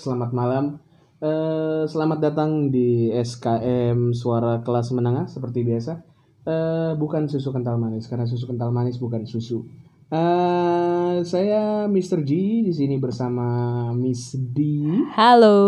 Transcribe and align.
Selamat 0.00 0.32
malam. 0.32 0.80
Eh, 1.20 1.84
selamat 1.84 2.24
datang 2.24 2.72
di 2.72 3.12
SKM 3.12 4.16
Suara 4.16 4.64
Kelas 4.64 4.96
Menengah 4.96 5.28
seperti 5.28 5.60
biasa. 5.60 6.00
Eh, 6.48 6.92
bukan 6.96 7.28
susu 7.28 7.52
kental 7.52 7.76
manis 7.76 8.08
karena 8.08 8.24
susu 8.24 8.48
kental 8.48 8.72
manis 8.72 8.96
bukan 8.96 9.28
susu. 9.28 9.60
Eh, 10.08 11.20
saya 11.20 11.84
Mr. 11.84 12.24
G 12.24 12.64
di 12.64 12.72
sini 12.72 12.96
bersama 12.96 13.44
Miss 13.92 14.32
D. 14.40 14.88
Halo. 15.12 15.60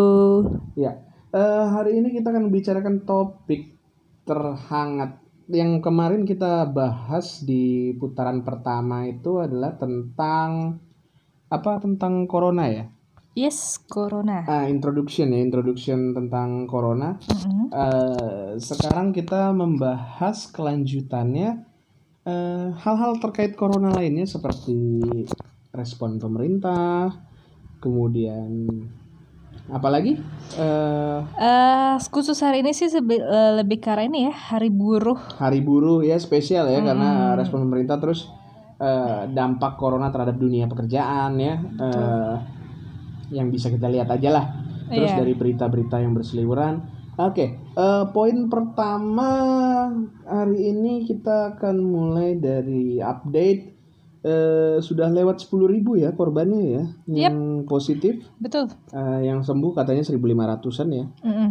Ya, 0.81 0.97
eh, 1.29 1.67
hari 1.69 2.01
ini 2.01 2.17
kita 2.17 2.33
akan 2.33 2.49
membicarakan 2.49 3.05
topik 3.05 3.77
terhangat 4.25 5.21
yang 5.53 5.85
kemarin 5.85 6.25
kita 6.25 6.73
bahas 6.73 7.45
di 7.45 7.93
putaran 8.01 8.41
pertama 8.49 9.05
itu 9.05 9.45
adalah 9.45 9.77
tentang 9.77 10.81
apa 11.53 11.85
tentang 11.85 12.25
corona 12.25 12.73
ya. 12.73 12.89
Yes, 13.33 13.81
corona. 13.89 14.45
Ah, 14.45 14.69
introduction 14.69 15.33
ya, 15.33 15.41
introduction 15.41 16.13
tentang 16.13 16.69
corona. 16.69 17.17
Mm-mm. 17.17 17.73
Eh, 17.73 18.51
sekarang 18.61 19.17
kita 19.17 19.57
membahas 19.57 20.53
kelanjutannya 20.53 21.65
eh, 22.29 22.67
hal-hal 22.77 23.17
terkait 23.17 23.57
corona 23.57 23.89
lainnya 23.89 24.29
seperti 24.29 25.01
respon 25.73 26.21
pemerintah, 26.21 27.09
kemudian 27.81 28.69
apalagi 29.73 30.21
eh 30.61 31.19
Eh, 31.33 31.97
khusus 32.13 32.37
hari 32.45 32.61
ini 32.61 32.77
sih 32.77 32.93
sebe- 32.93 33.17
eh, 33.17 33.53
lebih 33.57 33.81
arah 33.89 34.05
ini 34.05 34.29
ya, 34.29 34.35
Hari 34.53 34.69
Buruh. 34.69 35.17
hari 35.41 35.65
buruh 35.65 36.05
ya 36.05 36.21
spesial 36.21 36.69
ya 36.69 36.85
karena 36.85 37.33
respon 37.33 37.65
pemerintah 37.65 37.97
terus 37.97 38.29
eh, 38.77 39.25
dampak 39.33 39.81
corona 39.81 40.13
terhadap 40.13 40.37
dunia 40.37 40.69
pekerjaan 40.69 41.41
ya 41.41 41.57
eh, 41.81 42.35
yang 43.33 43.49
bisa 43.49 43.73
kita 43.73 43.89
lihat 43.89 44.13
aja 44.13 44.29
lah 44.31 44.45
terus 44.87 45.09
Iya. 45.09 45.25
dari 45.25 45.33
berita-berita 45.33 45.97
yang 45.99 46.13
berseliweran 46.13 46.85
oke 47.17 47.45
eh, 47.57 48.05
poin 48.13 48.37
pertama 48.47 49.31
hari 50.23 50.71
ini 50.71 51.09
kita 51.09 51.57
akan 51.57 51.77
mulai 51.81 52.37
dari 52.37 53.01
update 53.01 53.63
eh, 54.23 54.77
sudah 54.79 55.09
lewat 55.09 55.41
10.000 55.41 55.83
ya 55.99 56.13
korbannya 56.13 56.63
ya 56.63 56.85
yang 57.09 57.65
positif 57.65 58.21
Betul. 58.37 58.69
Eh, 58.93 59.27
yang 59.27 59.41
sembuh 59.41 59.73
katanya 59.73 60.05
1.500an 60.05 60.89
ya 60.93 61.07
Mm-mm. 61.25 61.51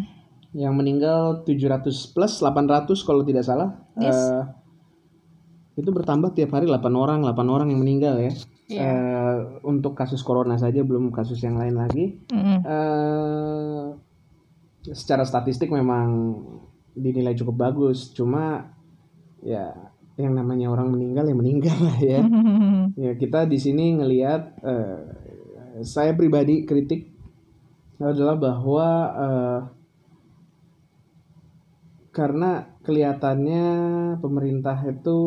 yang 0.53 0.73
meninggal 0.75 1.41
700 1.43 2.13
plus 2.13 2.33
800 2.43 3.07
kalau 3.07 3.23
tidak 3.23 3.47
salah. 3.47 3.71
Yes. 3.95 4.11
Eh, 4.19 4.43
itu 5.79 5.87
bertambah 5.87 6.35
tiap 6.35 6.51
hari 6.51 6.67
8 6.67 6.83
orang, 6.91 7.23
8 7.23 7.47
orang 7.47 7.71
yang 7.71 7.79
meninggal 7.79 8.19
ya. 8.19 8.35
Iya. 8.71 8.79
Eh, 8.87 9.37
untuk 9.67 9.93
kasus 9.99 10.23
corona 10.23 10.55
saja 10.55 10.79
belum 10.81 11.11
kasus 11.11 11.43
yang 11.43 11.59
lain 11.59 11.75
lagi. 11.75 12.23
Mm-mm. 12.31 12.59
Eh, 12.63 13.85
secara 14.95 15.27
statistik 15.27 15.67
memang 15.67 16.39
dinilai 16.95 17.35
cukup 17.35 17.55
bagus, 17.69 18.15
cuma 18.15 18.71
ya 19.43 19.75
yang 20.15 20.37
namanya 20.37 20.69
orang 20.69 20.91
meninggal 20.91 21.27
ya 21.27 21.35
meninggal 21.35 21.77
lah 21.83 21.99
ya. 21.99 22.19
Ya 22.91 23.15
kita 23.15 23.47
di 23.47 23.55
sini 23.55 23.95
ngelihat 23.95 24.41
eh, 24.67 24.99
saya 25.83 26.11
pribadi 26.11 26.67
kritik 26.67 27.07
adalah 27.99 28.35
bahwa 28.35 28.87
eh, 29.15 29.59
karena 32.11 32.67
kelihatannya 32.83 33.67
pemerintah 34.19 34.75
itu 34.83 35.19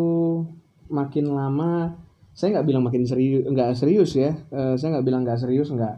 makin 0.93 1.33
lama 1.33 2.04
saya 2.35 2.59
nggak 2.59 2.67
bilang 2.67 2.83
makin 2.83 3.07
serius 3.07 3.47
nggak 3.47 3.71
serius 3.79 4.11
ya 4.13 4.35
Eh, 4.51 4.75
saya 4.75 4.99
nggak 4.99 5.07
bilang 5.07 5.23
nggak 5.23 5.39
serius 5.39 5.71
nggak 5.71 5.95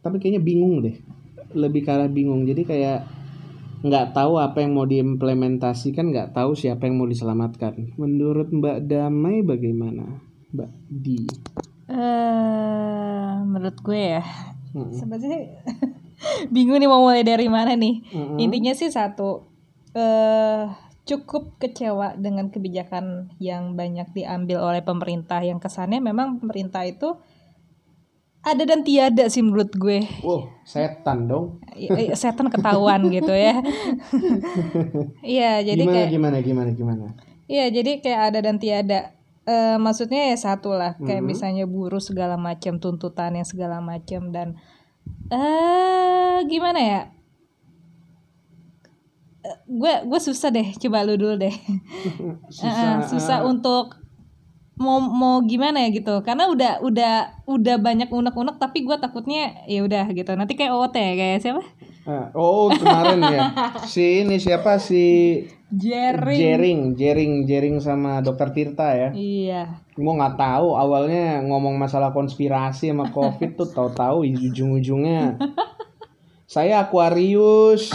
tapi 0.00 0.18
kayaknya 0.18 0.42
bingung 0.42 0.80
deh 0.80 0.96
lebih 1.52 1.84
arah 1.84 2.08
bingung 2.08 2.46
jadi 2.46 2.62
kayak 2.64 2.98
nggak 3.82 4.14
tahu 4.14 4.38
apa 4.38 4.62
yang 4.62 4.78
mau 4.78 4.86
diimplementasikan 4.86 6.14
nggak 6.14 6.32
tahu 6.32 6.54
siapa 6.54 6.86
yang 6.86 6.96
mau 6.96 7.10
diselamatkan 7.10 7.98
menurut 7.98 8.48
Mbak 8.48 8.86
Damai 8.86 9.42
bagaimana 9.42 10.22
Mbak 10.54 10.70
Di 10.88 11.18
Eh, 11.92 13.32
menurut 13.44 13.76
gue 13.84 14.00
ya, 14.16 14.24
Mm-mm. 14.72 14.96
sebenarnya 14.96 15.60
bingung 16.54 16.80
nih 16.80 16.88
mau 16.88 17.04
mulai 17.04 17.20
dari 17.20 17.52
mana 17.52 17.76
nih. 17.76 18.00
Mm-mm. 18.08 18.40
Intinya 18.40 18.72
sih 18.72 18.88
satu, 18.88 19.44
eh 19.92 20.62
cukup 21.02 21.58
kecewa 21.58 22.14
dengan 22.14 22.46
kebijakan 22.48 23.34
yang 23.42 23.74
banyak 23.74 24.14
diambil 24.14 24.62
oleh 24.62 24.82
pemerintah 24.82 25.42
yang 25.42 25.58
kesannya 25.58 25.98
memang 25.98 26.38
pemerintah 26.38 26.86
itu 26.86 27.18
ada 28.42 28.66
dan 28.66 28.82
tiada 28.82 29.30
sih 29.30 29.38
menurut 29.38 29.70
gue. 29.70 30.02
Wow, 30.18 30.50
setan 30.66 31.30
dong. 31.30 31.62
I- 31.74 32.10
i- 32.10 32.14
setan 32.14 32.50
ketahuan 32.50 33.06
gitu 33.08 33.30
ya. 33.30 33.62
Iya, 35.22 35.62
jadi 35.62 35.78
gimana, 35.78 35.94
kayak 35.94 36.10
gimana, 36.10 36.36
gimana, 36.42 36.70
gimana? 36.74 37.04
iya, 37.46 37.70
jadi 37.70 38.02
kayak 38.02 38.20
ada 38.34 38.38
dan 38.42 38.58
tiada. 38.58 39.14
Eh 39.42 39.78
maksudnya 39.78 40.30
ya 40.30 40.36
satu 40.38 40.74
lah, 40.74 40.98
kayak 40.98 41.22
Mhm. 41.22 41.28
misalnya 41.30 41.64
buruh 41.66 42.02
segala 42.02 42.34
macam, 42.34 42.78
tuntutannya 42.78 43.42
segala 43.42 43.78
macam 43.78 44.30
dan 44.30 44.58
eh 45.30 46.38
gimana 46.46 46.78
ya? 46.78 47.00
Gue 49.66 49.94
gue 50.06 50.20
susah 50.22 50.54
deh, 50.54 50.70
coba 50.78 51.02
lu 51.02 51.18
dulu 51.18 51.34
deh. 51.34 51.54
Susah. 52.58 53.02
Eh, 53.02 53.08
susah 53.10 53.38
untuk 53.42 53.98
mau 54.72 54.98
mau 54.98 55.44
gimana 55.44 55.84
ya 55.84 55.92
gitu 55.94 56.24
karena 56.26 56.48
udah 56.48 56.82
udah 56.82 57.44
udah 57.46 57.76
banyak 57.78 58.08
unek-unek 58.08 58.56
tapi 58.56 58.82
gue 58.82 58.96
takutnya 58.98 59.62
ya 59.68 59.84
udah 59.84 60.10
gitu 60.10 60.32
nanti 60.34 60.56
kayak 60.58 60.74
OT 60.74 60.96
ya 60.96 61.14
kayak 61.14 61.38
siapa 61.44 61.62
Ah, 62.02 62.34
oh, 62.34 62.66
kemarin 62.66 63.22
ya. 63.22 63.54
Si 63.92 64.26
ini 64.26 64.34
siapa 64.42 64.82
si 64.82 65.38
Jerry 65.70 66.34
Jering, 66.34 66.98
Jering, 66.98 67.46
Jering 67.46 67.76
sama 67.78 68.18
Dokter 68.18 68.50
Tirta 68.50 68.90
ya. 68.90 69.08
iya 69.14 69.78
Gue 69.94 70.10
nggak 70.10 70.34
tahu 70.34 70.74
awalnya 70.74 71.46
ngomong 71.46 71.78
masalah 71.78 72.10
konspirasi 72.10 72.90
sama 72.90 73.06
COVID 73.14 73.54
tuh 73.54 73.70
tahu-tahu 73.70 74.26
ujung-ujungnya 74.26 75.38
saya 76.52 76.82
Aquarius. 76.84 77.94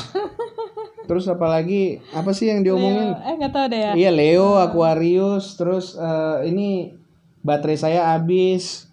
Terus 1.07 1.25
apalagi 1.31 2.03
apa 2.11 2.35
sih 2.35 2.51
yang 2.51 2.61
diomongin? 2.67 3.15
eh 3.15 3.33
nggak 3.39 3.51
tahu 3.55 3.65
deh 3.71 3.79
ya 3.79 3.91
Iya 3.95 4.11
Leo, 4.11 4.59
Aquarius, 4.59 5.55
terus 5.55 5.95
eh, 5.95 6.51
ini 6.51 6.91
baterai 7.41 7.79
saya 7.79 8.13
habis. 8.13 8.91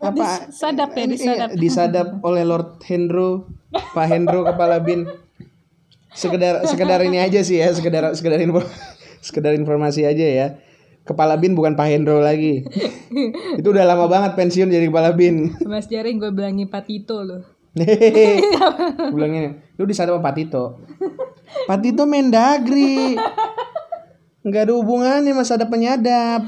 Apa? 0.00 0.48
sadap 0.48 0.96
ya 0.96 1.04
Iya, 1.04 1.12
disadap 1.12 1.48
disadap 1.52 2.08
oleh 2.28 2.42
Lord 2.48 2.80
Hendro, 2.88 3.52
Pak 3.70 4.06
Hendro 4.08 4.48
kepala 4.48 4.80
bin. 4.80 5.04
Sekedar 6.16 6.64
sekedar 6.64 7.04
ini 7.04 7.20
aja 7.20 7.44
sih 7.44 7.60
ya, 7.60 7.68
sekedar 7.76 8.16
sekedar 8.16 8.40
info, 8.40 8.64
sekedar 9.26 9.52
informasi 9.52 10.08
aja 10.08 10.24
ya. 10.24 10.46
Kepala 11.04 11.36
bin 11.36 11.52
bukan 11.52 11.76
Pak 11.76 11.84
Hendro 11.84 12.24
lagi. 12.24 12.64
Itu 13.60 13.76
udah 13.76 13.84
lama 13.84 14.08
banget 14.08 14.40
pensiun 14.40 14.72
jadi 14.72 14.88
kepala 14.88 15.12
bin. 15.12 15.52
Mas 15.68 15.84
Jaring 15.84 16.16
gue 16.16 16.32
bilangin 16.32 16.64
Patito 16.72 17.20
loh 17.20 17.44
Hehehe. 17.74 18.38
Bilangnya, 19.10 19.58
lu 19.74 19.84
disadap 19.84 20.22
sama 20.22 20.30
Pak 20.30 20.34
Pak 21.68 21.78
Tito 21.82 22.04
Mendagri. 22.04 23.18
Nggak 24.44 24.62
ada 24.68 24.74
hubungannya 24.76 25.32
mas 25.32 25.48
ada 25.48 25.64
penyadap. 25.64 26.44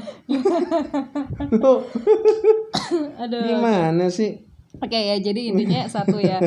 Aduh 3.17 3.41
Gimana 3.41 4.13
sih? 4.13 4.45
Oke 4.77 4.93
ya, 4.93 5.17
jadi 5.17 5.49
intinya 5.49 5.89
satu 5.89 6.21
ya. 6.21 6.37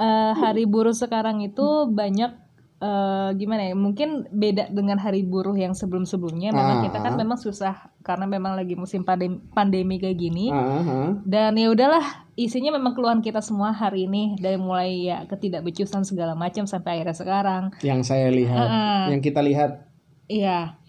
Eh, 0.00 0.32
hari 0.36 0.68
buruh 0.68 0.92
sekarang 0.92 1.40
itu 1.40 1.88
banyak 1.88 2.36
eh, 2.80 3.28
gimana 3.36 3.68
ya? 3.68 3.74
Mungkin 3.76 4.32
beda 4.32 4.72
dengan 4.72 4.96
hari 4.96 5.22
buruh 5.22 5.54
yang 5.54 5.76
sebelum-sebelumnya. 5.76 6.50
Memang 6.50 6.88
kita 6.88 6.98
kan 6.98 7.14
Ah. 7.14 7.20
memang 7.20 7.36
susah 7.36 7.92
karena 8.00 8.24
memang 8.24 8.56
lagi 8.56 8.74
musim 8.74 9.04
pandemi, 9.04 9.38
pandemi 9.52 10.00
kayak 10.00 10.16
gini. 10.16 10.48
Ah, 10.48 10.80
ah. 10.80 11.10
Dan 11.22 11.60
ya 11.60 11.68
udahlah, 11.68 12.26
isinya 12.34 12.72
memang 12.74 12.96
keluhan 12.96 13.20
kita 13.20 13.44
semua 13.44 13.70
hari 13.70 14.08
ini 14.08 14.40
dari 14.40 14.56
mulai 14.56 15.12
ya 15.12 15.28
ketidakbecusan 15.28 16.08
segala 16.08 16.32
macam 16.32 16.64
sampai 16.64 16.98
akhirnya 16.98 17.16
sekarang. 17.16 17.62
Yang 17.84 18.00
saya 18.08 18.32
lihat, 18.32 18.66
Ah. 18.66 19.06
yang 19.12 19.20
kita 19.20 19.44
lihat. 19.44 19.86
Iya. 20.30 20.79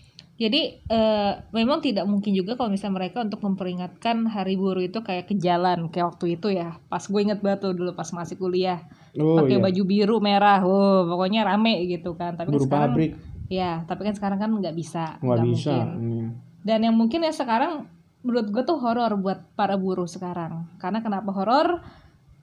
Jadi 0.41 0.61
eh, 0.89 1.31
memang 1.53 1.85
tidak 1.85 2.09
mungkin 2.09 2.33
juga 2.33 2.57
kalau 2.57 2.73
misalnya 2.73 2.97
mereka 2.97 3.21
untuk 3.21 3.45
memperingatkan 3.45 4.25
hari 4.25 4.57
buruh 4.57 4.81
itu 4.81 5.05
kayak 5.05 5.29
ke 5.29 5.37
jalan 5.37 5.93
kayak 5.93 6.17
waktu 6.17 6.41
itu 6.41 6.49
ya. 6.49 6.81
Pas 6.89 7.05
gue 7.05 7.21
inget 7.21 7.45
banget 7.45 7.69
tuh 7.69 7.77
dulu 7.77 7.93
pas 7.93 8.09
masih 8.09 8.41
kuliah 8.41 8.81
Oh 9.13 9.37
pakai 9.37 9.59
iya. 9.59 9.63
baju 9.63 9.81
biru 9.85 10.17
merah, 10.17 10.63
wow 10.65 11.05
pokoknya 11.05 11.45
rame 11.45 11.85
gitu 11.85 12.17
kan. 12.17 12.33
Tapi 12.33 12.49
kan 12.49 12.57
Buruh 12.57 12.65
sekarang, 12.65 12.93
pabrik 12.97 13.11
ya 13.51 13.83
tapi 13.83 14.07
kan 14.07 14.15
sekarang 14.15 14.39
kan 14.39 14.49
nggak 14.49 14.73
bisa, 14.73 15.19
nggak 15.21 15.39
bisa. 15.45 15.75
mungkin. 15.75 15.85
Hmm. 15.93 16.27
Dan 16.65 16.79
yang 16.89 16.95
mungkin 16.97 17.21
ya 17.21 17.35
sekarang 17.35 17.85
menurut 18.25 18.47
gue 18.49 18.63
tuh 18.65 18.81
horor 18.81 19.13
buat 19.21 19.45
para 19.53 19.77
buruh 19.77 20.09
sekarang. 20.09 20.65
Karena 20.81 21.05
kenapa 21.05 21.29
horor? 21.35 21.85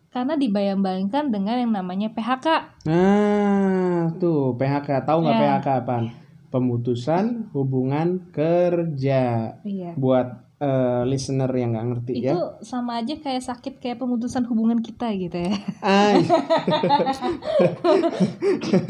Karena 0.09 0.39
dibayang-bayangkan 0.39 1.29
dengan 1.29 1.57
yang 1.61 1.73
namanya 1.73 2.09
PHK. 2.15 2.47
Nah, 2.89 4.09
tuh 4.17 4.57
PHK. 4.57 5.05
Tahu 5.05 5.19
nggak 5.21 5.37
Ya. 5.37 5.43
PHK 5.61 5.69
apaan? 5.85 6.05
Pemutusan 6.49 7.53
hubungan 7.53 8.33
kerja. 8.33 9.55
Iya. 9.63 9.93
Buat 9.95 10.49
eh, 10.59 11.03
listener 11.07 11.51
yang 11.55 11.75
nggak 11.75 11.87
ngerti 11.87 12.13
itu 12.19 12.35
ya. 12.35 12.59
sama 12.67 12.99
aja 13.03 13.15
kayak 13.19 13.43
sakit 13.47 13.79
kayak 13.79 13.99
pemutusan 14.03 14.43
hubungan 14.51 14.83
kita 14.83 15.07
gitu 15.15 15.39
ya 15.39 15.55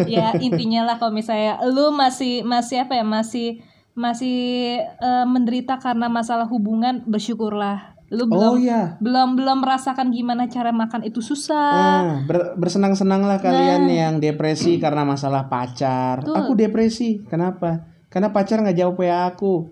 ya 0.09 0.33
intinya 0.41 0.89
lah 0.89 0.97
kalau 0.97 1.13
misalnya 1.13 1.61
lu 1.69 1.93
masih 1.93 2.41
masih 2.45 2.89
apa 2.89 2.97
ya 2.97 3.05
masih 3.05 3.61
masih 3.93 4.39
eh, 4.81 5.27
menderita 5.29 5.77
karena 5.77 6.09
masalah 6.09 6.49
hubungan 6.49 7.05
bersyukurlah 7.05 7.98
lu 8.09 8.25
oh 8.25 8.27
belum 8.27 8.53
ya. 8.59 8.97
belum 8.99 9.37
belum 9.37 9.59
merasakan 9.61 10.09
gimana 10.09 10.47
cara 10.47 10.73
makan 10.73 11.05
itu 11.05 11.21
susah 11.21 11.69
Nah, 11.71 12.25
ber- 12.25 12.57
bersenang-senanglah 12.57 13.37
kalian 13.39 13.85
yang 13.85 14.15
depresi 14.17 14.77
karena 14.77 15.05
masalah 15.05 15.45
pacar. 15.47 16.21
Betul. 16.21 16.35
Aku 16.35 16.53
depresi. 16.55 17.21
Kenapa? 17.23 17.85
Karena 18.09 18.29
pacar 18.29 18.59
nggak 18.59 18.75
jawab 18.75 18.97
WA 18.97 19.29
aku. 19.29 19.69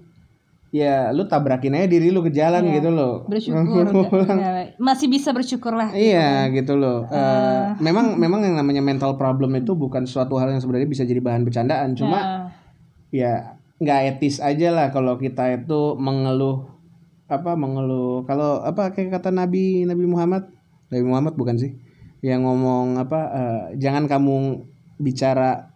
Ya, 0.68 1.08
lu 1.08 1.24
tabrakin 1.24 1.72
aja 1.72 1.88
diri 1.88 2.10
lu 2.10 2.20
ke 2.20 2.28
jalan 2.28 2.60
Iya. 2.62 2.74
gitu 2.76 2.90
loh. 2.90 3.24
bersyukur 3.24 3.88
Ya, 4.36 4.76
masih 4.76 5.08
bisa 5.08 5.32
bersyukur 5.32 5.72
lah 5.72 5.88
Iya 5.90 6.52
gitu 6.52 6.76
loh. 6.76 7.08
Ah. 7.08 7.72
Eh, 7.72 7.80
memang 7.80 8.14
memang 8.14 8.44
yang 8.44 8.52
namanya 8.54 8.84
mental 8.84 9.16
problem 9.16 9.56
itu 9.56 9.72
bukan 9.72 10.04
suatu 10.04 10.36
hal 10.36 10.50
yang 10.50 10.60
sebenarnya 10.60 10.84
bisa 10.84 11.02
jadi 11.02 11.18
bahan 11.18 11.40
bercandaan. 11.40 11.96
Cuma 11.96 12.18
Nah, 12.18 12.40
ya 13.08 13.56
nggak 13.76 14.00
etis 14.12 14.40
aja 14.40 14.68
lah 14.68 14.88
kalau 14.88 15.16
kita 15.16 15.48
itu 15.54 15.96
mengeluh 15.96 16.75
apa 17.26 17.58
mengeluh. 17.58 18.22
Kalau 18.24 18.62
apa 18.62 18.94
kayak 18.94 19.18
kata 19.18 19.34
Nabi 19.34 19.82
Nabi 19.86 20.04
Muhammad 20.06 20.50
Nabi 20.90 21.04
Muhammad 21.04 21.34
bukan 21.34 21.58
sih 21.58 21.74
yang 22.22 22.46
ngomong 22.46 22.96
apa 22.98 23.20
eh, 23.34 23.62
jangan 23.78 24.06
kamu 24.06 24.66
bicara 24.96 25.74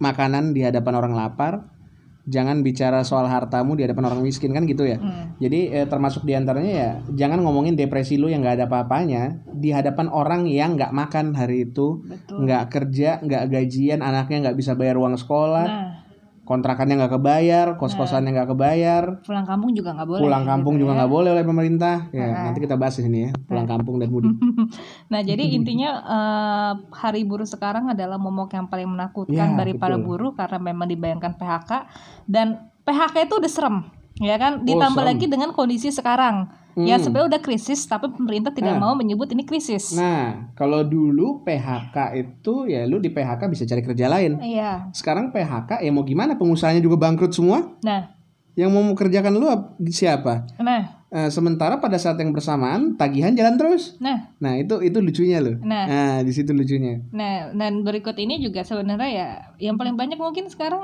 makanan 0.00 0.56
di 0.56 0.64
hadapan 0.64 0.94
orang 0.96 1.14
lapar 1.14 1.54
jangan 2.26 2.66
bicara 2.66 3.06
soal 3.06 3.30
hartamu 3.30 3.78
di 3.78 3.86
hadapan 3.86 4.10
orang 4.10 4.20
miskin 4.26 4.50
kan 4.50 4.66
gitu 4.66 4.82
ya. 4.82 4.98
Hmm. 4.98 5.38
jadi 5.38 5.82
eh, 5.82 5.86
termasuk 5.86 6.26
di 6.26 6.34
antaranya 6.34 6.72
ya 6.72 6.90
jangan 7.14 7.38
ngomongin 7.44 7.78
depresi 7.78 8.18
lu 8.18 8.26
yang 8.26 8.42
nggak 8.42 8.58
ada 8.58 8.66
apa-apanya 8.66 9.46
di 9.54 9.70
hadapan 9.70 10.10
orang 10.10 10.42
yang 10.50 10.74
nggak 10.74 10.90
makan 10.90 11.38
hari 11.38 11.70
itu 11.70 12.02
nggak 12.26 12.66
kerja 12.72 13.22
nggak 13.22 13.44
gajian 13.46 14.02
anaknya 14.02 14.50
nggak 14.50 14.58
bisa 14.58 14.74
bayar 14.74 14.98
uang 14.98 15.14
sekolah. 15.14 15.66
Nah 15.66 16.05
kontrakannya 16.46 16.94
nggak 16.96 17.12
kebayar 17.12 17.66
kos-kosannya 17.74 18.30
nggak 18.32 18.48
kebayar 18.48 19.02
pulang 19.20 19.42
kampung 19.42 19.74
juga 19.74 19.90
nggak 19.92 20.06
boleh 20.06 20.22
pulang 20.22 20.44
kampung 20.46 20.74
gitu 20.74 20.80
juga 20.80 20.92
ya. 20.92 20.96
nggak 20.96 21.10
boleh 21.10 21.30
oleh 21.34 21.44
pemerintah 21.44 21.96
ya 22.08 22.26
Nah. 22.26 22.42
nanti 22.46 22.58
kita 22.60 22.74
bahas 22.74 22.94
di 22.94 23.02
sini 23.02 23.18
ya 23.20 23.30
pulang 23.42 23.66
kampung 23.66 23.98
dan 23.98 24.08
mudik 24.08 24.30
Nah, 25.06 25.20
jadi 25.20 25.42
intinya 25.48 25.90
eh, 26.02 26.72
hari 26.92 27.22
buruh 27.22 27.44
sekarang 27.44 27.88
adalah 27.88 28.16
momok 28.16 28.52
yang 28.52 28.66
paling 28.66 28.86
menakutkan 28.88 29.34
Ya, 29.48 29.56
dari 29.56 29.74
para 29.74 29.94
betul. 29.94 30.06
buruh 30.06 30.32
karena 30.32 30.58
memang 30.60 30.86
dibayangkan 30.86 31.34
PHK 31.34 31.70
dan 32.24 32.46
PHK 32.82 33.26
itu 33.26 33.34
udah 33.36 33.50
serem, 33.50 33.76
ya 34.18 34.36
kan? 34.36 34.62
Ditambah 34.62 35.00
serem. 35.00 35.10
lagi 35.12 35.26
dengan 35.26 35.50
kondisi 35.50 35.88
sekarang. 35.88 36.48
Ya 36.74 36.94
Hmm. 36.94 37.02
sebenarnya 37.02 37.28
udah 37.30 37.42
krisis, 37.42 37.80
tapi 37.82 38.10
pemerintah 38.10 38.50
tidak 38.50 38.76
Nah. 38.76 38.82
mau 38.82 38.92
menyebut 38.92 39.24
ini 39.30 39.42
krisis. 39.42 39.96
nah 39.96 40.52
kalau 40.52 40.84
dulu 40.84 41.40
PHK 41.40 41.96
itu 42.14 42.54
ya 42.66 42.84
lu 42.84 42.98
di 42.98 43.08
PHK 43.08 43.42
bisa 43.46 43.64
cari 43.64 43.80
kerja 43.80 44.06
lain 44.06 44.36
Iya. 44.38 44.92
sekarang 44.92 45.32
PHK 45.32 45.80
ya 45.80 45.88
mau 45.88 46.04
gimana 46.04 46.34
pengusahanya 46.34 46.78
juga 46.78 47.00
bangkrut 47.00 47.32
semua 47.32 47.80
Nah, 47.80 48.12
yang 48.52 48.68
mau 48.68 48.84
kerjakan 48.90 49.32
lu 49.32 49.48
ap- 49.48 49.72
siapa 49.86 50.44
nah, 50.58 51.00
Eh, 51.08 51.30
sementara 51.30 51.78
pada 51.78 51.96
saat 51.96 52.18
yang 52.18 52.28
bersamaan 52.28 52.92
tagihan 52.92 53.32
jalan 53.32 53.54
terus 53.54 53.94
nah, 53.96 54.34
nah 54.36 54.52
itu 54.52 54.82
itu 54.82 54.98
lucunya 54.98 55.38
loh 55.38 55.56
Nah. 55.62 55.86
nah 55.86 56.14
di 56.20 56.28
situ 56.28 56.50
lucunya 56.50 56.98
nah, 57.08 57.48
dan 57.48 57.80
berikut 57.80 58.12
ini 58.16 58.36
juga 58.36 58.60
sebenarnya 58.60 59.08
ya 59.08 59.28
yang 59.62 59.78
paling 59.78 59.94
banyak 59.94 60.18
mungkin 60.18 60.44
sekarang 60.46 60.82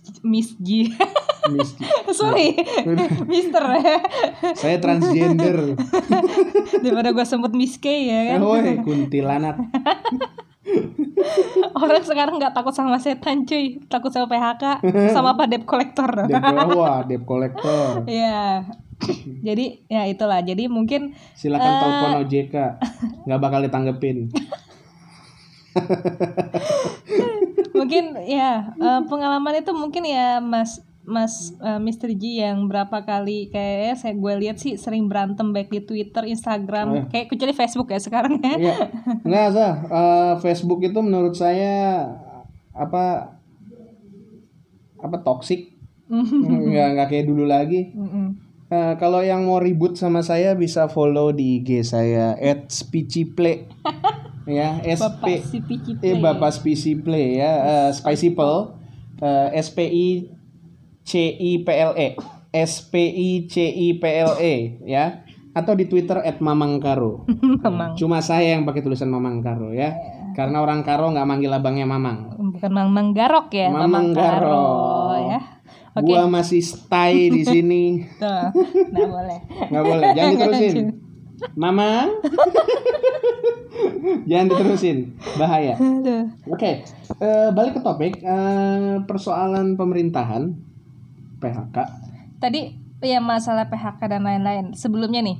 Miss 0.00 0.20
Miss 0.22 0.48
G. 0.58 0.88
Sorry, 2.12 2.52
Mister 3.32 3.64
ya. 3.74 3.96
saya 4.52 4.76
transgender 4.76 5.74
Daripada 6.84 7.10
gue 7.10 7.24
sebut 7.24 7.50
Miss 7.50 7.74
K 7.74 7.86
ya 7.88 8.20
kan. 8.30 8.38
Woi, 8.40 8.78
kuntilanak 8.80 9.56
Orang 11.72 12.02
sekarang 12.02 12.36
nggak 12.36 12.52
takut 12.52 12.70
sama 12.70 12.96
setan 12.96 13.42
cuy, 13.42 13.80
takut 13.86 14.08
sama 14.08 14.28
PHK, 14.28 14.64
sama 15.10 15.34
apa 15.34 15.48
debt 15.48 15.64
collector. 15.64 16.06
debt 16.22 16.44
wah 16.70 17.02
debt 17.02 17.24
collector 17.24 18.04
Iya. 18.04 18.68
Jadi 19.48 19.80
ya 19.86 20.04
itulah. 20.04 20.44
Jadi 20.44 20.68
mungkin 20.68 21.16
silakan 21.32 21.66
Eh. 21.66 21.80
telepon 21.80 22.10
OJK 22.20 22.54
nggak 23.24 23.40
bakal 23.40 23.60
ditanggepin 23.64 24.28
mungkin 27.80 28.04
ya 28.28 28.76
eh, 28.76 29.00
pengalaman 29.08 29.56
itu 29.56 29.72
mungkin 29.72 30.04
ya 30.04 30.38
Mas 30.44 30.84
Mas 31.00 31.56
eh, 31.58 31.80
Mr. 31.80 32.12
G 32.14 32.44
yang 32.44 32.68
berapa 32.68 33.02
kali 33.02 33.48
kayak 33.48 33.98
saya 33.98 34.14
gue 34.14 34.32
lihat 34.46 34.60
sih 34.60 34.76
sering 34.76 35.08
berantem 35.08 35.50
baik 35.50 35.72
di 35.72 35.80
Twitter, 35.82 36.28
Instagram, 36.28 37.08
kayak 37.08 37.32
kecuali 37.32 37.56
Facebook 37.56 37.88
ya 37.90 37.98
sekarang 37.98 38.38
ya. 38.38 38.54
iya 39.24 39.44
sah 39.50 39.74
Eh, 39.80 40.34
Facebook 40.44 40.84
itu 40.84 41.00
menurut 41.00 41.34
saya 41.34 42.06
apa 42.70 43.34
apa 45.00 45.16
toksik 45.24 45.74
nggak 46.10 46.88
nggak 46.94 47.08
kayak 47.08 47.26
dulu 47.26 47.48
lagi. 47.48 47.90
Eh, 48.70 48.94
kalau 49.02 49.18
yang 49.18 49.50
mau 49.50 49.58
ribut 49.58 49.98
sama 49.98 50.22
saya 50.22 50.54
bisa 50.54 50.86
follow 50.86 51.34
di 51.34 51.58
IG 51.58 51.82
saya 51.82 52.38
@spiciple 52.70 53.66
ya 54.44 54.80
SP 54.80 55.20
Bapak 55.20 55.40
si 55.42 55.58
Pici 55.60 55.92
eh 55.92 55.98
Play. 55.98 56.14
Bapak 56.18 56.50
Spicy 56.50 56.92
Play 56.96 57.26
ya 57.36 57.52
eh, 57.60 57.88
Spicy 57.90 58.32
Pel 58.32 58.72
eh, 59.20 59.48
S 59.54 59.68
P 59.68 59.78
I 59.84 60.08
C 61.00 61.10
I 61.30 61.50
P 61.60 61.68
L 61.68 61.92
E 61.94 62.08
S 62.50 62.72
P 62.82 62.94
I 62.98 63.28
C 63.46 63.54
I 63.64 63.88
P 63.94 64.04
L 64.06 64.32
E 64.36 64.54
ya 64.84 65.22
atau 65.50 65.74
di 65.74 65.84
Twitter 65.84 66.14
@mamangkaro 66.38 67.26
Mamang. 67.64 67.94
cuma 67.94 68.22
saya 68.22 68.54
yang 68.54 68.62
pakai 68.62 68.80
tulisan 68.80 69.10
Mamang 69.10 69.42
Karo 69.42 69.70
ya 69.70 69.92
karena 70.30 70.62
orang 70.62 70.80
Karo 70.80 71.10
nggak 71.10 71.26
manggil 71.26 71.50
abangnya 71.50 71.84
Mamang 71.84 72.38
Bukan 72.38 72.70
Mamang 72.70 73.10
Garok 73.10 73.50
ya, 73.50 73.66
Mamang 73.68 74.14
Karo 74.14 74.46
Garok. 74.46 75.18
ya. 75.26 75.40
Oke. 75.90 76.06
gua 76.06 76.30
masih 76.30 76.62
stay 76.62 77.34
di 77.34 77.42
sini 77.42 77.82
Tuh, 78.22 78.46
nggak 78.94 79.08
boleh. 79.10 79.38
nggak 79.68 79.84
boleh 79.84 80.06
jangan 80.14 80.30
diterusin 80.38 80.76
Mamang 81.54 82.10
jangan 84.28 84.46
diterusin 84.48 84.96
bahaya. 85.36 85.74
Oke, 86.46 86.70
eh, 87.16 87.48
balik 87.50 87.74
ke 87.74 87.80
topik 87.80 88.12
eh, 88.18 88.94
persoalan 89.02 89.74
pemerintahan 89.74 90.54
PHK. 91.38 91.76
Tadi 92.38 92.60
ya 93.00 93.18
masalah 93.18 93.66
PHK 93.66 93.98
dan 94.06 94.22
lain-lain. 94.22 94.64
Sebelumnya 94.72 95.20
nih, 95.20 95.36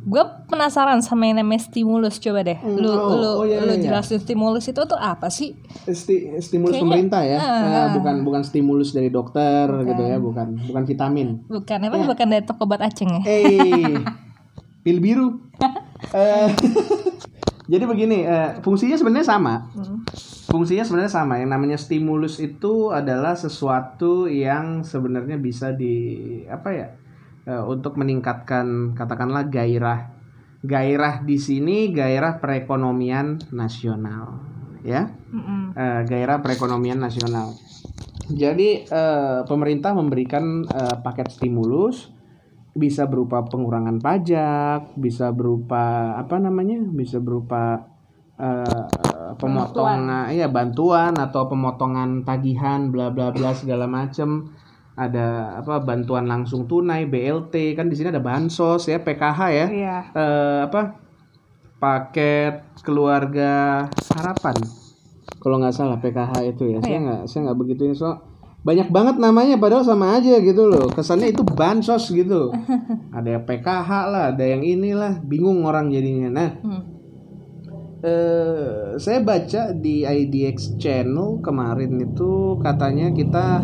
gue 0.00 0.22
penasaran 0.46 1.00
sama 1.00 1.24
yang 1.24 1.38
namanya 1.38 1.64
stimulus. 1.64 2.16
Coba 2.16 2.40
deh, 2.40 2.56
lu 2.62 2.88
Oh, 2.88 3.12
lu 3.12 3.28
oh, 3.36 3.44
iya, 3.44 3.60
lu 3.60 3.68
iya, 3.68 3.74
iya. 3.76 3.82
jelasin 3.90 4.18
stimulus 4.18 4.64
itu 4.64 4.80
tuh 4.80 4.96
apa 4.96 5.28
sih? 5.28 5.52
Sti- 5.84 6.38
stimulus 6.38 6.72
Kayaknya- 6.72 6.88
pemerintah 6.88 7.20
ya, 7.22 7.36
Eh, 7.36 7.42
ah. 7.42 7.86
bukan 7.92 8.14
bukan 8.22 8.40
stimulus 8.42 8.90
dari 8.90 9.08
dokter 9.08 9.64
gitu 9.84 10.02
ya, 10.02 10.16
bukan 10.18 10.46
bukan 10.64 10.82
vitamin. 10.84 11.26
Bukan, 11.44 11.78
emang 11.80 12.04
bukan 12.04 12.26
dari 12.28 12.42
toko 12.42 12.64
obat 12.64 12.80
aceng 12.80 13.18
ya? 13.18 13.20
Eh, 13.24 13.96
pil 14.82 14.98
biru. 15.00 15.28
Eh, 16.00 16.48
jadi 17.76 17.84
begini, 17.84 18.24
eh, 18.24 18.56
fungsinya 18.64 18.96
sebenarnya 18.96 19.36
sama. 19.36 19.68
Hmm. 19.76 20.00
Fungsinya 20.48 20.80
sebenarnya 20.80 21.12
sama. 21.12 21.36
Yang 21.36 21.50
namanya 21.52 21.76
stimulus 21.76 22.40
itu 22.40 22.88
adalah 22.88 23.36
sesuatu 23.36 24.24
yang 24.24 24.80
sebenarnya 24.80 25.36
bisa 25.36 25.76
di 25.76 26.16
apa 26.48 26.68
ya? 26.72 26.88
eh, 27.46 27.64
untuk 27.64 27.96
meningkatkan 28.00 28.96
katakanlah 28.96 29.48
gairah. 29.48 30.12
Gairah 30.60 31.24
di 31.24 31.40
sini 31.40 31.88
gairah 31.88 32.36
perekonomian 32.36 33.40
nasional, 33.52 34.44
ya. 34.84 35.08
Eh, 35.72 36.00
gairah 36.04 36.44
perekonomian 36.44 37.00
nasional. 37.00 37.56
Jadi 38.30 38.84
eh, 38.84 39.40
pemerintah 39.48 39.96
memberikan 39.96 40.62
eh, 40.68 40.96
paket 41.00 41.32
stimulus 41.32 42.12
bisa 42.74 43.10
berupa 43.10 43.42
pengurangan 43.44 43.98
pajak, 43.98 44.94
bisa 44.94 45.34
berupa 45.34 46.14
apa 46.14 46.38
namanya? 46.38 46.78
Bisa 46.90 47.18
berupa 47.18 47.86
eh, 48.38 48.84
pemotongan 49.36 50.30
ya 50.32 50.48
bantuan 50.48 51.14
atau 51.18 51.46
pemotongan 51.46 52.22
tagihan 52.22 52.88
bla 52.88 53.10
bla 53.10 53.30
bla 53.34 53.50
segala 53.52 53.84
macam. 53.90 54.54
Ada 55.00 55.56
apa 55.64 55.80
bantuan 55.80 56.28
langsung 56.28 56.68
tunai 56.68 57.08
BLT 57.08 57.72
kan 57.72 57.88
di 57.88 57.96
sini 57.96 58.12
ada 58.12 58.20
bansos 58.20 58.84
ya 58.84 59.00
PKH 59.00 59.40
ya 59.48 59.66
Iya. 59.72 59.96
eh, 60.12 60.60
apa 60.68 61.00
paket 61.80 62.76
keluarga 62.84 63.88
harapan 64.12 64.56
kalau 65.40 65.56
nggak 65.56 65.72
salah 65.72 65.96
PKH 65.96 66.32
itu 66.52 66.76
ya 66.76 66.78
saya 66.84 66.98
nggak 67.00 67.20
saya 67.24 67.40
nggak 67.48 67.58
begitu 67.64 67.88
ini 67.88 67.96
so 67.96 68.12
banyak 68.60 68.88
banget 68.88 69.16
namanya 69.16 69.56
padahal 69.56 69.80
sama 69.82 70.16
aja 70.16 70.36
gitu 70.38 70.68
loh. 70.68 70.88
Kesannya 70.88 71.32
itu 71.32 71.40
bansos 71.42 72.10
gitu. 72.10 72.52
Ada 73.16 73.38
yang 73.38 73.44
PKH 73.44 73.90
lah 74.06 74.24
ada 74.30 74.44
yang 74.44 74.60
inilah. 74.60 75.16
Bingung 75.20 75.64
orang 75.64 75.88
jadinya. 75.88 76.28
Nah 76.28 76.50
Hmm. 76.60 76.82
eh 78.00 78.96
saya 78.96 79.20
baca 79.20 79.72
di 79.72 80.02
IDX 80.02 80.76
channel 80.76 81.40
kemarin 81.40 82.00
itu 82.00 82.56
katanya 82.58 83.12
kita 83.12 83.60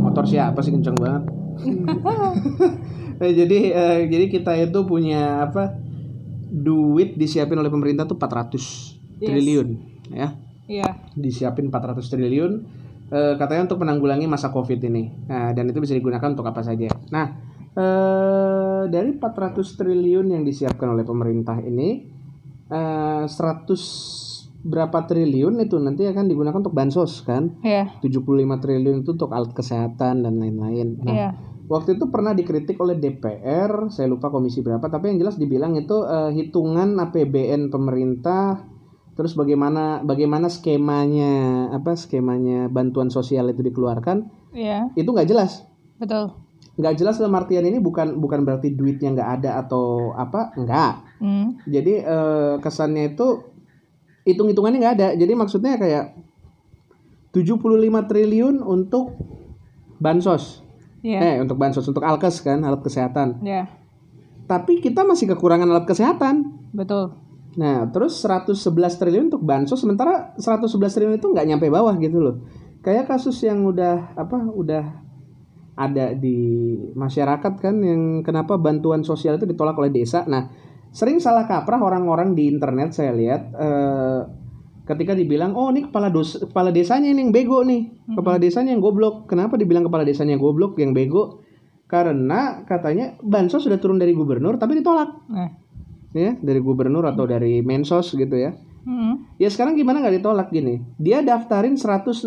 motor 0.00 0.26
siapa 0.26 0.58
sih 0.60 0.70
kenceng 0.70 0.96
banget. 0.96 1.24
Eh, 3.20 3.36
jadi 3.36 3.58
eh, 3.68 3.98
jadi 4.08 4.32
kita 4.32 4.56
itu 4.56 4.80
punya 4.88 5.44
apa 5.44 5.76
duit 6.48 7.20
disiapin 7.20 7.52
oleh 7.54 7.68
pemerintah 7.68 8.08
tuh 8.08 8.16
400 8.16 8.96
Yes. 9.20 9.28
triliun 9.28 9.68
ya. 10.08 10.28
Iya. 10.64 10.88
disiapin 11.12 11.68
400 11.68 12.00
triliun 12.08 12.64
eh, 13.10 13.34
katanya 13.36 13.66
untuk 13.66 13.82
menanggulangi 13.82 14.26
masa 14.26 14.48
covid 14.48 14.80
ini 14.80 15.26
nah, 15.26 15.50
dan 15.50 15.68
itu 15.68 15.78
bisa 15.78 15.92
digunakan 15.92 16.30
untuk 16.30 16.46
apa 16.46 16.62
saja 16.62 16.88
nah 17.10 17.26
eh, 17.74 18.82
dari 18.86 19.10
400 19.14 19.78
triliun 19.78 20.26
yang 20.30 20.42
disiapkan 20.42 20.94
oleh 20.94 21.04
pemerintah 21.04 21.58
ini 21.60 22.06
eh, 22.70 23.24
100 23.26 24.60
berapa 24.60 25.08
triliun 25.08 25.56
itu 25.64 25.80
nanti 25.80 26.04
akan 26.04 26.28
digunakan 26.28 26.60
untuk 26.60 26.76
bansos 26.76 27.24
kan 27.24 27.56
Iya. 27.64 27.96
75 28.04 28.60
triliun 28.60 29.00
itu 29.00 29.16
untuk 29.16 29.32
alat 29.32 29.56
kesehatan 29.56 30.20
dan 30.20 30.34
lain-lain 30.36 31.00
nah 31.00 31.12
Iya. 31.12 31.30
Waktu 31.70 32.02
itu 32.02 32.10
pernah 32.10 32.34
dikritik 32.34 32.82
oleh 32.82 32.98
DPR, 32.98 33.94
saya 33.94 34.10
lupa 34.10 34.26
komisi 34.26 34.58
berapa, 34.58 34.82
tapi 34.90 35.14
yang 35.14 35.22
jelas 35.22 35.38
dibilang 35.38 35.78
itu 35.78 36.02
eh, 36.02 36.34
hitungan 36.34 36.98
APBN 36.98 37.70
pemerintah, 37.70 38.66
terus 39.20 39.36
bagaimana 39.36 40.00
bagaimana 40.00 40.48
skemanya 40.48 41.68
apa 41.76 41.92
skemanya 41.92 42.72
bantuan 42.72 43.12
sosial 43.12 43.52
itu 43.52 43.60
dikeluarkan, 43.60 44.24
Iya. 44.56 44.88
itu 44.96 45.04
nggak 45.04 45.28
jelas, 45.28 45.68
Betul. 46.00 46.32
nggak 46.80 46.96
jelas 46.96 47.20
dalam 47.20 47.36
artian 47.36 47.68
ini 47.68 47.76
bukan 47.76 48.16
bukan 48.16 48.48
berarti 48.48 48.72
duitnya 48.72 49.12
nggak 49.12 49.30
ada 49.44 49.60
atau 49.60 50.16
apa, 50.16 50.56
nggak. 50.56 50.92
Hmm. 51.20 51.60
Jadi 51.68 52.00
eh, 52.00 52.54
kesannya 52.64 53.12
itu 53.12 53.44
hitung-hitungannya 54.24 54.78
nggak 54.80 54.96
ada, 54.96 55.08
jadi 55.12 55.32
maksudnya 55.36 55.76
kayak 55.76 56.16
75 57.36 57.60
triliun 58.08 58.64
untuk 58.64 59.14
bansos, 60.00 60.64
Iya. 61.04 61.20
eh 61.20 61.36
untuk 61.44 61.60
bansos 61.60 61.84
untuk 61.84 62.02
alkes 62.02 62.40
kan 62.40 62.64
alat 62.64 62.80
kesehatan. 62.80 63.44
Iya. 63.44 63.68
tapi 64.50 64.82
kita 64.82 65.06
masih 65.06 65.30
kekurangan 65.30 65.70
alat 65.70 65.86
kesehatan. 65.86 66.42
Betul. 66.74 67.14
Nah, 67.58 67.90
terus 67.90 68.22
111 68.22 69.00
triliun 69.00 69.26
untuk 69.32 69.42
bansos 69.42 69.82
sementara 69.82 70.36
111 70.38 70.94
triliun 70.94 71.16
itu 71.18 71.26
nggak 71.26 71.46
nyampe 71.50 71.66
bawah 71.66 71.94
gitu 71.98 72.22
loh. 72.22 72.36
Kayak 72.84 73.10
kasus 73.10 73.42
yang 73.42 73.66
udah 73.66 74.14
apa 74.14 74.38
udah 74.46 74.84
ada 75.74 76.12
di 76.12 76.38
masyarakat 76.94 77.54
kan 77.58 77.74
yang 77.80 78.20
kenapa 78.22 78.60
bantuan 78.60 79.02
sosial 79.02 79.40
itu 79.40 79.48
ditolak 79.50 79.74
oleh 79.80 79.90
desa. 79.90 80.22
Nah, 80.28 80.46
sering 80.94 81.18
salah 81.18 81.46
kaprah 81.46 81.80
orang-orang 81.80 82.34
di 82.34 82.50
internet 82.50 82.94
saya 82.94 83.14
lihat 83.14 83.42
eh, 83.54 84.20
ketika 84.90 85.14
dibilang 85.14 85.54
oh 85.54 85.70
ini 85.70 85.86
kepala 85.86 86.10
dos 86.10 86.42
kepala 86.50 86.74
desanya 86.74 87.14
ini 87.14 87.22
yang 87.22 87.30
bego 87.30 87.62
nih 87.62 88.10
kepala 88.10 88.42
desanya 88.42 88.74
yang 88.74 88.82
goblok 88.82 89.30
kenapa 89.30 89.54
dibilang 89.54 89.86
kepala 89.86 90.02
desanya 90.02 90.34
yang 90.34 90.42
goblok 90.42 90.74
yang 90.82 90.90
bego 90.90 91.46
karena 91.86 92.66
katanya 92.66 93.14
bansos 93.22 93.62
sudah 93.62 93.78
turun 93.78 94.02
dari 94.02 94.18
gubernur 94.18 94.58
tapi 94.58 94.82
ditolak 94.82 95.30
Nah. 95.30 95.69
Ya 96.12 96.34
dari 96.36 96.58
gubernur 96.58 97.04
atau 97.04 97.24
dari 97.24 97.60
mensos 97.60 98.12
gitu 98.12 98.34
ya 98.34 98.52
Hmm. 98.80 99.28
ya 99.36 99.52
sekarang 99.52 99.76
gimana 99.76 100.00
nggak 100.00 100.24
ditolak 100.24 100.48
gini 100.48 100.80
dia 100.96 101.20
daftarin 101.20 101.76
163 101.76 102.24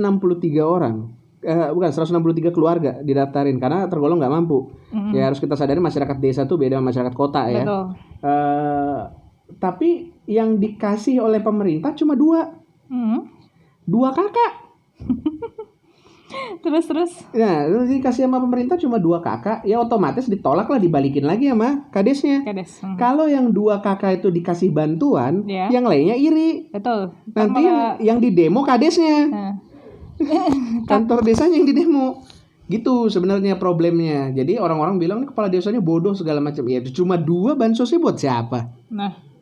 orang 0.61 1.09
eh, 1.41 1.73
bukan 1.73 1.89
163 1.89 2.53
keluarga 2.53 3.01
didaftarin 3.01 3.57
karena 3.57 3.89
tergolong 3.89 4.21
nggak 4.21 4.29
mampu 4.29 4.69
Mm-mm. 4.93 5.17
ya 5.17 5.27
harus 5.27 5.41
kita 5.41 5.57
sadari 5.57 5.81
masyarakat 5.81 6.13
desa 6.21 6.45
tuh 6.45 6.61
beda 6.61 6.77
sama 6.77 6.93
masyarakat 6.93 7.15
kota 7.17 7.41
ya 7.49 7.65
Betul. 7.65 7.83
Eh, 8.21 9.01
tapi 9.57 9.89
yang 10.29 10.61
dikasih 10.61 11.19
oleh 11.19 11.41
pemerintah 11.41 11.97
cuma 11.97 12.13
dua 12.13 12.53
Hmm. 12.85 13.25
dua 13.83 14.13
kakak 14.13 14.53
Terus 16.63 16.85
terus. 16.87 17.11
Nah, 17.35 17.67
terus 17.67 17.87
dikasih 17.91 18.25
sama 18.25 18.39
pemerintah 18.39 18.79
cuma 18.79 18.97
dua 18.97 19.19
kakak, 19.19 19.67
ya 19.67 19.77
otomatis 19.79 20.25
ditolak 20.25 20.69
lah 20.71 20.79
dibalikin 20.79 21.27
lagi 21.27 21.51
sama 21.51 21.87
kadesnya. 21.91 22.41
Kades. 22.47 22.79
Hmm. 22.79 22.95
Kalau 22.95 23.27
yang 23.27 23.51
dua 23.51 23.83
kakak 23.83 24.23
itu 24.23 24.31
dikasih 24.31 24.71
bantuan, 24.71 25.43
Ya. 25.45 25.67
yang 25.69 25.83
lainnya 25.83 26.15
iri. 26.15 26.71
Betul. 26.71 27.11
Nanti 27.35 27.61
yang, 27.67 27.79
yang 27.99 28.17
di 28.23 28.29
demo 28.31 28.63
kadesnya, 28.63 29.27
Nah. 29.27 29.53
kantor 30.89 31.25
desanya 31.25 31.59
yang 31.59 31.67
di 31.67 31.75
demo. 31.75 32.23
Gitu 32.71 33.11
sebenarnya 33.11 33.59
problemnya. 33.59 34.31
Jadi 34.31 34.55
orang-orang 34.55 34.95
bilang 34.95 35.19
kepala 35.27 35.51
desanya 35.51 35.83
bodoh 35.83 36.15
segala 36.15 36.39
macam. 36.39 36.63
Ya 36.71 36.79
cuma 36.95 37.19
dua 37.19 37.59
bansosnya 37.59 37.99
buat 37.99 38.15
siapa? 38.15 38.71
Nah. 38.87 39.32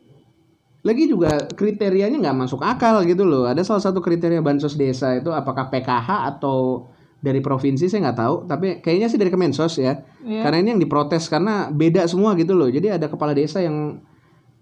Lagi 0.82 1.06
juga 1.06 1.46
kriterianya 1.54 2.18
nggak 2.18 2.38
masuk 2.42 2.58
akal 2.66 3.06
gitu 3.06 3.22
loh. 3.22 3.46
Ada 3.46 3.62
salah 3.62 3.82
satu 3.82 4.02
kriteria 4.02 4.42
bansos 4.42 4.74
desa 4.74 5.14
itu 5.14 5.30
apakah 5.30 5.70
PKH 5.70 6.36
atau 6.36 6.90
dari 7.22 7.38
provinsi 7.38 7.86
saya 7.86 8.10
nggak 8.10 8.18
tahu. 8.18 8.36
Tapi 8.50 8.66
kayaknya 8.82 9.06
sih 9.06 9.18
dari 9.18 9.30
Kemensos 9.30 9.78
ya. 9.78 10.02
Iya. 10.26 10.42
Karena 10.42 10.58
ini 10.58 10.68
yang 10.74 10.82
diprotes 10.82 11.30
karena 11.30 11.70
beda 11.70 12.02
semua 12.10 12.34
gitu 12.34 12.58
loh. 12.58 12.66
Jadi 12.66 12.90
ada 12.90 13.06
kepala 13.06 13.30
desa 13.30 13.62
yang 13.62 14.02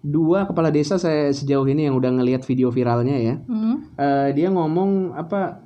dua 0.01 0.45
kepala 0.45 0.69
desa 0.69 0.97
saya 1.01 1.29
sejauh 1.33 1.65
ini 1.65 1.89
yang 1.89 1.97
udah 1.97 2.13
ngelihat 2.13 2.45
video 2.45 2.69
viralnya 2.69 3.17
ya. 3.17 3.35
Hmm. 3.49 3.89
Eh, 3.97 4.29
dia 4.37 4.53
ngomong 4.53 5.17
apa 5.17 5.57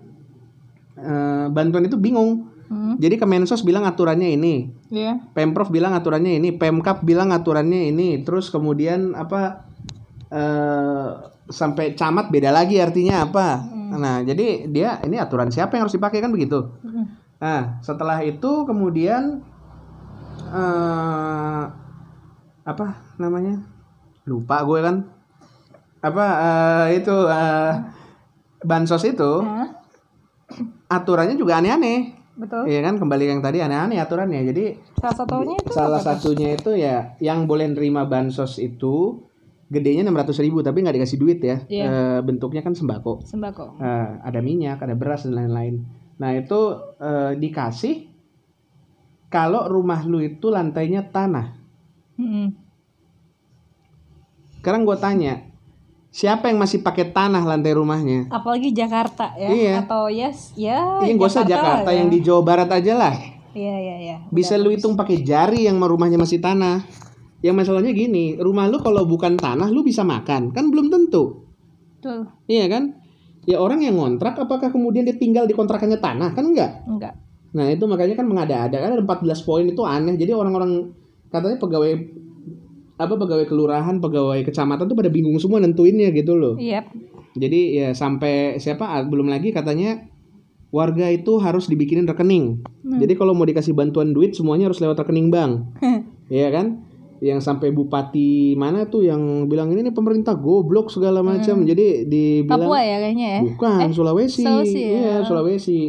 eh, 0.95 1.45
bantuan 1.51 1.83
itu 1.83 1.99
bingung. 1.99 2.47
Hmm. 2.65 2.95
Jadi 2.97 3.19
Kemensos 3.19 3.61
bilang 3.61 3.85
aturannya 3.85 4.33
ini, 4.33 4.73
Iya. 4.89 5.21
Pemprov 5.37 5.69
bilang 5.69 5.93
aturannya 5.93 6.41
ini, 6.41 6.49
Pemkap 6.55 7.05
bilang 7.05 7.29
aturannya 7.29 7.93
ini, 7.93 8.25
terus 8.25 8.49
kemudian 8.49 9.13
apa 9.13 9.69
eh 10.31 11.09
sampai 11.45 11.93
camat 11.93 12.33
beda 12.33 12.49
lagi 12.49 12.81
artinya 12.81 13.25
apa. 13.25 13.61
Nah, 13.95 14.25
jadi 14.25 14.65
dia 14.65 14.97
ini 15.05 15.21
aturan 15.21 15.53
siapa 15.53 15.77
yang 15.77 15.85
harus 15.85 15.95
dipakai 15.95 16.19
kan 16.19 16.33
begitu. 16.33 16.73
Hmm. 16.81 17.05
Nah, 17.37 17.61
setelah 17.85 18.25
itu 18.25 18.65
kemudian 18.65 19.45
eh 20.49 21.63
apa 22.65 22.85
namanya? 23.21 23.61
Lupa 24.25 24.65
gue 24.65 24.79
kan. 24.81 24.95
Apa 26.01 26.25
eh, 26.37 27.01
itu 27.01 27.15
eh, 27.29 27.73
bansos 28.65 29.05
itu 29.05 29.41
Nah. 29.45 29.69
aturannya 30.89 31.37
juga 31.37 31.61
aneh-aneh. 31.61 32.13
Betul. 32.35 32.67
Iya 32.67 32.83
kan 32.83 32.99
kembali 32.99 33.25
yang 33.31 33.41
tadi 33.45 33.61
aneh-aneh 33.61 34.01
aturannya. 34.01 34.41
Jadi 34.49 34.65
Salah 34.99 35.15
satunya 35.15 35.55
itu 35.55 35.71
salah 35.71 36.01
apa 36.01 36.07
satunya 36.09 36.49
itu 36.57 36.71
ya 36.73 37.15
yang 37.21 37.45
boleh 37.45 37.69
nerima 37.71 38.03
bansos 38.09 38.57
itu 38.59 39.23
gedenya 39.65 40.05
600.000 40.05 40.45
ribu 40.45 40.61
tapi 40.61 40.85
nggak 40.85 40.95
dikasih 41.01 41.17
duit 41.17 41.39
ya. 41.41 41.57
Iya. 41.65 41.85
Eh, 41.85 42.19
bentuknya 42.21 42.61
kan 42.61 42.73
sembako. 42.73 43.25
sembako. 43.25 43.81
Eh, 43.81 44.09
ada 44.21 44.39
minyak, 44.39 44.77
ada 44.79 44.93
beras 44.93 45.25
dan 45.25 45.33
lain-lain. 45.33 45.81
Nah 46.15 46.31
itu 46.31 46.59
eh, 46.97 47.31
dikasih 47.35 48.07
kalau 49.27 49.65
rumah 49.67 50.05
lu 50.05 50.21
itu 50.21 50.47
lantainya 50.47 51.03
tanah. 51.03 51.57
Hmm. 52.15 52.55
Sekarang 54.57 54.81
gue 54.81 54.97
tanya, 54.97 55.45
siapa 56.09 56.49
yang 56.49 56.57
masih 56.57 56.81
pakai 56.81 57.11
tanah 57.11 57.43
lantai 57.43 57.75
rumahnya? 57.75 58.31
Apalagi 58.31 58.71
Jakarta 58.71 59.35
ya 59.35 59.49
Iya. 59.51 59.73
atau 59.85 60.09
yes 60.09 60.55
ya 60.55 61.03
Ini 61.05 61.19
gak 61.19 61.29
usah 61.29 61.45
Jakarta 61.45 61.89
ya. 61.91 62.01
yang 62.01 62.09
di 62.09 62.23
Jawa 62.23 62.41
Barat 62.41 62.69
aja 62.71 62.93
lah. 62.95 63.13
Iya 63.55 63.75
iya 63.77 63.95
iya. 64.01 64.17
Bisa 64.29 64.57
lu 64.57 64.67
hitung 64.67 64.97
pakai 64.97 65.21
jari 65.21 65.63
yang 65.67 65.77
rumahnya 65.79 66.17
masih 66.17 66.41
tanah. 66.41 66.83
Yang 67.45 67.55
masalahnya 67.61 67.93
gini, 67.93 68.41
rumah 68.41 68.65
lu 68.65 68.81
kalau 68.81 69.05
bukan 69.05 69.37
tanah 69.37 69.69
lu 69.69 69.85
bisa 69.85 70.01
makan, 70.01 70.49
kan 70.49 70.65
belum 70.73 70.89
tentu. 70.89 71.45
Betul. 72.01 72.25
Iya 72.49 72.65
kan? 72.65 72.97
Ya 73.45 73.61
orang 73.61 73.85
yang 73.85 74.01
ngontrak 74.01 74.33
apakah 74.41 74.73
kemudian 74.73 75.05
dia 75.05 75.13
tinggal 75.13 75.45
di 75.45 75.53
kontrakannya 75.53 76.01
tanah? 76.01 76.33
Kan 76.33 76.49
enggak. 76.49 76.81
Enggak. 76.89 77.13
Nah, 77.53 77.69
itu 77.69 77.85
makanya 77.85 78.17
kan 78.17 78.25
mengada-ada 78.25 78.77
kan 78.81 78.89
ada 78.97 79.03
14 79.05 79.45
poin 79.45 79.63
itu 79.69 79.85
aneh. 79.85 80.17
Jadi 80.17 80.33
orang-orang 80.33 80.89
katanya 81.29 81.61
pegawai 81.61 81.91
apa 82.95 83.13
pegawai 83.13 83.45
kelurahan, 83.45 83.95
pegawai 84.01 84.41
kecamatan 84.41 84.89
tuh 84.89 84.97
pada 84.97 85.13
bingung 85.13 85.37
semua 85.37 85.61
nentuinnya 85.61 86.09
gitu 86.11 86.33
loh. 86.33 86.57
Iya. 86.57 86.83
Jadi 87.37 87.77
ya 87.77 87.93
sampai 87.93 88.57
siapa 88.57 88.89
ah, 88.89 89.05
belum 89.05 89.29
lagi 89.29 89.53
katanya 89.53 90.01
warga 90.73 91.07
itu 91.13 91.37
harus 91.39 91.69
dibikinin 91.69 92.09
rekening. 92.09 92.65
Jadi 92.83 93.13
kalau 93.15 93.31
mau 93.37 93.47
dikasih 93.47 93.71
bantuan 93.75 94.11
duit 94.11 94.35
semuanya 94.35 94.67
harus 94.67 94.81
lewat 94.81 95.05
rekening 95.05 95.29
bank. 95.29 95.53
Iya 96.25 96.49
kan? 96.49 96.84
Yang 97.25 97.41
sampai 97.41 97.73
bupati 97.73 98.53
mana 98.53 98.85
tuh 98.85 99.01
yang 99.01 99.49
bilang 99.49 99.73
ini 99.73 99.89
nih 99.89 99.95
pemerintah 99.97 100.37
goblok 100.37 100.93
segala 100.93 101.25
macam. 101.25 101.65
Jadi 101.65 102.05
dibilang 102.05 102.69
Papua 102.69 102.79
ya 102.85 102.97
kayaknya 103.01 103.27
ya. 103.27 103.39
bukan 103.41 103.89
Sulawesi. 103.89 104.45
Sulawesi 104.45 104.81
ya. 104.85 104.93
Iya, 104.93 105.15
Sulawesi. 105.25 105.81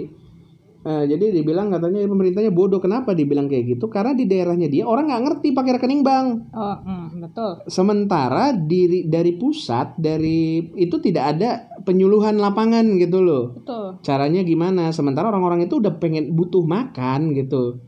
Eh, 0.86 1.04
jadi 1.10 1.34
dibilang 1.34 1.66
katanya 1.66 2.06
pemerintahnya 2.06 2.54
bodoh. 2.54 2.78
Kenapa 2.78 3.10
dibilang 3.10 3.50
kayak 3.50 3.74
gitu? 3.74 3.90
Karena 3.90 4.14
di 4.14 4.22
daerahnya 4.30 4.70
dia 4.70 4.86
orang 4.86 5.10
nggak 5.10 5.22
ngerti 5.26 5.50
pakai 5.50 5.82
rekening 5.82 6.06
bank. 6.06 6.54
Oh, 6.54 6.78
hmm, 6.78 7.26
betul. 7.26 7.66
Sementara 7.66 8.54
diri 8.54 9.10
dari 9.10 9.34
pusat 9.34 9.98
dari 9.98 10.62
itu 10.78 10.96
tidak 11.02 11.24
ada 11.34 11.66
penyuluhan 11.82 12.38
lapangan 12.38 12.86
gitu 13.02 13.18
loh. 13.18 13.58
Betul. 13.58 13.98
Caranya 14.06 14.46
gimana? 14.46 14.94
Sementara 14.94 15.26
orang-orang 15.26 15.66
itu 15.66 15.82
udah 15.82 15.98
pengen 15.98 16.38
butuh 16.38 16.62
makan 16.62 17.34
gitu. 17.34 17.82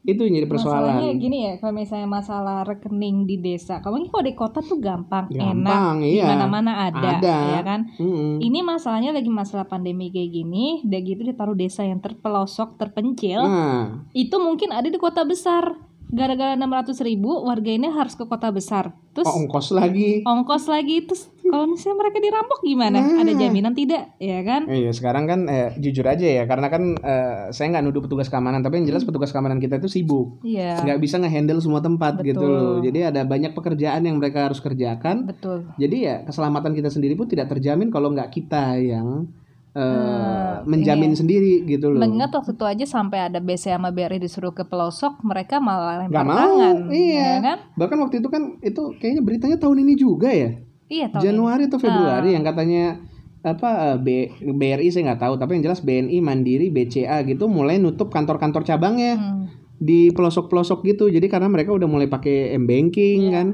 Itu 0.00 0.24
yang 0.24 0.40
jadi 0.40 0.48
persoalan. 0.48 0.96
Masalahnya 0.96 1.10
gini 1.20 1.38
ya, 1.44 1.52
kalau 1.60 1.76
misalnya 1.76 2.08
masalah 2.08 2.64
rekening 2.64 3.28
di 3.28 3.36
desa, 3.36 3.84
kamu 3.84 4.08
kalau 4.08 4.24
di 4.24 4.32
kota 4.32 4.58
tuh 4.64 4.80
gampang, 4.80 5.28
Gampang, 5.28 6.00
enak, 6.00 6.08
iya. 6.08 6.24
di 6.24 6.32
mana-mana 6.32 6.72
ada, 6.88 7.20
Ada. 7.20 7.36
ya 7.58 7.60
kan? 7.60 7.80
Mm-mm. 8.00 8.40
Ini 8.40 8.58
masalahnya 8.64 9.12
lagi 9.12 9.28
masalah 9.28 9.68
pandemi 9.68 10.08
kayak 10.08 10.32
gini, 10.32 10.80
udah 10.88 11.00
gitu 11.04 11.20
ditaruh 11.20 11.52
desa 11.52 11.84
yang 11.84 12.00
terpelosok, 12.00 12.80
terpencil, 12.80 13.44
Nah, 13.44 14.08
itu 14.16 14.36
mungkin 14.40 14.72
ada 14.72 14.88
di 14.88 14.96
kota 14.96 15.20
besar. 15.28 15.89
Gara-gara 16.10 16.54
600 16.58 17.06
ribu 17.06 17.46
warga 17.46 17.70
ini 17.70 17.88
harus 17.90 18.14
ke 18.18 18.26
kota 18.26 18.50
besar. 18.50 18.92
Terus 19.10 19.26
oh, 19.26 19.42
ongkos 19.42 19.74
lagi. 19.74 20.22
ongkos 20.22 20.70
lagi, 20.70 21.02
terus 21.02 21.30
kalau 21.42 21.66
misalnya 21.66 22.06
mereka 22.06 22.18
dirampok 22.22 22.62
gimana? 22.62 22.98
Nah. 23.02 23.26
Ada 23.26 23.32
jaminan 23.34 23.74
tidak, 23.74 24.14
ya 24.22 24.38
kan? 24.46 24.70
Iya 24.70 24.90
sekarang 24.94 25.24
kan 25.26 25.40
eh, 25.50 25.70
jujur 25.80 26.06
aja 26.06 26.22
ya 26.22 26.44
karena 26.46 26.66
kan 26.68 26.82
eh, 26.98 27.54
saya 27.54 27.66
nggak 27.72 27.84
nuduh 27.86 28.02
petugas 28.04 28.28
keamanan 28.28 28.60
tapi 28.60 28.82
yang 28.82 28.90
jelas 28.90 29.06
petugas 29.06 29.30
keamanan 29.30 29.62
kita 29.62 29.78
itu 29.78 29.88
sibuk 29.88 30.42
Iya, 30.42 30.82
nggak 30.82 31.00
bisa 31.00 31.16
ngehandle 31.22 31.62
semua 31.62 31.80
tempat 31.80 32.20
gitu 32.20 32.38
Betul. 32.42 32.54
loh 32.54 32.76
jadi 32.82 33.14
ada 33.14 33.22
banyak 33.24 33.54
pekerjaan 33.54 34.04
yang 34.04 34.18
mereka 34.18 34.50
harus 34.50 34.58
kerjakan 34.58 35.30
betul. 35.30 35.70
jadi 35.78 35.96
ya 35.96 36.14
keselamatan 36.26 36.74
kita 36.74 36.90
sendiri 36.92 37.14
pun 37.14 37.26
tidak 37.30 37.48
terjamin 37.50 37.88
kalau 37.88 38.10
nggak 38.10 38.30
kita 38.34 38.76
yang 38.78 39.30
eh, 39.70 39.80
Eh, 39.80 40.54
menjamin 40.62 41.12
sendiri 41.12 41.62
gitu 41.64 41.88
loh 41.88 41.98
Mengingat 41.98 42.30
waktu 42.30 42.52
itu 42.52 42.64
aja 42.64 42.84
sampai 42.84 43.18
ada 43.24 43.38
BC 43.38 43.70
sama 43.70 43.88
BRI 43.88 44.18
disuruh 44.18 44.50
ke 44.50 44.62
pelosok, 44.62 45.22
mereka 45.22 45.56
malah 45.56 46.00
lempar 46.00 46.10
nggak 46.12 46.26
mau 46.26 46.36
tangan, 46.36 46.76
iya 46.90 47.16
ya 47.16 47.38
kan? 47.40 47.58
bahkan 47.74 47.98
waktu 47.98 48.18
itu 48.18 48.28
kan 48.28 48.42
itu 48.60 48.82
kayaknya 48.96 49.22
beritanya 49.22 49.56
tahun 49.56 49.78
ini 49.80 49.94
juga 49.94 50.28
ya 50.28 50.50
Iya, 50.86 51.06
tahun 51.08 51.22
Januari 51.22 51.62
atau 51.64 51.78
Ah. 51.78 51.82
Februari 51.82 52.28
yang 52.30 52.42
katanya 52.42 52.98
apa 53.40 53.68
eh, 53.86 53.96
B, 53.96 54.06
BRI 54.44 54.90
saya 54.90 55.02
nggak 55.06 55.22
tahu 55.22 55.34
tapi 55.36 55.50
yang 55.54 55.64
jelas 55.64 55.80
BNI 55.80 56.18
Mandiri 56.18 56.68
BCA 56.68 57.22
gitu 57.24 57.46
mulai 57.46 57.78
nutup 57.78 58.10
kantor-kantor 58.10 58.62
cabangnya 58.64 59.16
Hmm. 59.16 59.46
di 59.76 60.10
pelosok-pelosok 60.10 60.84
gitu 60.84 61.04
jadi 61.06 61.24
karena 61.24 61.46
mereka 61.46 61.70
udah 61.70 61.86
mulai 61.86 62.04
pakai 62.04 62.52
m 62.52 62.66
banking 62.66 63.18
Iya. 63.22 63.32
kan 63.32 63.46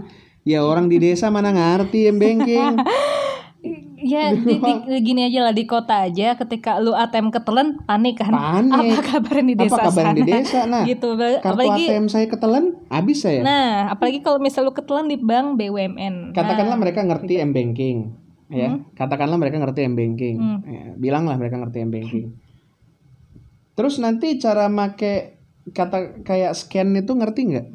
ya 0.42 0.58
orang 0.61 0.87
di 0.87 0.96
desa 0.96 1.28
mana 1.28 1.50
ngerti 1.50 2.08
m 2.08 2.16
banking 2.16 2.73
Ya, 3.97 4.29
di, 4.31 4.61
di- 4.61 5.00
gini 5.00 5.25
aja 5.25 5.41
lah 5.41 5.55
di 5.57 5.65
kota 5.65 6.05
aja 6.05 6.37
ketika 6.37 6.76
lu 6.76 6.93
ATM 6.93 7.33
ketelen 7.33 7.81
panik 7.83 8.21
kan. 8.21 8.29
Panik. 8.29 8.93
Apa 8.93 9.03
kabar 9.03 9.37
di 9.41 9.55
desa 9.57 9.73
apa 9.73 9.88
kabar 9.88 10.05
sana? 10.05 10.12
di 10.12 10.23
desa 10.23 10.61
nah 10.65 10.85
gitu. 10.85 11.17
kartu 11.17 11.41
Apalagi 11.43 11.85
ATM 11.88 12.07
saya 12.07 12.26
ketelen 12.26 12.65
habis 12.87 13.19
saya 13.19 13.41
nah, 13.41 13.88
apalagi 13.88 14.21
kalau 14.21 14.37
misal 14.37 14.62
lu 14.62 14.73
ketelen 14.73 15.09
di 15.09 15.17
bank 15.17 15.57
BUMN. 15.57 16.37
katakanlah 16.37 16.76
Nah, 16.76 16.81
mereka 16.81 17.00
ngerti 17.03 17.41
m 17.41 17.50
banking 17.50 17.97
ya 18.47 18.79
katakanlah 18.93 19.35
mereka 19.37 19.59
ngerti 19.59 19.81
m 19.83 19.95
banking 19.95 20.37
Hmm. 20.37 20.61
ya, 20.62 20.85
bilanglah 20.95 21.35
mereka 21.35 21.57
ngerti 21.57 21.79
m 21.81 21.91
banking 21.91 22.26
terus 23.73 23.97
nanti 23.97 24.37
cara 24.37 24.69
make 24.69 25.41
kata 25.67 26.23
kayak 26.23 26.55
scan 26.55 26.95
itu 26.95 27.11
ngerti 27.11 27.41
nggak. 27.49 27.67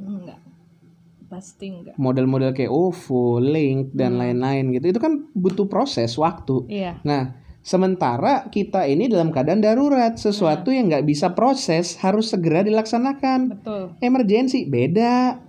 Pasti 1.31 1.71
enggak. 1.71 1.95
model-model 1.95 2.51
kayak 2.51 2.67
OVO, 2.67 3.39
Link 3.39 3.95
dan 3.95 4.19
lain-lain 4.19 4.75
gitu 4.75 4.91
itu 4.91 4.99
kan 4.99 5.31
butuh 5.31 5.71
proses 5.71 6.19
waktu 6.19 6.67
Iya. 6.67 6.99
Nah, 7.07 7.39
sementara 7.63 8.51
kita 8.51 8.83
ini 8.83 9.07
dalam 9.07 9.31
keadaan 9.31 9.63
darurat, 9.63 10.19
sesuatu 10.19 10.75
yang 10.75 10.91
nggak 10.91 11.07
bisa 11.07 11.31
proses 11.31 11.95
harus 12.03 12.35
segera 12.35 12.67
dilaksanakan. 12.67 13.39
Betul. 13.55 13.83
Emergensi 14.03 14.67
beda. 14.67 15.39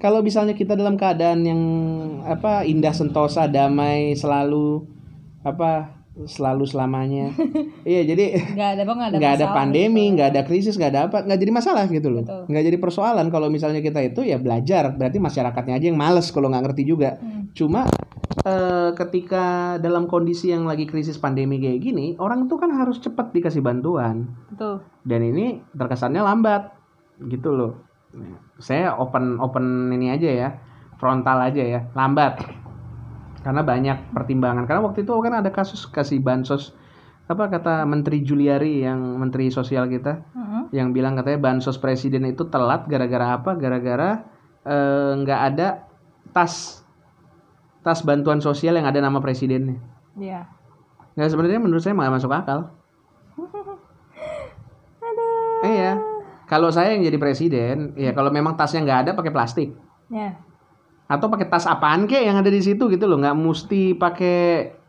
Kalau 0.00 0.18
misalnya 0.24 0.56
kita 0.56 0.74
dalam 0.74 0.98
keadaan 0.98 1.46
yang 1.46 1.62
apa 2.26 2.66
indah 2.66 2.90
sentosa, 2.90 3.46
damai, 3.46 4.18
selalu 4.18 4.82
apa 5.46 6.01
selalu 6.12 6.68
selamanya. 6.68 7.32
iya, 7.88 8.04
jadi 8.04 8.36
Enggak 8.52 8.70
ada 8.76 8.82
bang, 8.84 8.98
ada 9.00 9.14
nggak 9.16 9.34
ada 9.40 9.46
pandemi, 9.56 10.12
gitu. 10.12 10.14
nggak 10.20 10.28
ada 10.28 10.42
krisis, 10.44 10.74
nggak 10.76 10.90
ada 10.92 11.00
apa, 11.08 11.18
nggak 11.24 11.40
jadi 11.40 11.52
masalah 11.52 11.84
gitu 11.88 12.08
loh. 12.12 12.24
Betul. 12.24 12.42
Nggak 12.52 12.64
jadi 12.68 12.78
persoalan 12.78 13.26
kalau 13.32 13.48
misalnya 13.48 13.80
kita 13.80 14.00
itu 14.04 14.20
ya 14.28 14.36
belajar, 14.36 14.92
berarti 14.92 15.18
masyarakatnya 15.18 15.74
aja 15.80 15.86
yang 15.88 15.98
males 15.98 16.28
kalau 16.28 16.52
nggak 16.52 16.64
ngerti 16.68 16.82
juga. 16.84 17.16
Hmm. 17.16 17.48
Cuma 17.56 17.88
eh, 18.44 18.90
ketika 18.92 19.76
dalam 19.80 20.04
kondisi 20.04 20.52
yang 20.52 20.68
lagi 20.68 20.84
krisis 20.84 21.16
pandemi 21.16 21.56
kayak 21.56 21.80
gini, 21.80 22.14
orang 22.20 22.44
tuh 22.44 22.60
kan 22.60 22.70
harus 22.76 23.00
cepat 23.00 23.32
dikasih 23.32 23.64
bantuan. 23.64 24.28
Betul. 24.52 24.84
Dan 25.08 25.20
ini 25.24 25.64
terkesannya 25.72 26.20
lambat, 26.20 26.76
gitu 27.32 27.56
loh. 27.56 27.72
Saya 28.60 28.92
open 29.00 29.40
open 29.40 29.88
ini 29.96 30.12
aja 30.12 30.28
ya, 30.28 30.48
frontal 31.00 31.40
aja 31.40 31.64
ya, 31.64 31.80
lambat. 31.96 32.61
Karena 33.42 33.62
banyak 33.66 34.14
pertimbangan. 34.14 34.64
Karena 34.64 34.82
waktu 34.86 35.02
itu 35.02 35.12
kan 35.18 35.34
ada 35.42 35.50
kasus 35.50 35.86
kasih 35.90 36.22
bansos 36.22 36.74
apa 37.30 37.48
kata 37.48 37.86
Menteri 37.86 38.26
Juliari 38.26 38.82
yang 38.82 38.98
Menteri 39.18 39.48
Sosial 39.48 39.86
kita 39.86 40.26
Heeh. 40.34 40.62
yang 40.74 40.90
bilang 40.90 41.14
katanya 41.14 41.38
bansos 41.38 41.78
presiden 41.78 42.26
itu 42.26 42.46
telat 42.50 42.86
gara-gara 42.86 43.38
apa? 43.38 43.54
Gara-gara 43.54 44.26
eh, 44.66 45.10
nggak 45.22 45.40
ada 45.54 45.86
tas 46.34 46.82
tas 47.82 47.98
bantuan 48.06 48.38
sosial 48.38 48.78
yang 48.78 48.86
ada 48.86 49.02
nama 49.02 49.18
presidennya. 49.18 49.82
Iya. 50.14 50.46
Nggak 51.18 51.30
sebenarnya 51.34 51.60
menurut 51.60 51.82
saya 51.82 51.98
nggak 51.98 52.14
masuk 52.14 52.32
akal. 52.32 52.60
Iya. 55.62 55.94
Kalau 56.50 56.74
saya 56.74 56.92
yang 56.92 57.06
jadi 57.06 57.22
presiden, 57.22 57.94
ya 57.94 58.10
kalau 58.12 58.34
memang 58.34 58.58
tasnya 58.58 58.82
nggak 58.82 59.00
ada 59.06 59.10
pakai 59.14 59.30
plastik 59.30 59.70
Ya. 60.12 60.36
Atau 61.12 61.28
pakai 61.28 61.46
tas 61.46 61.68
apaan 61.68 62.08
kek 62.08 62.24
yang 62.24 62.40
ada 62.40 62.48
di 62.48 62.64
situ 62.64 62.88
gitu 62.88 63.04
loh, 63.04 63.20
nggak 63.20 63.36
mesti 63.36 63.92
pakai 63.94 64.38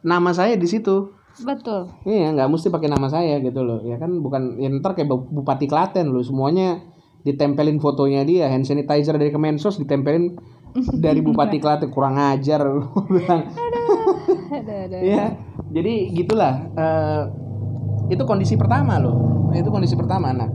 nama 0.02 0.32
saya 0.32 0.56
di 0.56 0.64
situ. 0.64 1.12
Betul. 1.44 1.90
Iya, 2.06 2.32
nggak 2.32 2.48
mesti 2.48 2.70
pakai 2.70 2.88
nama 2.88 3.10
saya 3.10 3.42
gitu 3.42 3.60
loh. 3.60 3.84
Ya 3.84 3.98
kan 3.98 4.24
bukan 4.24 4.56
ya 4.56 4.72
ntar 4.80 4.94
kayak 4.94 5.10
Bu- 5.10 5.28
Bupati 5.34 5.68
Klaten 5.68 6.14
loh, 6.14 6.22
semuanya 6.22 6.80
ditempelin 7.24 7.80
fotonya 7.80 8.24
dia, 8.24 8.48
hand 8.48 8.64
sanitizer 8.64 9.18
dari 9.18 9.34
Kemensos 9.34 9.82
ditempelin 9.82 10.38
dari 10.96 11.20
Bupati 11.26 11.58
Klaten 11.58 11.90
kurang 11.90 12.16
ajar 12.16 12.64
lu 12.70 12.86
bilang. 13.10 13.50
Iya. 14.94 15.34
Jadi 15.74 15.94
gitulah. 16.14 16.54
eh, 16.72 17.22
itu 18.14 18.24
kondisi 18.24 18.54
pertama 18.54 19.02
loh. 19.02 19.50
Itu 19.52 19.74
kondisi 19.74 19.98
pertama. 19.98 20.30
Nah, 20.30 20.46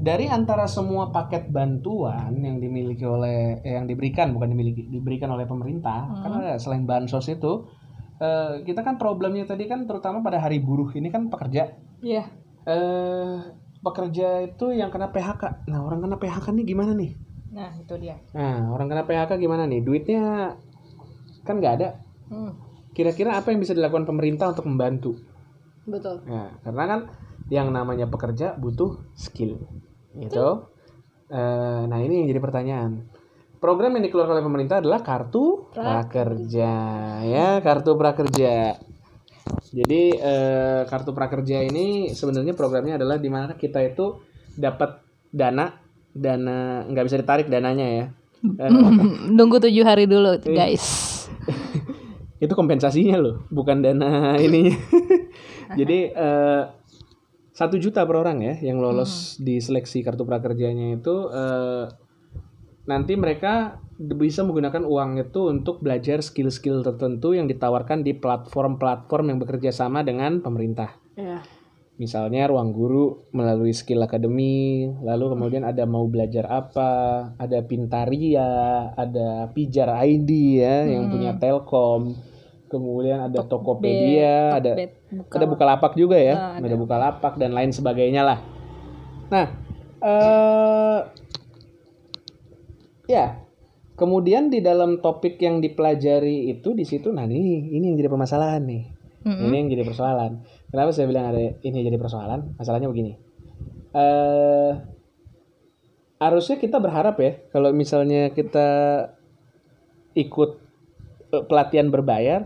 dari 0.00 0.26
antara 0.26 0.64
semua 0.64 1.12
paket 1.12 1.52
bantuan 1.52 2.32
yang 2.40 2.56
dimiliki 2.58 3.04
oleh 3.04 3.60
eh, 3.60 3.76
yang 3.76 3.84
diberikan 3.84 4.32
bukan 4.32 4.48
dimiliki 4.50 4.88
diberikan 4.88 5.30
oleh 5.30 5.44
pemerintah 5.44 6.08
karena 6.24 6.56
selain 6.56 6.88
bansos 6.88 7.28
itu 7.28 7.68
eh, 8.18 8.64
kita 8.64 8.80
kan 8.80 8.96
problemnya 8.96 9.44
tadi 9.44 9.68
kan 9.68 9.84
terutama 9.84 10.24
pada 10.24 10.40
hari 10.40 10.58
buruh 10.58 10.88
ini 10.96 11.12
kan 11.12 11.28
pekerja 11.28 11.76
Iya. 12.00 12.24
eh 12.64 13.36
pekerja 13.80 14.44
itu 14.44 14.76
yang 14.76 14.92
kena 14.92 15.08
PHK. 15.08 15.64
Nah, 15.72 15.80
orang 15.80 16.04
kena 16.04 16.16
PHK 16.20 16.52
nih 16.52 16.64
gimana 16.68 16.92
nih? 16.92 17.16
Nah, 17.52 17.72
itu 17.80 17.96
dia. 17.96 18.20
Nah, 18.36 18.76
orang 18.76 18.92
kena 18.92 19.08
PHK 19.08 19.40
gimana 19.40 19.64
nih? 19.64 19.80
Duitnya 19.80 20.52
kan 21.48 21.56
nggak 21.56 21.74
ada. 21.80 21.88
Hmm. 22.28 22.52
Kira-kira 22.92 23.40
apa 23.40 23.48
yang 23.52 23.60
bisa 23.64 23.72
dilakukan 23.72 24.04
pemerintah 24.04 24.52
untuk 24.52 24.68
membantu? 24.68 25.16
Betul. 25.88 26.28
Ya, 26.28 26.52
karena 26.60 26.84
kan 26.84 27.00
yang 27.48 27.72
namanya 27.72 28.06
pekerja 28.06 28.54
butuh 28.54 29.00
skill. 29.16 29.64
Gitu. 30.16 30.48
Eh, 31.30 31.82
nah, 31.86 31.98
ini 32.02 32.24
yang 32.24 32.28
jadi 32.34 32.42
pertanyaan. 32.42 33.06
Program 33.60 33.92
yang 33.94 34.04
dikeluarkan 34.08 34.40
oleh 34.40 34.46
pemerintah 34.46 34.76
adalah 34.80 35.04
kartu 35.04 35.68
prakerja, 35.70 36.72
ya, 37.28 37.60
kartu 37.60 37.92
prakerja. 37.94 38.80
Jadi 39.70 40.16
eh, 40.16 40.82
kartu 40.88 41.12
prakerja 41.12 41.62
ini 41.68 42.10
sebenarnya 42.10 42.56
programnya 42.56 42.96
adalah 42.96 43.20
di 43.20 43.28
mana 43.28 43.54
kita 43.54 43.84
itu 43.84 44.18
dapat 44.56 45.04
dana, 45.30 45.76
dana 46.10 46.88
nggak 46.88 47.04
bisa 47.04 47.20
ditarik 47.20 47.52
dananya 47.52 47.86
ya. 47.86 48.04
Eh, 48.42 48.70
Nunggu 49.36 49.60
tujuh 49.60 49.84
hari 49.84 50.08
dulu, 50.08 50.40
guys. 50.50 51.28
itu 52.44 52.52
kompensasinya 52.56 53.20
loh, 53.20 53.44
bukan 53.52 53.84
dana 53.84 54.34
ininya. 54.44 54.74
Jadi 55.76 55.98
eh, 56.16 56.62
satu 57.60 57.76
juta 57.76 58.08
per 58.08 58.16
orang 58.16 58.40
ya 58.40 58.54
yang 58.64 58.80
lolos 58.80 59.36
di 59.36 59.60
seleksi 59.60 60.00
kartu 60.00 60.24
prakerjanya 60.24 60.96
itu 60.96 61.28
eh, 61.28 61.92
nanti 62.88 63.20
mereka 63.20 63.76
bisa 64.00 64.40
menggunakan 64.48 64.88
uang 64.88 65.20
itu 65.20 65.52
untuk 65.52 65.84
belajar 65.84 66.24
skill-skill 66.24 66.80
tertentu 66.80 67.36
yang 67.36 67.44
ditawarkan 67.44 68.00
di 68.00 68.16
platform-platform 68.16 69.24
yang 69.28 69.38
bekerja 69.44 69.76
sama 69.76 70.00
dengan 70.00 70.40
pemerintah. 70.40 70.96
Ya. 71.20 71.44
Misalnya 72.00 72.48
ruang 72.48 72.72
guru 72.72 73.28
melalui 73.36 73.76
skill 73.76 74.00
academy, 74.00 74.88
lalu 75.04 75.36
kemudian 75.36 75.68
ada 75.68 75.84
mau 75.84 76.08
belajar 76.08 76.48
apa, 76.48 77.36
ada 77.36 77.60
Pintaria, 77.60 78.88
ada 78.96 79.52
Pijar 79.52 79.92
ID 80.08 80.30
ya 80.64 80.88
yang 80.88 81.12
punya 81.12 81.36
Telkom, 81.36 82.16
kemudian 82.70 83.26
ada 83.26 83.42
Tokopedia, 83.42 84.54
ada 84.54 84.72
Bet, 84.78 85.02
buka. 85.10 85.34
ada 85.36 85.46
Bukalapak 85.50 85.92
juga 85.98 86.16
ya, 86.16 86.34
Ah, 86.38 86.62
ada 86.62 86.76
Bukalapak 86.78 87.34
dan 87.36 87.50
lain 87.50 87.74
sebagainya 87.74 88.22
lah. 88.22 88.38
Nah, 89.28 89.46
eh 90.00 90.98
ya, 93.10 93.42
kemudian 93.98 94.48
di 94.48 94.62
dalam 94.62 95.02
topik 95.02 95.42
yang 95.42 95.58
dipelajari 95.58 96.48
itu 96.54 96.72
di 96.72 96.86
situ, 96.86 97.10
nah 97.10 97.26
ini 97.26 97.74
ini 97.74 97.90
yang 97.90 97.98
jadi 97.98 98.08
permasalahan 98.08 98.62
nih. 98.62 98.84
Mm-mm. 99.20 99.52
Ini 99.52 99.54
yang 99.60 99.68
jadi 99.68 99.84
persoalan. 99.84 100.32
Kenapa 100.72 100.96
saya 100.96 101.04
bilang 101.10 101.28
ada 101.28 101.42
ini 101.60 101.78
jadi 101.84 101.98
persoalan? 102.00 102.56
Masalahnya 102.56 102.88
begini. 102.88 103.12
Eh 103.92 104.72
harusnya 106.20 106.60
kita 106.60 106.76
berharap 106.76 107.16
ya 107.16 107.32
kalau 107.48 107.72
misalnya 107.72 108.28
kita 108.36 108.68
ikut 110.12 110.50
eh, 111.32 111.44
pelatihan 111.48 111.88
berbayar 111.88 112.44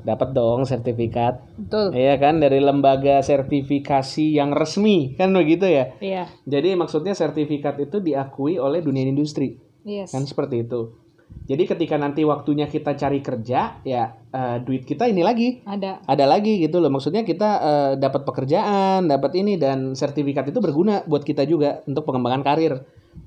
dapat 0.00 0.32
dong 0.32 0.64
sertifikat 0.64 1.44
Betul. 1.56 1.92
Iya 1.92 2.16
kan 2.16 2.40
dari 2.40 2.58
lembaga 2.58 3.20
sertifikasi 3.20 4.32
yang 4.32 4.50
resmi 4.50 5.12
kan 5.14 5.30
begitu 5.30 5.68
ya 5.68 5.92
Iya. 6.00 6.24
jadi 6.44 6.74
maksudnya 6.74 7.12
sertifikat 7.12 7.76
itu 7.78 7.98
diakui 7.98 8.56
oleh 8.56 8.80
dunia 8.80 9.04
industri 9.04 9.60
Yes. 9.82 10.10
kan 10.10 10.24
seperti 10.24 10.62
itu 10.62 10.94
jadi 11.42 11.64
ketika 11.66 11.96
nanti 11.96 12.22
waktunya 12.22 12.64
kita 12.64 12.94
cari 12.94 13.18
kerja 13.18 13.82
ya 13.82 14.02
eh, 14.28 14.56
duit 14.60 14.84
kita 14.84 15.04
ini 15.06 15.20
lagi 15.20 15.58
Ada. 15.64 16.04
ada 16.04 16.24
lagi 16.24 16.60
gitu 16.60 16.78
loh 16.78 16.88
maksudnya 16.88 17.22
kita 17.22 17.50
eh, 17.58 17.92
dapat 17.98 18.22
pekerjaan 18.22 19.06
dapat 19.06 19.32
ini 19.36 19.58
dan 19.58 19.92
sertifikat 19.92 20.48
itu 20.48 20.58
berguna 20.58 21.02
buat 21.04 21.20
kita 21.22 21.42
juga 21.44 21.82
untuk 21.84 22.04
pengembangan 22.04 22.42
karir 22.42 22.84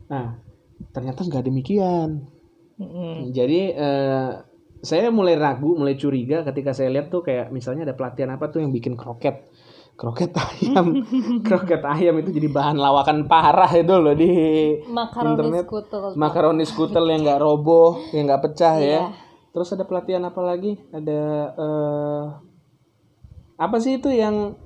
nah 0.07 0.37
ternyata 0.91 1.23
nggak 1.23 1.43
demikian 1.43 2.23
Mm-mm. 2.75 3.31
jadi 3.31 3.61
eh, 3.71 4.29
saya 4.85 5.09
mulai 5.09 5.33
ragu 5.33 5.73
mulai 5.73 5.97
curiga 5.97 6.45
ketika 6.45 6.71
saya 6.77 6.93
lihat 6.93 7.09
tuh 7.09 7.25
kayak 7.25 7.49
misalnya 7.49 7.89
ada 7.89 7.97
pelatihan 7.97 8.37
apa 8.37 8.53
tuh 8.53 8.61
yang 8.61 8.69
bikin 8.69 8.93
kroket. 8.93 9.49
Kroket 9.97 10.29
ayam. 10.45 11.01
Kroket 11.41 11.81
ayam 11.81 12.21
itu 12.21 12.29
jadi 12.29 12.47
bahan 12.53 12.77
lawakan 12.77 13.25
parah 13.25 13.71
itu 13.73 13.95
loh 13.97 14.13
di 14.13 14.29
Makaroni 14.85 15.33
internet. 15.33 15.65
skutel. 15.65 16.03
makaroni 16.13 16.65
skutel 16.67 17.05
yang 17.09 17.25
nggak 17.25 17.41
roboh 17.41 17.97
yang 18.13 18.29
nggak 18.29 18.43
pecah 18.45 18.75
ya. 18.77 18.85
Iya. 18.85 19.03
terus 19.55 19.71
ada 19.71 19.87
pelatihan 19.87 20.21
apa 20.27 20.41
lagi? 20.43 20.77
Ada 20.91 21.21
eh, 21.55 22.23
apa 23.55 23.77
sih 23.79 23.97
itu 23.97 24.11
yang 24.11 24.59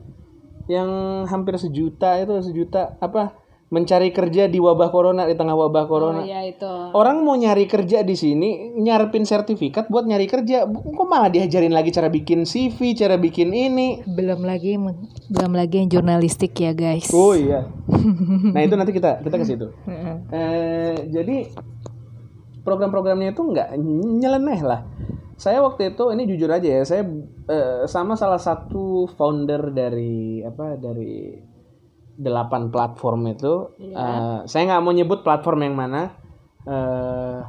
yang 0.65 0.89
hampir 1.29 1.58
sejuta 1.62 2.17
itu 2.21 2.34
sejuta 2.41 2.97
apa 3.01 3.38
mencari 3.69 4.10
kerja 4.10 4.49
di 4.49 4.58
wabah 4.58 4.89
corona 4.89 5.23
di 5.23 5.38
tengah 5.38 5.53
wabah 5.53 5.86
Oh 5.86 5.89
corona 5.89 6.21
iya 6.25 6.41
itu. 6.41 6.65
orang 6.91 7.21
mau 7.21 7.38
nyari 7.38 7.69
kerja 7.69 8.01
di 8.01 8.13
sini 8.13 8.73
nyarepin 8.75 9.23
sertifikat 9.23 9.88
buat 9.88 10.10
nyari 10.10 10.25
kerja 10.25 10.65
kok 10.65 11.05
malah 11.05 11.29
diajarin 11.29 11.69
lagi 11.69 11.89
cara 11.89 12.10
bikin 12.10 12.43
CV 12.43 12.97
cara 12.97 13.15
bikin 13.15 13.53
ini 13.53 14.01
Belum 14.03 14.41
lagi 14.41 14.73
belum 15.29 15.53
lagi 15.53 15.75
yang 15.79 15.89
jurnalistik 15.91 16.58
ya 16.58 16.73
guys. 16.73 17.13
oh 17.13 17.34
iya 17.34 17.69
nah 18.53 18.62
itu 18.62 18.73
nanti 18.73 18.89
kita 18.89 19.21
kita 19.21 19.36
ke 19.36 19.45
situ. 19.45 19.67
Eh, 20.29 20.95
jadi 21.10 21.51
program-programnya 22.62 23.34
itu 23.34 23.41
nggak 23.43 23.69
nyeleneh 24.19 24.62
lah. 24.62 24.82
Saya 25.36 25.63
waktu 25.63 25.95
itu 25.95 26.03
ini 26.12 26.27
jujur 26.27 26.51
aja 26.51 26.67
ya, 26.67 26.84
saya 26.84 27.03
eh, 27.47 27.88
sama 27.88 28.13
salah 28.13 28.38
satu 28.38 29.08
founder 29.10 29.71
dari 29.71 30.43
apa 30.43 30.75
dari 30.75 31.32
delapan 32.19 32.67
platform 32.67 33.32
itu. 33.32 33.53
eh, 33.79 34.38
saya 34.43 34.63
nggak 34.67 34.84
mau 34.84 34.91
nyebut 34.91 35.23
platform 35.23 35.60
yang 35.63 35.75
mana. 35.79 36.01
eh, 36.67 37.39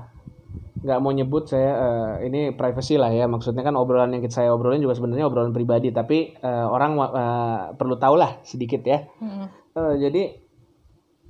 nggak 0.81 1.01
mau 1.05 1.13
nyebut 1.13 1.45
saya 1.45 1.71
eh, 1.77 2.33
ini 2.33 2.41
privacy 2.57 2.97
lah 2.97 3.13
ya 3.13 3.29
maksudnya 3.29 3.61
kan 3.61 3.77
obrolan 3.77 4.17
yang 4.17 4.25
saya 4.33 4.49
obrolin 4.49 4.81
juga 4.81 4.97
sebenarnya 4.97 5.29
obrolan 5.29 5.53
pribadi 5.53 5.93
tapi 5.93 6.33
eh, 6.33 6.67
orang 6.67 6.97
eh, 6.97 7.61
perlu 7.77 8.01
tahu 8.01 8.17
lah 8.17 8.41
sedikit 8.41 8.81
ya 8.87 9.05
Mm-mm. 9.21 9.47
Eh, 9.71 9.95
jadi 10.03 10.23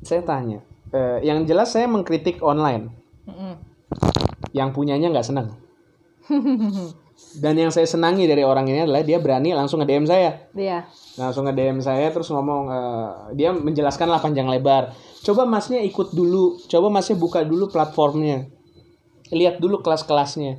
saya 0.01 0.25
tanya, 0.25 0.65
eh, 0.95 1.21
yang 1.21 1.45
jelas 1.45 1.77
saya 1.77 1.85
mengkritik 1.85 2.41
online, 2.41 2.89
Mm-mm. 3.29 3.53
yang 4.57 4.73
punyanya 4.73 5.13
nggak 5.13 5.29
senang. 5.29 5.61
Dan 7.31 7.55
yang 7.55 7.71
saya 7.71 7.87
senangi 7.87 8.27
dari 8.27 8.43
orang 8.43 8.67
ini 8.67 8.83
adalah 8.83 9.07
dia 9.07 9.23
berani 9.23 9.55
langsung 9.55 9.79
nge-DM 9.79 10.03
saya, 10.03 10.51
Iya. 10.51 10.83
langsung 11.15 11.47
nge-DM 11.47 11.79
saya 11.79 12.11
terus 12.11 12.27
ngomong, 12.27 12.63
eh, 12.67 13.09
dia 13.39 13.55
menjelaskan 13.55 14.11
lah 14.11 14.19
panjang 14.19 14.51
lebar. 14.51 14.91
Coba 15.23 15.47
masnya 15.47 15.79
ikut 15.79 16.11
dulu, 16.11 16.59
coba 16.67 16.91
masnya 16.91 17.15
buka 17.15 17.47
dulu 17.47 17.71
platformnya, 17.71 18.51
lihat 19.31 19.63
dulu 19.63 19.79
kelas-kelasnya. 19.79 20.59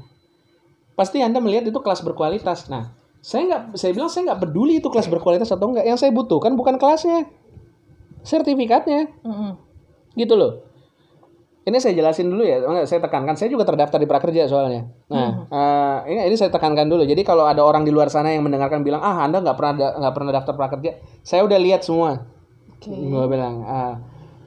Pasti 0.96 1.20
anda 1.20 1.44
melihat 1.44 1.68
itu 1.68 1.80
kelas 1.84 2.06
berkualitas. 2.08 2.72
Nah, 2.72 2.96
saya 3.20 3.44
nggak, 3.52 3.62
saya 3.76 3.92
bilang 3.92 4.08
saya 4.08 4.32
nggak 4.32 4.40
peduli 4.48 4.80
itu 4.80 4.88
kelas 4.88 5.12
berkualitas 5.12 5.52
atau 5.52 5.76
enggak. 5.76 5.84
Yang 5.84 6.08
saya 6.08 6.12
butuhkan 6.16 6.56
bukan 6.56 6.80
kelasnya, 6.80 7.28
sertifikatnya 8.24 9.12
Mm-mm. 9.28 9.58
gitu 10.16 10.40
loh. 10.40 10.71
Ini 11.62 11.78
saya 11.78 11.94
jelasin 11.94 12.26
dulu 12.26 12.42
ya, 12.42 12.58
saya 12.90 13.06
tekankan. 13.06 13.38
Saya 13.38 13.54
juga 13.54 13.70
terdaftar 13.70 14.02
di 14.02 14.10
prakerja 14.10 14.50
soalnya. 14.50 14.90
Nah, 15.14 15.46
eh, 15.46 15.98
ini 16.10 16.34
ini 16.34 16.36
saya 16.38 16.50
tekankan 16.50 16.90
dulu. 16.90 17.06
Jadi 17.06 17.22
kalau 17.22 17.46
ada 17.46 17.62
orang 17.62 17.86
di 17.86 17.94
luar 17.94 18.10
sana 18.10 18.34
yang 18.34 18.42
mendengarkan 18.42 18.82
bilang, 18.82 18.98
ah 19.06 19.22
anda 19.22 19.46
nggak 19.46 19.58
pernah 19.62 19.74
da- 19.78 19.94
nggak 20.02 20.14
pernah 20.18 20.32
daftar 20.34 20.54
prakerja, 20.58 20.92
saya 21.22 21.46
udah 21.46 21.60
lihat 21.62 21.86
semua. 21.86 22.26
Oke. 22.74 22.90
Gue 22.90 23.26
bilang. 23.30 23.62
ah. 23.70 23.94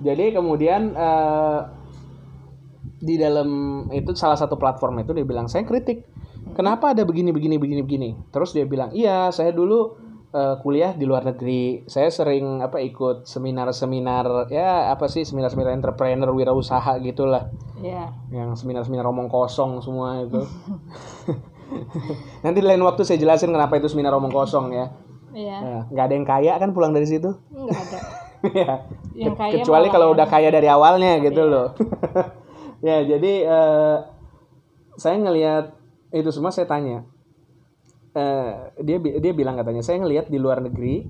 jadi 0.02 0.34
kemudian 0.34 0.90
eh, 0.90 1.58
di 2.98 3.14
dalam 3.14 3.48
itu 3.94 4.10
salah 4.18 4.34
satu 4.34 4.58
platform 4.58 5.06
itu 5.06 5.14
dia 5.14 5.22
bilang 5.22 5.46
saya 5.46 5.62
kritik. 5.62 6.02
Kenapa 6.58 6.98
ada 6.98 7.06
begini 7.06 7.30
begini 7.30 7.62
begini 7.62 7.82
begini? 7.86 8.10
Terus 8.34 8.52
dia 8.58 8.66
bilang, 8.66 8.90
iya 8.90 9.30
saya 9.30 9.54
dulu 9.54 10.03
eh, 10.34 10.54
kuliah 10.60 10.92
di 10.92 11.06
luar 11.06 11.22
negeri. 11.22 11.86
Saya 11.86 12.10
sering 12.10 12.58
apa 12.58 12.82
ikut 12.82 13.24
seminar-seminar 13.24 14.50
ya 14.50 14.90
apa 14.90 15.06
sih 15.06 15.22
seminar-seminar 15.22 15.70
entrepreneur 15.70 16.34
wirausaha 16.34 16.98
gitulah. 16.98 17.48
Iya. 17.78 18.10
Yang 18.34 18.66
seminar-seminar 18.66 19.06
omong 19.06 19.30
kosong 19.30 19.78
semua 19.78 20.18
itu. 20.20 20.42
Nanti 22.44 22.60
lain 22.60 22.82
waktu 22.82 23.06
saya 23.06 23.16
jelasin 23.16 23.54
kenapa 23.54 23.78
itu 23.78 23.88
seminar 23.88 24.12
omong 24.14 24.34
kosong 24.34 24.74
ya. 24.74 24.86
Iya. 25.34 25.56
Ya, 25.62 25.78
nggak 25.90 26.04
ada 26.04 26.14
yang 26.14 26.26
kaya 26.26 26.52
kan 26.58 26.70
pulang 26.74 26.90
dari 26.90 27.06
situ. 27.06 27.30
Enggak 27.54 27.80
ada. 27.80 28.00
Ya. 28.44 28.84
Yang 29.16 29.40
kaya 29.40 29.52
kecuali 29.56 29.88
kalau 29.88 30.12
udah 30.12 30.28
kaya 30.28 30.52
dari 30.52 30.68
awalnya 30.68 31.16
gitu 31.24 31.48
Iya. 31.48 31.48
loh 31.48 31.72
ya 32.84 33.00
jadi 33.00 33.32
eh, 33.40 33.96
saya 35.00 35.16
ngelihat 35.16 35.72
itu 36.12 36.28
semua 36.28 36.52
saya 36.52 36.68
tanya 36.68 37.08
Eh, 38.14 38.52
dia 38.86 39.02
dia 39.02 39.32
bilang 39.34 39.58
katanya 39.58 39.82
saya 39.82 39.98
ngelihat 39.98 40.30
di 40.30 40.38
luar 40.38 40.62
negeri 40.62 41.02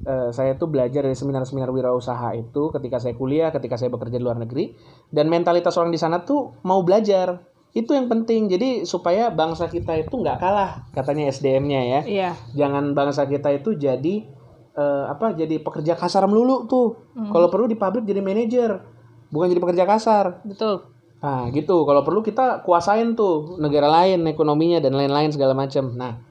eh, 0.00 0.32
saya 0.32 0.56
tuh 0.56 0.72
belajar 0.72 1.04
dari 1.04 1.12
seminar-seminar 1.12 1.68
wirausaha 1.68 2.32
itu 2.40 2.72
ketika 2.72 2.96
saya 2.96 3.12
kuliah 3.12 3.52
ketika 3.52 3.76
saya 3.76 3.92
bekerja 3.92 4.16
di 4.16 4.24
luar 4.24 4.40
negeri 4.40 4.72
dan 5.12 5.28
mentalitas 5.28 5.76
orang 5.76 5.92
di 5.92 6.00
sana 6.00 6.24
tuh 6.24 6.56
mau 6.64 6.80
belajar. 6.80 7.44
Itu 7.76 7.92
yang 7.92 8.08
penting. 8.08 8.48
Jadi 8.48 8.88
supaya 8.88 9.28
bangsa 9.28 9.68
kita 9.68 9.92
itu 10.00 10.08
nggak 10.16 10.40
kalah 10.40 10.88
katanya 10.96 11.28
SDM-nya 11.28 11.80
ya. 11.84 12.00
Iya. 12.08 12.30
jangan 12.56 12.96
bangsa 12.96 13.28
kita 13.28 13.52
itu 13.52 13.76
jadi 13.76 14.24
eh, 14.72 15.04
apa 15.04 15.36
jadi 15.36 15.60
pekerja 15.60 16.00
kasar 16.00 16.24
melulu 16.32 16.64
tuh. 16.64 17.12
Kalau 17.12 17.52
perlu 17.52 17.68
di 17.68 17.76
pabrik 17.76 18.08
jadi 18.08 18.24
manajer 18.24 18.80
bukan 19.28 19.52
jadi 19.52 19.60
pekerja 19.60 19.84
kasar. 19.84 20.40
Betul. 20.48 20.96
nah 21.20 21.44
gitu. 21.52 21.84
Kalau 21.84 22.08
perlu 22.08 22.24
kita 22.24 22.64
kuasain 22.64 23.12
tuh 23.12 23.60
negara 23.60 23.92
lain 23.92 24.24
ekonominya 24.24 24.80
dan 24.80 24.96
lain-lain 24.96 25.28
segala 25.28 25.52
macam. 25.52 25.92
Nah 25.92 26.27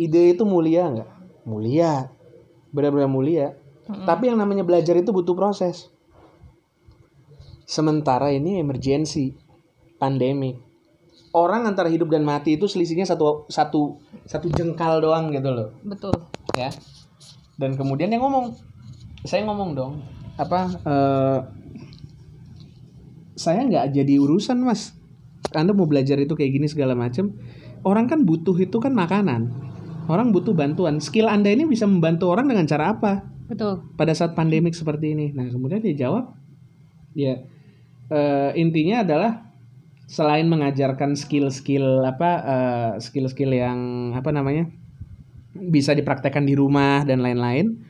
ide 0.00 0.32
itu 0.32 0.48
mulia 0.48 0.88
nggak? 0.88 1.10
Mulia. 1.44 2.08
Benar-benar 2.72 3.10
mulia. 3.12 3.46
Tapi 3.84 4.30
yang 4.30 4.38
namanya 4.38 4.64
belajar 4.64 4.96
itu 4.96 5.10
butuh 5.12 5.34
proses. 5.36 5.90
Sementara 7.68 8.32
ini 8.32 8.62
emergency 8.62 9.34
pandemik 10.00 10.70
orang 11.30 11.66
antara 11.66 11.86
hidup 11.86 12.10
dan 12.10 12.26
mati 12.26 12.58
itu 12.58 12.66
selisihnya 12.66 13.06
satu 13.06 13.46
satu 13.46 13.98
satu 14.26 14.46
jengkal 14.50 14.98
doang 15.02 15.30
gitu 15.30 15.50
loh. 15.50 15.68
Betul. 15.86 16.14
ya. 16.58 16.70
Dan 17.60 17.76
kemudian 17.78 18.10
yang 18.10 18.24
ngomong. 18.24 18.56
Saya 19.22 19.44
ngomong 19.44 19.76
dong. 19.76 19.92
Apa 20.40 20.60
eh, 20.80 21.38
saya 23.36 23.60
nggak 23.64 23.94
jadi 23.94 24.14
urusan 24.18 24.58
mas. 24.64 24.96
Anda 25.50 25.74
mau 25.74 25.86
belajar 25.86 26.16
itu 26.18 26.34
kayak 26.34 26.52
gini 26.56 26.66
segala 26.70 26.96
macam. 26.96 27.36
Orang 27.80 28.12
kan 28.12 28.28
butuh 28.28 28.54
itu 28.60 28.76
kan 28.76 28.92
makanan 28.92 29.69
orang 30.06 30.32
butuh 30.32 30.54
bantuan. 30.54 31.02
Skill 31.02 31.28
anda 31.28 31.50
ini 31.52 31.66
bisa 31.68 31.84
membantu 31.84 32.30
orang 32.32 32.48
dengan 32.48 32.64
cara 32.64 32.94
apa? 32.96 33.30
Betul. 33.50 33.82
pada 33.98 34.14
saat 34.14 34.38
pandemik 34.38 34.78
seperti 34.78 35.10
ini. 35.10 35.26
Nah 35.34 35.50
kemudian 35.50 35.82
dia 35.82 36.06
jawab 36.06 36.38
ya 37.18 37.42
eh, 38.06 38.50
intinya 38.54 39.02
adalah 39.02 39.50
selain 40.06 40.46
mengajarkan 40.46 41.18
skill-skill 41.18 42.06
apa 42.06 42.30
eh, 42.46 42.92
skill-skill 43.02 43.50
yang 43.50 43.78
apa 44.14 44.30
namanya 44.30 44.70
bisa 45.50 45.98
dipraktekkan 45.98 46.46
di 46.46 46.54
rumah 46.54 47.02
dan 47.02 47.26
lain-lain 47.26 47.82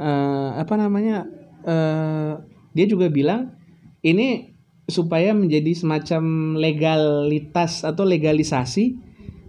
eh, 0.00 0.50
apa 0.56 0.74
namanya 0.80 1.28
eh, 1.68 2.32
dia 2.72 2.86
juga 2.88 3.12
bilang 3.12 3.52
ini 4.00 4.56
supaya 4.88 5.36
menjadi 5.36 5.72
semacam 5.76 6.56
legalitas 6.56 7.84
atau 7.84 8.08
legalisasi 8.08 9.03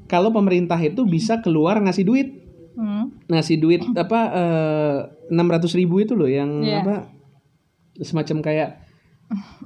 kalau 0.06 0.30
pemerintah 0.30 0.78
itu 0.78 1.04
bisa 1.04 1.40
keluar 1.40 1.78
ngasih 1.80 2.04
duit 2.04 2.30
Hmm. 2.76 3.08
ngasih 3.26 3.56
duit 3.56 3.80
apa 3.96 4.20
enam 5.26 5.48
ratus 5.48 5.72
ribu 5.74 5.98
itu 5.98 6.12
loh 6.12 6.28
yang 6.28 6.60
Iya. 6.60 6.84
apa 6.84 6.96
semacam 7.98 8.44
kayak 8.44 8.70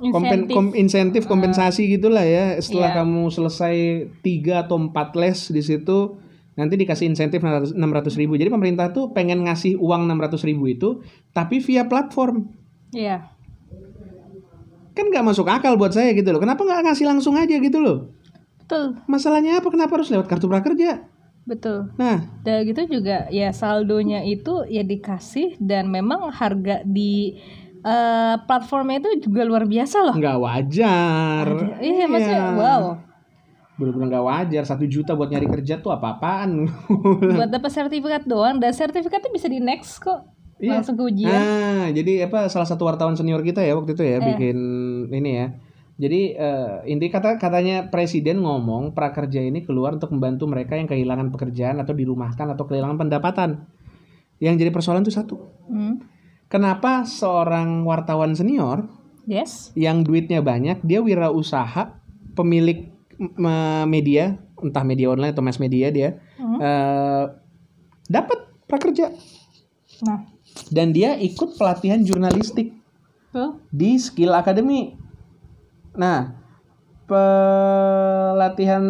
kompen, 0.05 0.45
kom- 0.45 0.71
insentif 0.73 1.25
kompensasi 1.25 1.89
gitulah 1.89 2.21
ya 2.21 2.53
setelah 2.57 2.93
Iya. 2.93 2.97
kamu 3.01 3.21
selesai 3.27 3.75
tiga 4.21 4.63
atau 4.63 4.77
empat 4.77 5.17
les 5.17 5.49
di 5.49 5.59
situ 5.59 6.21
nanti 6.53 6.77
dikasih 6.77 7.09
insentif 7.09 7.41
enam 7.41 7.89
ratus 7.89 8.13
ribu 8.13 8.35
jadi 8.35 8.47
pemerintah 8.47 8.91
tuh 8.91 9.09
pengen 9.09 9.41
ngasih 9.41 9.75
uang 9.75 10.05
enam 10.05 10.21
ratus 10.21 10.45
ribu 10.45 10.69
itu 10.69 11.01
tapi 11.31 11.57
via 11.59 11.83
platform 11.83 12.45
Iya. 12.93 13.25
kan 14.91 15.05
nggak 15.07 15.25
masuk 15.25 15.47
akal 15.47 15.73
buat 15.75 15.95
saya 15.95 16.11
gitu 16.11 16.27
loh. 16.27 16.37
Kenapa 16.37 16.59
nggak 16.59 16.83
ngasih 16.85 17.07
langsung 17.07 17.31
aja 17.33 17.55
gitu 17.55 17.79
loh? 17.79 18.11
Betul, 18.69 19.01
Masalahnya 19.09 19.57
apa? 19.57 19.67
Kenapa 19.67 19.97
harus 19.97 20.13
lewat 20.13 20.29
kartu 20.29 20.45
prakerja? 20.45 21.09
betul. 21.41 21.89
Nah, 21.97 22.21
Dan 22.45 22.61
gitu 22.61 23.01
juga 23.01 23.25
ya 23.27 23.49
saldonya 23.49 24.21
itu 24.21 24.69
ya 24.69 24.85
dikasih 24.85 25.57
dan 25.57 25.89
memang 25.89 26.29
harga 26.29 26.85
di 26.85 27.41
eh, 27.81 28.35
platformnya 28.45 29.01
itu 29.01 29.25
juga 29.25 29.41
luar 29.41 29.65
biasa 29.65 29.97
loh. 30.03 30.13
nggak 30.13 30.37
wajar. 30.37 31.45
Iya, 31.81 32.05
maksudnya 32.05 32.53
wow. 32.53 32.83
Bener-bener 33.75 34.07
nggak 34.13 34.25
wajar. 34.29 34.63
Satu 34.63 34.85
juta 34.85 35.17
buat 35.17 35.33
nyari 35.33 35.49
kerja 35.49 35.81
tuh 35.81 35.89
apa-apaan? 35.89 36.69
Buat 37.41 37.49
dapat 37.49 37.71
sertifikat 37.73 38.29
doang 38.29 38.61
dan 38.61 38.69
sertifikatnya 38.69 39.33
bisa 39.33 39.49
di 39.49 39.57
next 39.57 39.97
kok. 39.97 40.29
Iya. 40.61 40.77
Langsung 40.77 40.99
ke 40.99 41.03
ujian. 41.07 41.31
Nah, 41.33 41.87
jadi 41.89 42.27
apa 42.27 42.45
salah 42.45 42.67
satu 42.67 42.85
wartawan 42.85 43.15
senior 43.15 43.41
kita 43.41 43.63
ya 43.63 43.73
waktu 43.73 43.95
itu 43.95 44.03
Eh. 44.03 44.11
ya 44.13 44.17
bikin 44.21 44.57
ini 45.09 45.31
ya. 45.33 45.47
Jadi 45.99 46.31
eh, 46.31 46.75
inti 46.87 47.11
kata 47.11 47.35
katanya 47.35 47.91
presiden 47.91 48.39
ngomong 48.39 48.95
prakerja 48.95 49.43
ini 49.43 49.67
keluar 49.67 49.99
untuk 49.99 50.15
membantu 50.15 50.47
mereka 50.47 50.79
yang 50.79 50.87
kehilangan 50.87 51.27
pekerjaan 51.27 51.75
atau 51.83 51.91
dirumahkan 51.91 52.55
atau 52.55 52.63
kehilangan 52.63 52.95
pendapatan. 52.95 53.67
Yang 54.39 54.55
jadi 54.63 54.71
persoalan 54.71 55.03
tuh 55.03 55.11
satu. 55.11 55.35
Hmm. 55.67 55.99
Kenapa 56.47 57.03
seorang 57.03 57.83
wartawan 57.83 58.31
senior 58.33 58.87
Yes. 59.29 59.69
yang 59.77 60.01
duitnya 60.01 60.41
banyak 60.41 60.81
dia 60.81 61.05
wirausaha 61.05 62.01
pemilik 62.33 62.89
media 63.85 64.41
entah 64.57 64.81
media 64.81 65.13
online 65.13 65.35
atau 65.35 65.43
mass 65.43 65.61
media 65.61 65.93
dia 65.93 66.17
Hmm. 66.39 66.57
eh, 66.57 67.25
dapat 68.07 68.39
prakerja 68.65 69.11
Nah, 69.99 70.23
dan 70.71 70.95
dia 70.95 71.13
ikut 71.13 71.59
pelatihan 71.59 71.99
jurnalistik 71.99 72.71
tuh. 73.29 73.59
di 73.69 73.99
Skill 73.99 74.31
Academy. 74.31 74.95
Nah, 75.99 76.39
pelatihan 77.09 78.83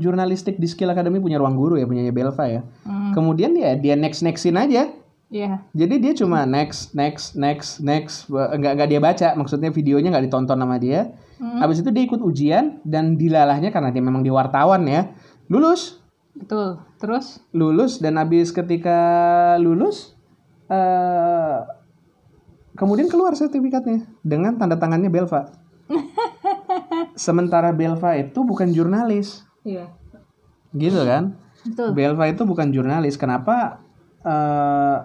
jurnalistik 0.00 0.56
di 0.56 0.64
Skill 0.64 0.96
Academy 0.96 1.20
punya 1.20 1.36
ruang 1.36 1.60
guru 1.60 1.76
ya, 1.76 1.84
punyanya 1.84 2.10
Belva 2.10 2.48
ya. 2.48 2.64
Hmm. 2.88 3.12
Kemudian 3.12 3.52
ya 3.52 3.76
dia 3.76 3.92
next 4.00 4.24
nextin 4.24 4.56
aja. 4.56 4.88
Iya. 5.28 5.60
Jadi 5.76 6.00
dia 6.00 6.16
cuma 6.16 6.48
next, 6.48 6.96
next, 6.96 7.36
next, 7.36 7.84
next, 7.84 8.32
enggak 8.32 8.80
enggak 8.80 8.88
dia 8.88 9.00
baca, 9.04 9.28
maksudnya 9.36 9.68
videonya 9.68 10.08
nggak 10.08 10.24
ditonton 10.32 10.56
sama 10.56 10.80
dia. 10.80 11.12
Hmm. 11.36 11.60
Habis 11.60 11.84
itu 11.84 11.92
dia 11.92 12.08
ikut 12.08 12.24
ujian 12.24 12.80
dan 12.88 13.20
dilalahnya 13.20 13.68
karena 13.68 13.92
dia 13.92 14.00
memang 14.00 14.24
di 14.24 14.32
wartawan 14.32 14.88
ya, 14.88 15.12
lulus, 15.52 16.00
Betul. 16.38 16.78
Terus 17.02 17.42
lulus 17.50 17.98
dan 17.98 18.14
habis 18.16 18.54
ketika 18.54 18.98
lulus, 19.58 20.14
eh 20.70 21.58
kemudian 22.78 23.10
keluar 23.10 23.34
sertifikatnya 23.34 24.06
dengan 24.22 24.54
tanda 24.54 24.78
tangannya 24.78 25.10
Belva. 25.10 25.50
Sementara 27.18 27.74
Belva 27.74 28.14
itu 28.14 28.46
bukan 28.46 28.70
jurnalis, 28.70 29.42
Iya. 29.66 29.90
gitu 30.70 31.02
kan? 31.02 31.34
Betul. 31.66 31.90
Belva 31.98 32.24
itu 32.30 32.46
bukan 32.46 32.70
jurnalis. 32.70 33.18
Kenapa? 33.18 33.82
eh 34.18 34.98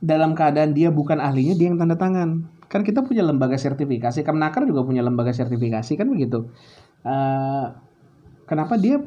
dalam 0.00 0.36
keadaan 0.36 0.76
dia 0.76 0.92
bukan 0.92 1.16
ahlinya, 1.16 1.56
dia 1.56 1.72
yang 1.72 1.80
tanda 1.80 1.96
tangan. 1.96 2.44
Kan 2.68 2.84
kita 2.84 3.00
punya 3.00 3.24
lembaga 3.24 3.56
sertifikasi, 3.56 4.20
Kemnaker 4.20 4.68
juga 4.68 4.84
punya 4.84 5.00
lembaga 5.00 5.32
sertifikasi 5.32 5.92
kan 5.96 6.06
begitu. 6.12 6.48
Eh 7.04 7.66
kenapa 8.44 8.76
dia 8.76 9.00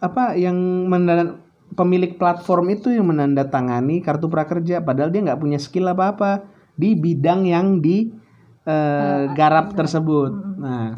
apa 0.00 0.32
yang 0.40 0.56
menanda- 0.88 1.36
pemilik 1.72 2.16
platform 2.16 2.72
itu 2.72 2.92
yang 2.92 3.08
menandatangani 3.08 4.00
kartu 4.00 4.28
prakerja, 4.28 4.80
padahal 4.80 5.12
dia 5.12 5.20
nggak 5.24 5.40
punya 5.40 5.60
skill 5.60 5.92
apa 5.92 6.16
apa 6.16 6.30
di 6.76 6.96
bidang 6.96 7.44
yang 7.44 7.84
di 7.84 8.08
eh, 8.66 9.22
garap 9.34 9.74
tersebut. 9.74 10.32
Nah, 10.58 10.94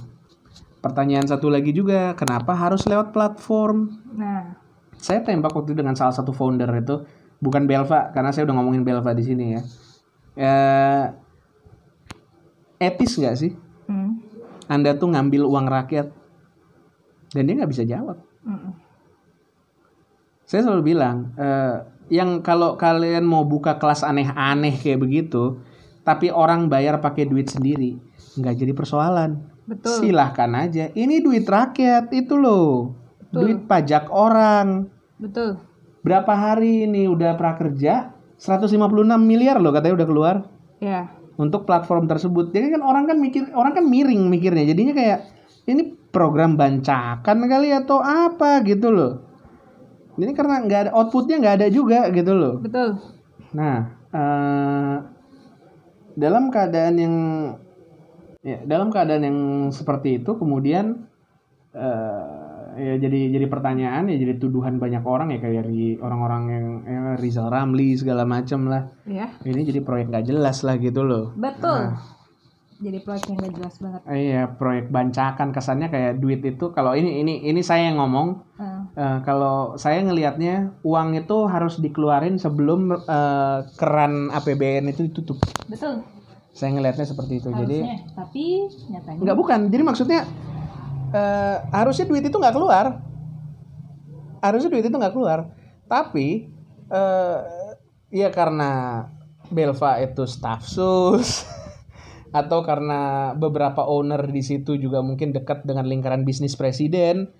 pertanyaan 0.84 1.24
satu 1.24 1.48
lagi 1.48 1.72
juga, 1.72 2.12
kenapa 2.18 2.52
harus 2.52 2.84
lewat 2.84 3.12
platform? 3.12 3.88
Nah, 4.16 4.56
saya 5.00 5.20
tembak 5.20 5.52
waktu 5.52 5.76
dengan 5.76 5.92
salah 5.92 6.16
satu 6.16 6.32
founder 6.32 6.68
itu 6.80 7.04
bukan 7.44 7.68
Belva 7.68 8.08
karena 8.16 8.32
saya 8.32 8.48
udah 8.48 8.56
ngomongin 8.56 8.84
Belva 8.88 9.12
di 9.12 9.24
sini 9.24 9.44
ya. 9.52 9.60
Eh, 10.34 11.04
etis 12.82 13.16
nggak 13.16 13.36
sih 13.38 13.52
hmm. 13.86 14.10
Anda 14.66 14.98
tuh 14.98 15.14
ngambil 15.14 15.46
uang 15.46 15.66
rakyat 15.70 16.10
dan 17.34 17.42
dia 17.44 17.54
nggak 17.58 17.70
bisa 17.70 17.84
jawab. 17.86 18.18
Mm-mm. 18.46 18.72
Saya 20.46 20.60
selalu 20.64 20.94
bilang 20.94 21.34
eh, 21.36 21.76
yang 22.08 22.40
kalau 22.40 22.76
kalian 22.76 23.24
mau 23.24 23.44
buka 23.44 23.76
kelas 23.80 24.04
aneh-aneh 24.04 24.76
kayak 24.76 25.00
begitu, 25.02 25.60
tapi 26.04 26.28
orang 26.28 26.68
bayar 26.68 27.00
pakai 27.00 27.24
duit 27.24 27.48
sendiri, 27.48 27.96
nggak 28.36 28.54
jadi 28.60 28.72
persoalan. 28.76 29.40
Betul. 29.64 30.04
Silahkan 30.04 30.52
aja. 30.52 30.92
Ini 30.92 31.24
duit 31.24 31.48
rakyat 31.48 32.12
itu 32.12 32.36
loh, 32.36 32.92
duit 33.32 33.64
pajak 33.64 34.12
orang. 34.12 34.92
Betul. 35.16 35.56
Berapa 36.04 36.36
hari 36.36 36.84
ini 36.84 37.08
udah 37.08 37.32
prakerja? 37.34 38.12
156 38.36 38.76
miliar 39.24 39.56
loh 39.56 39.72
katanya 39.72 40.04
udah 40.04 40.08
keluar 40.10 40.36
Ya. 40.82 41.08
untuk 41.40 41.64
platform 41.64 42.04
tersebut. 42.04 42.52
Jadi 42.52 42.76
kan 42.76 42.84
orang 42.84 43.08
kan 43.08 43.16
mikir, 43.16 43.48
orang 43.56 43.72
kan 43.72 43.88
miring 43.88 44.28
mikirnya. 44.28 44.68
Jadinya 44.68 44.92
kayak 44.92 45.18
ini 45.64 45.96
program 46.12 46.60
bancakan 46.60 47.38
kali 47.48 47.72
atau 47.72 48.04
apa 48.04 48.60
gitu 48.68 48.92
loh. 48.92 49.24
Ini 50.20 50.36
karena 50.36 50.60
nggak 50.60 50.80
ada 50.86 50.90
outputnya 50.92 51.40
nggak 51.40 51.56
ada 51.64 51.66
juga 51.72 52.12
gitu 52.12 52.36
loh. 52.36 52.60
Betul. 52.60 53.00
Nah, 53.56 53.76
eh, 54.12 54.96
dalam 56.14 56.50
keadaan 56.50 56.94
yang 56.98 57.14
ya 58.44 58.60
dalam 58.64 58.92
keadaan 58.92 59.22
yang 59.24 59.38
seperti 59.72 60.22
itu 60.22 60.36
kemudian 60.36 61.08
eh, 61.74 62.54
ya 62.74 62.94
jadi 62.98 63.20
jadi 63.30 63.46
pertanyaan 63.46 64.10
ya 64.10 64.16
jadi 64.18 64.34
tuduhan 64.36 64.82
banyak 64.82 65.02
orang 65.06 65.30
ya 65.34 65.38
kayak 65.38 65.64
dari 65.64 65.96
orang-orang 65.98 66.42
yang 66.50 66.66
ya, 66.84 67.00
Rizal 67.18 67.48
Ramli 67.50 67.94
segala 67.94 68.26
macam 68.26 68.66
lah. 68.66 68.90
Ya. 69.06 69.30
Ini 69.42 69.62
jadi 69.62 69.80
proyek 69.82 70.10
nggak 70.10 70.26
jelas 70.26 70.66
lah 70.66 70.76
gitu 70.78 71.06
loh. 71.06 71.32
Betul. 71.38 71.94
Jadi 72.74 72.98
proyek 73.06 73.24
yang 73.30 73.38
gak 73.38 73.54
jelas 73.54 73.74
banget. 73.78 74.00
Iya 74.10 74.42
proyek 74.58 74.90
bancakan 74.90 75.48
kesannya 75.54 75.88
kayak 75.94 76.18
duit 76.18 76.42
itu 76.42 76.74
kalau 76.74 76.92
ini 76.98 77.22
ini 77.22 77.46
ini 77.46 77.62
saya 77.62 77.86
yang 77.88 78.02
ngomong 78.02 78.42
Ah, 78.58 78.73
Eh, 78.92 79.18
kalau 79.24 79.74
saya 79.80 80.04
ngelihatnya 80.04 80.76
uang 80.84 81.16
itu 81.16 81.48
harus 81.48 81.80
dikeluarin 81.80 82.36
sebelum 82.36 82.92
eh, 82.94 83.58
keran 83.74 84.28
APBN 84.30 84.92
itu 84.92 85.08
ditutup. 85.08 85.40
betul. 85.66 86.04
Saya 86.54 86.70
ngelihatnya 86.78 87.06
seperti 87.08 87.42
itu. 87.42 87.50
Jadi 87.50 87.78
Harusnya. 87.82 87.98
Tapi 88.14 88.44
nyatanya. 88.92 89.20
nggak 89.26 89.38
bukan. 89.38 89.60
Jadi 89.72 89.82
maksudnya 89.82 90.20
eh, 91.10 91.56
harusnya 91.74 92.06
duit 92.06 92.24
itu 92.24 92.36
nggak 92.38 92.54
keluar. 92.54 93.02
Harusnya 94.38 94.70
duit 94.70 94.86
itu 94.86 94.94
nggak 94.94 95.14
keluar. 95.14 95.50
Tapi 95.90 96.46
eh, 96.92 97.38
ya 98.14 98.28
karena 98.30 99.04
Belva 99.50 100.00
itu 100.00 100.24
staff 100.24 100.64
sus 100.64 101.44
atau 102.40 102.66
karena 102.66 103.34
beberapa 103.38 103.86
owner 103.86 104.26
di 104.26 104.42
situ 104.42 104.74
juga 104.74 105.02
mungkin 105.02 105.30
dekat 105.30 105.66
dengan 105.66 105.86
lingkaran 105.86 106.22
bisnis 106.22 106.54
presiden. 106.54 107.30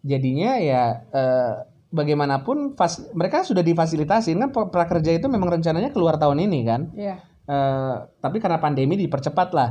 Jadinya 0.00 0.56
ya 0.56 1.04
eh, 1.12 1.54
bagaimanapun 1.90 2.78
fas- 2.78 3.10
mereka 3.12 3.42
sudah 3.42 3.60
difasilitasi 3.60 4.38
kan 4.38 4.50
prakerja 4.52 5.10
itu 5.12 5.26
memang 5.26 5.60
rencananya 5.60 5.90
keluar 5.92 6.16
tahun 6.16 6.46
ini 6.46 6.60
kan. 6.64 6.80
Iya. 6.96 7.16
Eh, 7.50 7.94
tapi 8.22 8.38
karena 8.38 8.62
pandemi 8.62 8.96
dipercepat 8.96 9.48
lah. 9.52 9.70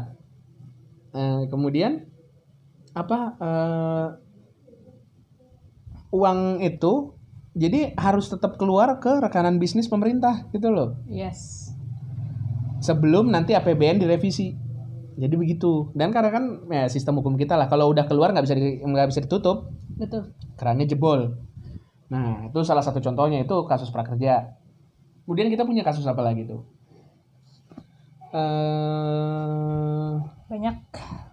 Eh, 1.15 1.49
kemudian 1.49 2.05
apa 2.93 3.19
eh, 3.39 4.07
uang 6.09 6.61
itu 6.65 7.13
jadi 7.57 7.93
harus 7.97 8.29
tetap 8.29 8.55
keluar 8.55 9.01
ke 9.01 9.19
rekanan 9.19 9.57
bisnis 9.57 9.89
pemerintah 9.89 10.47
gitu 10.53 10.69
loh. 10.69 10.95
Yes. 11.09 11.71
Sebelum 12.79 13.27
nanti 13.27 13.51
APBN 13.57 13.99
direvisi. 13.99 14.55
Jadi 15.19 15.35
begitu. 15.35 15.91
Dan 15.91 16.15
karena 16.15 16.31
kan 16.31 16.43
ya, 16.71 16.87
sistem 16.87 17.19
hukum 17.19 17.35
kita 17.35 17.59
lah 17.59 17.67
kalau 17.67 17.91
udah 17.91 18.07
keluar 18.07 18.31
nggak 18.31 18.45
bisa 18.47 18.55
nggak 18.55 19.09
bisa 19.11 19.19
ditutup, 19.27 19.67
Betul. 19.99 20.31
kerannya 20.55 20.87
jebol. 20.87 21.35
Nah, 22.07 22.47
itu 22.47 22.59
salah 22.63 22.81
satu 22.81 22.97
contohnya 22.97 23.39
itu 23.39 23.55
kasus 23.63 23.87
prakerja. 23.89 24.55
Kemudian 25.23 25.47
kita 25.47 25.61
punya 25.61 25.83
kasus 25.83 26.03
apa 26.03 26.19
lagi 26.19 26.43
tuh? 26.43 26.63
Eh 28.29 30.11
banyak 30.49 30.75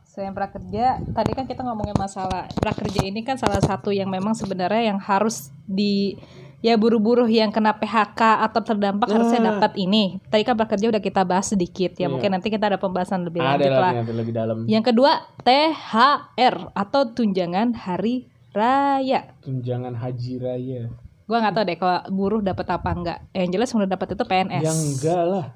selain 0.04 0.32
prakerja 0.32 1.00
tadi 1.10 1.30
kan 1.32 1.44
kita 1.44 1.60
ngomongin 1.60 1.92
masalah 1.94 2.48
prakerja 2.52 3.00
ini 3.02 3.20
kan 3.20 3.36
salah 3.36 3.58
satu 3.58 3.88
yang 3.88 4.08
memang 4.08 4.32
sebenarnya 4.32 4.92
yang 4.92 5.00
harus 5.00 5.48
di 5.62 6.16
ya 6.60 6.76
buruh-buruh 6.76 7.24
yang 7.26 7.48
kena 7.48 7.72
PHK 7.74 8.20
atau 8.42 8.60
terdampak 8.62 9.08
harusnya 9.08 9.40
Ah. 9.40 9.46
dapat 9.54 9.72
ini 9.76 10.20
tadi 10.26 10.42
kan 10.42 10.56
prakerja 10.56 10.88
udah 10.88 11.00
kita 11.00 11.20
bahas 11.22 11.48
sedikit 11.48 11.92
ya 11.94 12.06
Iya. 12.06 12.08
mungkin 12.08 12.30
nanti 12.30 12.48
kita 12.48 12.64
ada 12.66 12.76
pembahasan 12.76 13.24
lebih 13.24 13.40
ada 13.40 13.56
lanjut 13.56 13.72
lah 13.72 13.92
lebih 14.14 14.32
dalam. 14.32 14.56
yang 14.64 14.80
kedua 14.80 15.16
THR 15.40 16.72
atau 16.72 17.00
tunjangan 17.08 17.76
hari 17.76 18.28
raya 18.56 19.20
Tunjangan 19.38 19.92
haji 19.92 20.32
raya. 20.36 20.82
gua 21.22 21.36
nggak 21.38 21.54
tahu 21.54 21.64
deh 21.64 21.76
kalau 21.76 21.98
buruh 22.08 22.40
dapat 22.40 22.66
apa 22.66 22.88
enggak 22.88 23.18
yang 23.30 23.50
jelas 23.50 23.68
yang 23.68 23.82
udah 23.82 23.92
dapat 23.92 24.08
itu 24.10 24.24
PNS 24.24 24.62
Ya 24.62 24.72
enggak 24.72 25.22
lah. 25.24 25.46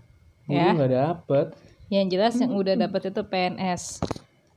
Buruh 0.43 0.61
Ya. 0.61 0.73
nggak 0.75 0.93
dapet. 0.93 1.47
Yang 1.89 2.07
jelas 2.09 2.35
yang 2.37 2.53
udah 2.53 2.75
dapet 2.77 3.03
itu 3.07 3.23
PNS. 3.25 3.83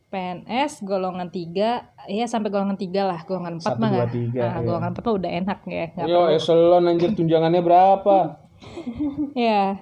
PNS 0.07 0.71
golongan 0.81 1.25
3 1.27 1.81
ya 2.07 2.25
sampai 2.27 2.47
golongan 2.47 2.77
3 2.77 2.85
lah 3.01 3.19
golongan 3.23 3.57
4 3.57 3.65
Satu, 3.65 3.79
mah 3.79 4.05
tiga, 4.07 4.41
nah, 4.43 4.53
iya. 4.53 4.61
golongan 4.61 4.91
4 4.91 5.01
mah 5.01 5.13
udah 5.15 5.31
enak 5.35 5.59
ya 5.65 5.85
nggak 5.89 6.05
Yo 6.05 6.21
eselon 6.29 6.85
anjir 6.85 7.11
tunjangannya 7.11 7.61
berapa? 7.61 8.17
Ya, 9.35 9.81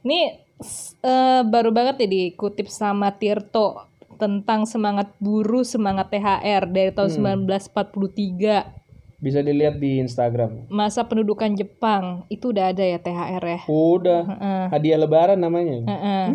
ini 0.00 0.20
s- 0.56 0.94
eh, 1.00 1.42
baru 1.42 1.70
banget 1.70 1.96
nih 1.98 2.10
dikutip 2.10 2.68
sama 2.68 3.10
Tirto 3.10 3.89
tentang 4.20 4.68
semangat 4.68 5.16
buruh, 5.16 5.64
semangat 5.64 6.12
THR 6.12 6.68
dari 6.68 6.92
tahun 6.92 7.40
1943. 7.48 8.76
Bisa 9.20 9.40
dilihat 9.40 9.80
di 9.80 10.00
Instagram. 10.00 10.68
Masa 10.68 11.08
pendudukan 11.08 11.52
Jepang 11.56 12.28
itu 12.28 12.52
udah 12.52 12.72
ada 12.72 12.84
ya 12.84 13.00
THR 13.00 13.44
ya. 13.44 13.60
Udah. 13.68 14.22
Heeh. 14.28 14.64
Hadiah 14.72 15.00
lebaran 15.00 15.40
namanya. 15.40 15.88
Heeh. 15.88 16.26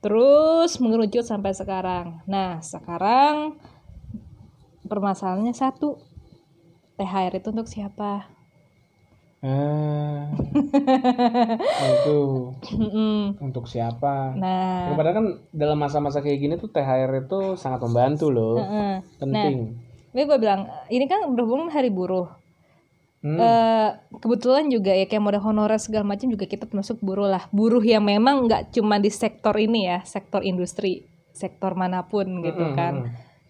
Terus 0.00 0.80
mengerucut 0.80 1.24
sampai 1.24 1.52
sekarang. 1.52 2.24
Nah, 2.24 2.60
sekarang 2.60 3.56
permasalahannya 4.88 5.52
satu. 5.52 6.00
THR 7.00 7.40
itu 7.40 7.48
untuk 7.52 7.68
siapa? 7.68 8.28
Ah. 9.40 10.28
itu 11.90 12.20
untuk 13.40 13.64
siapa? 13.64 14.36
Nah, 14.36 14.92
Ya, 14.92 14.94
padahal 14.94 15.16
kan 15.16 15.26
dalam 15.50 15.78
masa-masa 15.78 16.20
kayak 16.20 16.38
gini 16.38 16.54
tuh 16.56 16.68
THR 16.68 17.24
itu 17.24 17.56
sangat 17.56 17.80
membantu 17.80 18.28
loh. 18.28 18.60
heeh. 18.60 19.00
Penting. 19.16 19.80
Tapi 20.10 20.22
gue 20.26 20.38
bilang, 20.38 20.68
ini 20.88 21.06
kan 21.06 21.24
berhubungan 21.30 21.70
hari 21.70 21.88
buruh. 21.88 22.28
Hmm. 23.20 23.36
Eh, 23.36 23.88
kebetulan 24.16 24.68
juga 24.68 24.92
ya 24.92 25.04
kayak 25.04 25.20
model 25.20 25.40
honorer 25.40 25.76
segala 25.76 26.04
macam 26.04 26.28
juga 26.28 26.44
kita 26.44 26.64
termasuk 26.64 27.00
buruh 27.00 27.28
lah. 27.28 27.48
Buruh 27.48 27.80
yang 27.80 28.04
memang 28.04 28.44
nggak 28.44 28.72
cuma 28.72 28.96
di 28.96 29.08
sektor 29.08 29.56
ini 29.56 29.86
ya, 29.86 30.00
sektor 30.04 30.40
industri, 30.40 31.04
sektor 31.32 31.72
mana 31.72 32.04
pun 32.04 32.40
gitu 32.40 32.60
Mm-mm. 32.60 32.76
kan. 32.76 32.94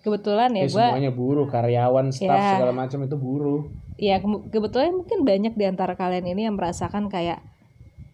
Kebetulan 0.01 0.55
ya 0.55 0.65
Ya, 0.65 0.67
gue, 0.67 0.87
semuanya 0.87 1.13
buruh, 1.13 1.47
karyawan, 1.47 2.11
staff 2.11 2.35
Ya. 2.35 2.51
segala 2.57 2.73
macam 2.73 2.99
itu 3.05 3.17
buruh. 3.17 3.61
Ya 4.01 4.17
ke- 4.17 4.49
kebetulan 4.49 4.97
mungkin 4.97 5.23
banyak 5.23 5.55
di 5.55 5.65
antara 5.65 5.93
kalian 5.93 6.25
ini 6.25 6.49
yang 6.49 6.57
merasakan 6.57 7.07
kayak, 7.07 7.45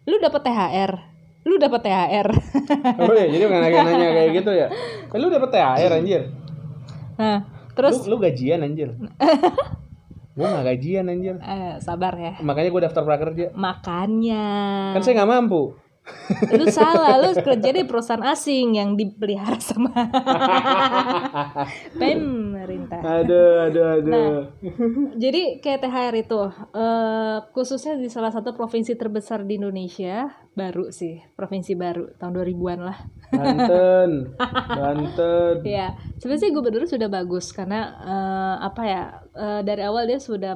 lu 0.03 0.19
dapat 0.19 0.43
THR, 0.43 0.93
lu 1.43 1.57
dapat 1.57 1.81
THR. 1.81 2.29
Oh 3.01 3.15
iya, 3.15 3.27
jadi 3.27 3.43
nggak 3.45 3.63
nanya 3.63 4.09
kayak 4.13 4.31
gitu 4.35 4.51
ya. 4.51 4.67
Eh, 5.07 5.17
lu 5.17 5.29
dapet 5.29 5.49
THR 5.49 5.93
anjir. 5.95 6.23
nah, 7.15 7.47
terus 7.73 8.03
Lu, 8.03 8.13
lu 8.13 8.21
gajian 8.21 8.61
anjir. 8.61 8.91
gua 10.37 10.47
nggak 10.53 10.67
gajian 10.69 11.07
anjir. 11.07 11.35
eh, 11.39 11.81
sabar 11.81 12.13
ya. 12.13 12.37
Makanya 12.39 12.69
gue 12.69 12.83
daftar 12.83 13.03
prakerja. 13.03 13.47
Makanya. 13.55 14.45
Kan 14.93 15.01
saya 15.01 15.15
nggak 15.17 15.31
mampu. 15.31 15.73
Lu 16.55 16.67
salah 16.71 17.19
lu 17.19 17.35
kerja 17.35 17.71
di 17.75 17.83
perusahaan 17.83 18.23
asing 18.31 18.79
yang 18.79 18.95
dipelihara 18.95 19.59
sama 19.59 19.91
pemerintah 22.01 23.01
Aduh, 23.03 23.71
aduh, 23.71 23.87
aduh. 23.99 24.11
Nah. 24.11 24.41
jadi 25.23 25.59
kayak 25.63 25.87
THR 25.87 26.15
itu 26.19 26.41
eh, 26.75 27.37
khususnya 27.51 27.99
di 27.99 28.09
salah 28.11 28.31
satu 28.31 28.55
provinsi 28.55 28.95
terbesar 28.95 29.43
di 29.43 29.59
Indonesia 29.59 30.31
baru 30.57 30.89
sih 30.89 31.21
provinsi 31.37 31.77
baru 31.77 32.17
tahun 32.17 32.33
2000-an 32.33 32.81
lah 32.81 32.99
Banten, 33.27 34.11
Banten. 34.81 35.55
ya 35.67 35.99
sebenarnya 36.23 36.55
gubernur 36.55 36.87
sudah 36.87 37.11
bagus 37.11 37.51
karena 37.51 37.81
eh, 38.03 38.57
apa 38.63 38.83
ya 38.87 39.03
eh, 39.35 39.61
dari 39.67 39.83
awal 39.83 40.07
dia 40.07 40.23
sudah 40.23 40.55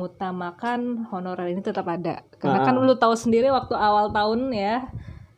mengutamakan 0.00 1.04
honorer 1.12 1.52
ini 1.52 1.60
tetap 1.60 1.84
ada 1.84 2.24
karena 2.40 2.64
kan 2.64 2.80
lu 2.80 2.96
tahu 2.96 3.12
sendiri 3.12 3.52
waktu 3.52 3.76
awal 3.76 4.08
tahun 4.08 4.48
ya 4.48 4.88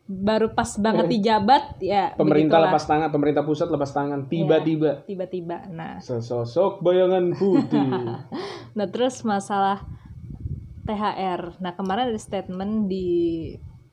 baru 0.07 0.55
pas 0.55 0.79
banget 0.79 1.11
dijabat 1.11 1.83
ya 1.83 2.15
Pemerintah 2.15 2.63
begitulah. 2.63 2.71
lepas 2.71 2.85
tangan, 2.87 3.09
pemerintah 3.11 3.43
pusat 3.43 3.69
lepas 3.73 3.91
tangan 3.91 4.31
tiba-tiba. 4.31 5.03
tiba-tiba 5.09 5.67
nah 5.73 5.99
Sesosok 5.99 6.79
bayangan 6.79 7.35
putih. 7.35 7.91
nah 8.79 8.87
terus 8.87 9.27
masalah 9.27 9.83
THR 10.87 11.59
nah 11.59 11.75
kemarin 11.75 12.15
ada 12.15 12.21
statement 12.23 12.87
di 12.87 13.09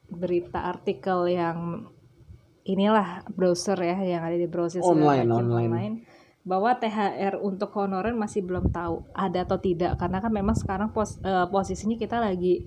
berita 0.06 0.70
artikel 0.70 1.26
yang 1.30 1.90
inilah 2.68 3.26
browser 3.34 3.78
ya 3.82 3.98
yang 3.98 4.22
ada 4.22 4.38
di 4.38 4.46
browser 4.46 4.86
Online, 4.86 5.26
macam, 5.26 5.50
online. 5.50 5.94
Bahwa 6.42 6.72
THR 6.74 7.38
untuk 7.38 7.70
honorer 7.74 8.12
masih 8.12 8.42
belum 8.42 8.70
tahu 8.70 9.04
ada 9.12 9.44
atau 9.44 9.58
tidak 9.58 9.96
karena 9.96 10.18
kan 10.18 10.32
memang 10.32 10.56
sekarang 10.56 10.90
pos- 10.90 11.20
eh, 11.20 11.46
posisinya 11.46 11.94
kita 11.94 12.18
lagi 12.18 12.66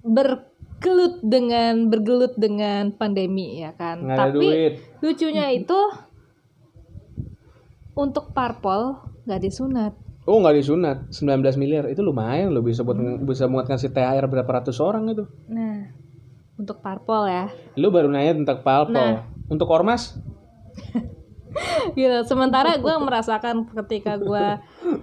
bergelut 0.00 1.20
dengan 1.20 1.86
bergelut 1.86 2.32
dengan 2.34 2.88
pandemi 2.90 3.60
ya 3.60 3.72
kan 3.72 4.00
Nggak 4.00 4.18
tapi 4.18 4.36
duit. 4.40 4.72
lucunya 5.00 5.50
itu 5.50 5.76
untuk 7.92 8.30
parpol 8.30 8.96
nggak 9.24 9.40
disunat 9.40 9.92
Oh 10.24 10.38
nggak 10.38 10.56
disunat 10.56 10.98
19 11.10 11.26
miliar 11.56 11.84
itu 11.86 12.00
lumayan 12.00 12.52
loh 12.52 12.62
bisa 12.62 12.80
buat 12.80 12.94
bisa 13.20 13.44
buat 13.44 13.66
ngasih 13.66 13.90
THR 13.90 14.24
berapa 14.24 14.46
ratus 14.46 14.78
orang 14.78 15.10
itu. 15.10 15.24
nah 15.46 15.90
untuk 16.54 16.78
parpol 16.78 17.26
ya 17.26 17.48
Lu 17.74 17.88
baru 17.88 18.06
nanya 18.06 18.36
tentang 18.36 18.60
palpol. 18.60 18.94
Nah. 18.94 19.24
Untuk 19.48 19.66
ormas? 19.66 20.14
gitu. 21.98 22.18
Sementara 22.26 22.78
gue 22.78 22.94
merasakan 23.00 23.66
ketika 23.66 24.16
gue 24.16 24.46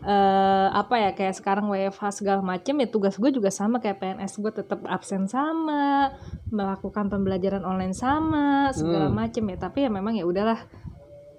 eh, 0.03 0.67
apa 0.71 0.95
ya 0.97 1.11
kayak 1.11 1.35
sekarang 1.35 1.67
WFH 1.67 2.23
segala 2.23 2.41
macem 2.41 2.77
ya 2.79 2.87
tugas 2.87 3.15
gue 3.15 3.29
juga 3.29 3.51
sama 3.51 3.77
kayak 3.77 3.99
PNS 3.99 4.39
gue 4.39 4.51
tetap 4.51 4.79
absen 4.87 5.27
sama 5.27 6.15
melakukan 6.47 7.11
pembelajaran 7.11 7.63
online 7.63 7.93
sama 7.95 8.71
segala 8.71 9.11
Hmm. 9.11 9.17
macem 9.17 9.43
ya. 9.47 9.57
Tapi 9.59 9.85
ya 9.85 9.89
memang 9.91 10.15
ya 10.15 10.23
udahlah. 10.23 10.59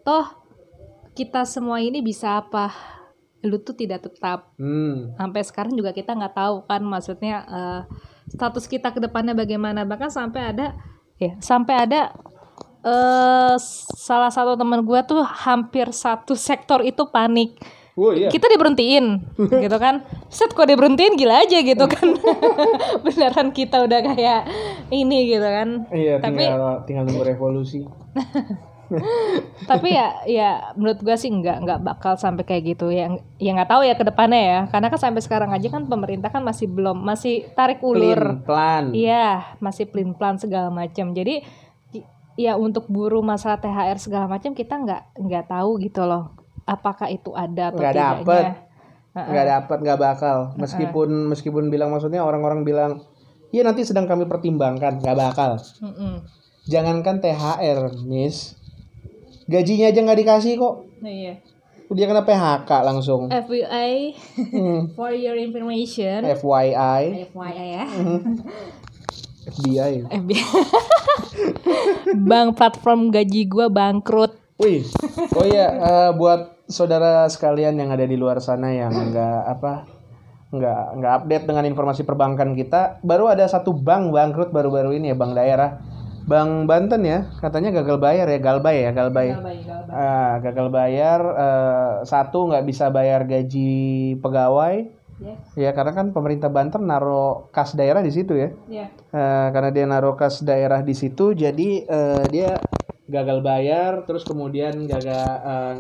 Toh 0.04 0.26
kita 1.16 1.42
semua 1.44 1.82
ini 1.82 1.98
bisa 1.98 2.38
apa? 2.38 2.70
Lu 3.42 3.58
tuh 3.62 3.74
tidak 3.74 4.06
tetap. 4.06 4.52
Hmm. 4.58 5.14
sampai 5.14 5.42
sekarang 5.46 5.74
juga 5.74 5.94
kita 5.94 6.14
nggak 6.14 6.34
tahu 6.34 6.66
kan 6.66 6.82
maksudnya 6.82 7.36
eh, 7.46 7.82
status 8.28 8.68
kita 8.68 8.92
ke 8.92 9.00
depannya 9.00 9.32
bagaimana. 9.32 9.88
Bahkan 9.88 10.10
sampai 10.12 10.52
ada 10.52 10.76
ya 11.18 11.34
sampai 11.42 11.74
ada 11.88 12.14
eh 12.84 13.54
salah 13.98 14.30
satu 14.30 14.54
teman 14.54 14.86
gua 14.86 15.02
tuh 15.02 15.22
hampir 15.22 15.90
satu 15.90 16.38
sektor 16.38 16.86
itu 16.86 17.06
panik. 17.10 17.58
Oh 17.98 18.14
iya. 18.14 18.30
kita 18.30 18.46
diberhentiin 18.46 19.26
gitu 19.66 19.76
kan. 19.82 20.06
Set 20.30 20.54
kok 20.54 20.70
diberhentiin? 20.70 21.18
Gila 21.18 21.42
aja 21.42 21.58
gitu 21.58 21.84
kan. 21.90 22.08
Beneran 23.04 23.50
kita 23.50 23.82
udah 23.82 24.00
kayak 24.14 24.46
ini 24.94 25.34
gitu 25.34 25.42
kan. 25.42 25.90
Iya, 25.90 26.22
tapi 26.22 26.46
tinggal 26.46 26.86
tinggal 26.86 27.04
nunggu 27.10 27.26
revolusi. 27.26 27.82
tapi 29.68 29.92
ya 29.92 30.24
ya 30.24 30.72
menurut 30.72 31.04
gua 31.04 31.12
sih 31.20 31.28
nggak 31.28 31.60
nggak 31.60 31.80
bakal 31.82 32.14
sampai 32.14 32.46
kayak 32.46 32.78
gitu. 32.78 32.94
Ya 32.94 33.10
ya 33.42 33.50
nggak 33.58 33.66
tahu 33.66 33.82
ya 33.82 33.98
ke 33.98 34.06
depannya 34.06 34.40
ya. 34.46 34.60
Karena 34.70 34.94
kan 34.94 35.00
sampai 35.02 35.18
sekarang 35.26 35.50
aja 35.50 35.66
kan 35.66 35.90
pemerintah 35.90 36.30
kan 36.30 36.46
masih 36.46 36.70
belum 36.70 37.02
masih 37.02 37.50
tarik 37.58 37.82
ulur. 37.82 38.46
Pelan. 38.46 38.94
iya 38.94 39.58
masih 39.58 39.90
pelin 39.90 40.14
pelan 40.14 40.38
segala 40.38 40.70
macam. 40.70 41.10
Jadi 41.10 41.42
ya 42.38 42.54
untuk 42.54 42.86
buruh 42.86 43.18
masalah 43.18 43.58
THR 43.58 43.98
segala 43.98 44.30
macam 44.30 44.54
kita 44.54 44.78
nggak 44.78 45.02
nggak 45.18 45.44
tahu 45.50 45.82
gitu 45.82 46.06
loh 46.06 46.38
apakah 46.62 47.08
itu 47.08 47.34
ada 47.34 47.74
atau 47.74 47.82
Nggak 47.82 47.94
dapet. 47.96 48.44
nggak 49.18 49.46
dapat 49.50 49.78
nggak 49.82 49.98
bakal. 49.98 50.36
Meskipun 50.54 51.26
meskipun 51.26 51.64
bilang 51.66 51.90
maksudnya 51.90 52.22
orang-orang 52.22 52.62
bilang 52.62 52.92
iya 53.50 53.66
nanti 53.66 53.82
sedang 53.82 54.06
kami 54.06 54.30
pertimbangkan. 54.30 55.02
Nggak 55.02 55.18
bakal. 55.18 55.58
Mm-mm. 55.82 56.22
jangankan 56.68 57.18
THR 57.18 57.90
miss. 58.04 58.54
Gajinya 59.48 59.88
aja 59.88 59.98
nggak 59.98 60.20
dikasih 60.20 60.54
kok. 60.54 60.74
Nah, 61.00 61.08
iya. 61.08 61.34
Dia 61.88 62.04
kena 62.04 62.20
PHK 62.20 62.68
langsung. 62.84 63.32
FYI 63.32 64.12
Hmm, 64.52 64.92
for 64.96 65.08
your 65.08 65.34
information. 65.34 66.20
FYI 66.20 67.32
FYI 67.32 67.66
ya 67.72 67.84
FBI 69.48 70.08
FBI 70.12 70.44
Bang 72.18 72.52
platform 72.56 73.08
gaji 73.12 73.46
gua 73.48 73.68
bangkrut. 73.68 74.36
Wih, 74.58 74.82
oh 75.38 75.46
iya 75.46 75.68
eh, 75.70 76.10
buat 76.18 76.66
saudara 76.66 77.24
sekalian 77.30 77.78
yang 77.78 77.94
ada 77.94 78.04
di 78.04 78.18
luar 78.18 78.42
sana 78.42 78.74
yang 78.74 78.90
nggak 78.90 79.40
apa 79.46 79.72
nggak 80.48 80.82
nggak 80.98 81.12
update 81.22 81.44
dengan 81.44 81.64
informasi 81.68 82.02
perbankan 82.08 82.56
kita, 82.56 83.04
baru 83.04 83.28
ada 83.28 83.44
satu 83.44 83.76
bank 83.76 84.10
bangkrut 84.10 84.48
baru-baru 84.48 84.96
ini 84.96 85.12
ya 85.12 85.16
bank 85.16 85.36
daerah, 85.36 85.76
bank 86.24 86.64
Banten 86.64 87.04
ya 87.04 87.28
katanya 87.36 87.68
gagal 87.70 88.00
bayar 88.00 88.26
ya 88.32 88.40
galbay 88.40 88.76
ya 88.88 88.90
galbay, 88.96 89.28
Ah, 89.92 90.40
gagal 90.40 90.68
bayar 90.72 91.20
eh, 91.20 91.92
satu 92.08 92.48
nggak 92.48 92.64
bisa 92.64 92.88
bayar 92.88 93.28
gaji 93.28 94.16
pegawai, 94.24 94.88
Ya, 95.18 95.34
ya 95.58 95.70
karena 95.74 95.90
kan 95.90 96.06
pemerintah 96.14 96.46
Banten 96.46 96.86
naruh 96.86 97.50
kas 97.50 97.74
daerah 97.74 97.98
di 98.00 98.14
situ 98.14 98.38
ya. 98.38 98.54
ya. 98.70 98.86
Eh, 99.08 99.46
karena 99.50 99.70
dia 99.72 99.82
naruh 99.82 100.14
kas 100.14 100.44
daerah 100.44 100.84
di 100.84 100.92
situ 100.92 101.32
jadi 101.32 101.68
eh, 101.82 102.22
dia 102.28 102.60
gagal 103.08 103.40
bayar 103.40 104.04
terus 104.04 104.22
kemudian 104.22 104.84
gagal 104.84 105.26
eh, 105.42 105.74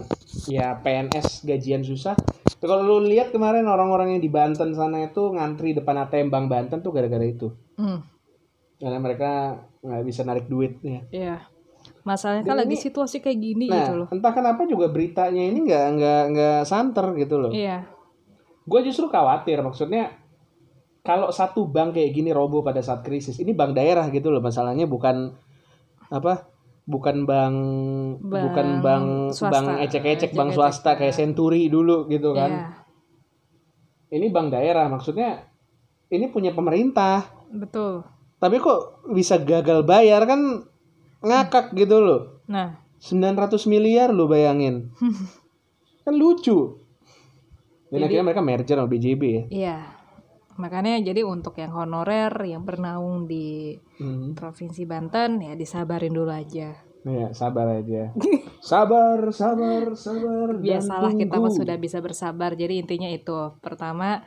ya 0.48 0.80
PNS 0.80 1.44
gajian 1.44 1.84
susah 1.84 2.16
Tuh, 2.58 2.66
kalau 2.66 2.82
lu 2.82 3.06
lihat 3.06 3.30
kemarin 3.30 3.68
orang-orang 3.68 4.16
yang 4.16 4.22
di 4.24 4.32
Banten 4.32 4.72
sana 4.72 5.06
itu 5.06 5.30
ngantri 5.30 5.76
depan 5.76 6.02
ATM 6.02 6.32
Bank 6.32 6.46
Banten 6.48 6.80
tuh 6.80 6.90
gara-gara 6.90 7.22
itu 7.22 7.52
Hmm, 7.78 8.02
karena 8.74 8.98
mereka 8.98 9.30
nggak 9.78 10.02
bisa 10.02 10.26
narik 10.26 10.50
duit 10.50 10.82
ya 10.82 11.04
ya. 11.12 11.36
Masalahnya 12.02 12.42
kan 12.42 12.58
lagi 12.58 12.74
situasi 12.74 13.20
kayak 13.20 13.38
gini 13.38 13.68
nah 13.68 13.84
gitu 13.84 13.92
loh. 13.94 14.08
entah 14.10 14.32
kenapa 14.32 14.64
juga 14.64 14.88
beritanya 14.88 15.42
ini 15.44 15.62
nggak 15.62 15.86
nggak 15.94 16.22
nggak 16.32 16.60
santer 16.64 17.06
gitu 17.14 17.36
loh 17.38 17.52
Iya. 17.52 17.86
Gue 18.68 18.80
justru 18.84 19.08
khawatir 19.08 19.58
maksudnya 19.58 20.12
kalau 21.00 21.30
satu 21.30 21.64
bank 21.64 21.96
kayak 21.96 22.12
gini 22.12 22.30
roboh 22.30 22.60
pada 22.60 22.78
saat 22.78 23.00
krisis 23.00 23.38
ini 23.38 23.50
bank 23.50 23.72
daerah 23.72 24.04
gitu 24.08 24.28
loh 24.28 24.38
masalahnya 24.38 24.84
bukan 24.84 25.32
apa 26.06 26.44
bukan 26.84 27.24
bank, 27.24 27.56
Bank 28.22 28.42
bukan 28.44 28.68
bank 28.78 29.06
swasta. 29.30 29.52
bank 29.54 29.66
ecek-ecek 29.82 30.32
bank 30.32 30.52
swasta 30.52 30.90
kayak 30.94 31.12
ya. 31.12 31.18
Century 31.18 31.68
dulu 31.68 32.04
gitu 32.06 32.32
kan 32.32 32.48
Iya. 32.48 32.64
ini 34.10 34.26
bank 34.28 34.48
daerah 34.50 34.86
maksudnya 34.86 35.48
ini 36.08 36.28
punya 36.28 36.52
pemerintah 36.52 37.28
Betul. 37.50 38.04
tapi 38.36 38.56
kok 38.56 38.80
bisa 39.08 39.36
gagal 39.38 39.82
bayar 39.82 40.24
kan 40.24 40.64
ngakak 41.20 41.72
gitu 41.74 41.98
loh 41.98 42.20
Nah, 42.46 42.80
900 42.98 43.36
miliar 43.66 44.08
lo 44.08 44.24
bayangin 44.24 44.88
kan 46.04 46.14
lucu 46.14 46.80
dan 47.88 47.98
Jadi- 47.98 48.04
akhirnya 48.04 48.24
mereka 48.24 48.42
merger 48.42 48.76
sama 48.76 48.88
BJB 48.88 49.22
ya 49.24 49.42
iya. 49.48 49.78
Makanya 50.58 50.98
jadi 50.98 51.22
untuk 51.22 51.54
yang 51.54 51.70
honorer 51.70 52.34
yang 52.42 52.66
bernaung 52.66 53.30
di 53.30 53.78
Hmm. 54.02 54.34
Provinsi 54.34 54.90
Banten 54.90 55.38
ya 55.38 55.54
disabarin 55.54 56.10
dulu 56.10 56.34
aja. 56.34 56.74
Ya, 57.06 57.30
sabar 57.30 57.78
aja. 57.78 58.10
sabar, 58.60 59.30
sabar, 59.30 59.94
sabar. 59.94 60.58
Biasalah 60.58 61.14
kita 61.14 61.38
mah 61.38 61.54
sudah 61.54 61.78
bisa 61.78 62.02
bersabar. 62.02 62.58
Jadi 62.58 62.82
intinya 62.82 63.06
itu. 63.06 63.54
Pertama 63.62 64.26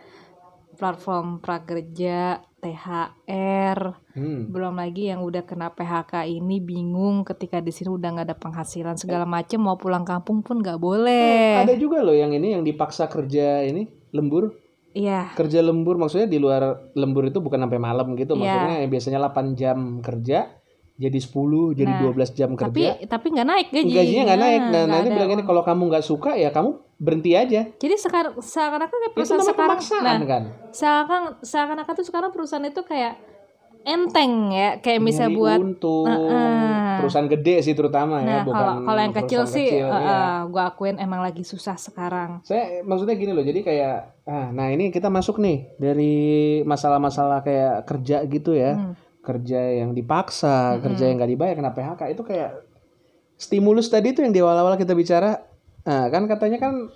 platform 0.74 1.44
prakerja, 1.44 2.40
THR, 2.62 3.80
Hmm. 4.14 4.54
belum 4.54 4.78
lagi 4.78 5.10
yang 5.10 5.26
udah 5.26 5.42
kena 5.42 5.74
PHK 5.74 6.30
ini 6.30 6.62
bingung 6.62 7.26
ketika 7.26 7.58
di 7.58 7.74
sini 7.74 7.90
udah 7.90 8.10
nggak 8.14 8.28
ada 8.30 8.38
penghasilan 8.38 8.96
segala 9.02 9.26
macem 9.26 9.58
mau 9.58 9.82
pulang 9.82 10.06
kampung 10.06 10.46
pun 10.46 10.62
nggak 10.62 10.78
boleh. 10.78 11.66
Ada 11.66 11.74
juga 11.76 12.06
loh 12.06 12.14
yang 12.14 12.32
ini 12.32 12.54
yang 12.54 12.62
dipaksa 12.62 13.10
kerja 13.10 13.66
ini 13.66 13.90
lembur. 14.14 14.54
Iya, 14.92 15.32
Kerja 15.40 15.64
lembur 15.64 15.96
maksudnya 15.96 16.28
di 16.28 16.36
luar 16.36 16.92
lembur 17.00 17.24
itu 17.24 17.40
bukan 17.40 17.64
sampai 17.64 17.80
malam 17.80 18.12
gitu. 18.20 18.36
Iya. 18.36 18.44
Maksudnya 18.44 18.76
yang 18.84 18.92
biasanya 18.92 19.20
8 19.24 19.56
jam 19.56 19.78
kerja 20.04 20.52
jadi 21.00 21.20
10, 21.20 21.74
jadi 21.74 21.92
Nah, 21.92 22.02
12 22.04 22.32
jam 22.36 22.50
kerja. 22.54 22.68
tapi 22.68 23.08
tapi 23.08 23.28
nggak 23.34 23.48
naik 23.48 23.68
gaji. 23.74 23.92
Gajinya 23.92 24.24
nggak 24.32 24.42
naik. 24.42 24.62
Nah, 24.70 24.84
nanti 24.88 25.10
bilang 25.10 25.32
ini 25.34 25.44
kalau 25.44 25.62
kamu 25.64 25.82
nggak 25.92 26.06
suka 26.06 26.32
ya 26.38 26.50
kamu 26.54 26.78
berhenti 27.02 27.32
aja. 27.34 27.66
Jadi 27.74 27.96
sekarang 27.98 28.38
seakan-akan 28.38 28.98
kayak 29.02 29.14
perusahaan 29.18 29.42
sekarang, 29.42 29.80
nah 30.06 30.18
kan. 30.30 30.44
seakan 30.70 31.22
seakan-akan 31.42 31.94
tuh 31.98 32.06
sekarang 32.06 32.30
perusahaan 32.30 32.62
itu 32.62 32.82
kayak 32.86 33.18
enteng 33.82 34.54
ya, 34.54 34.78
kayak 34.78 35.02
bisa 35.02 35.26
Nyari 35.26 35.38
buat 35.42 35.58
untung. 35.58 36.06
Heeh. 36.06 37.02
Perusahaan 37.02 37.26
gede 37.26 37.56
sih 37.66 37.74
terutama 37.74 38.22
ya, 38.22 38.26
Nah, 38.30 38.42
bukan 38.46 38.62
kalau 38.62 38.74
kalau 38.86 39.02
yang 39.02 39.16
kecil 39.18 39.42
perusahaan 39.42 39.58
sih, 39.58 39.68
kecil, 39.74 39.88
iya. 39.90 40.22
gue 40.46 40.62
akuin 40.62 40.98
emang 41.02 41.22
lagi 41.26 41.42
susah 41.42 41.74
sekarang. 41.82 42.46
Saya 42.46 42.86
maksudnya 42.86 43.18
gini 43.18 43.34
loh, 43.34 43.42
jadi 43.42 43.66
kayak 43.66 43.96
ah, 44.30 44.54
nah 44.54 44.70
ini 44.70 44.94
kita 44.94 45.10
masuk 45.10 45.42
nih 45.42 45.74
dari 45.82 46.14
masalah-masalah 46.62 47.42
kayak 47.42 47.90
kerja 47.90 48.22
gitu 48.30 48.54
ya. 48.54 48.78
Hmm. 48.78 48.94
Kerja 49.22 49.86
yang 49.86 49.94
dipaksa, 49.94 50.82
kerja 50.82 51.10
yang 51.10 51.22
nggak 51.22 51.32
dibayar 51.32 51.56
kena 51.58 51.72
PHK 51.78 52.02
itu 52.18 52.26
kayak 52.26 52.66
stimulus 53.38 53.90
tadi 53.90 54.14
itu 54.14 54.26
yang 54.26 54.34
di 54.34 54.42
awal-awal 54.42 54.78
kita 54.78 54.98
bicara. 54.98 55.42
Nah, 55.86 56.10
kan 56.14 56.26
katanya 56.30 56.58
kan 56.62 56.90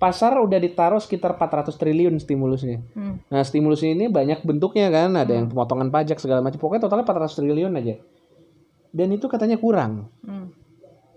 pasar 0.00 0.32
udah 0.40 0.56
ditaruh 0.56 0.96
sekitar 0.96 1.36
400 1.36 1.76
triliun 1.76 2.16
stimulusnya. 2.16 2.80
Hmm. 2.96 3.20
Nah, 3.28 3.44
stimulus 3.44 3.84
ini 3.84 4.08
banyak 4.08 4.40
bentuknya 4.44 4.88
kan, 4.88 5.12
ada 5.12 5.32
yang 5.32 5.52
pemotongan 5.52 5.92
pajak 5.92 6.16
segala 6.16 6.40
macam. 6.40 6.56
Pokoknya 6.56 6.88
totalnya 6.88 7.04
400 7.04 7.36
triliun 7.36 7.72
aja. 7.76 7.94
Dan 8.90 9.12
itu 9.12 9.28
katanya 9.28 9.60
kurang. 9.60 10.08
Hmm. 10.24 10.56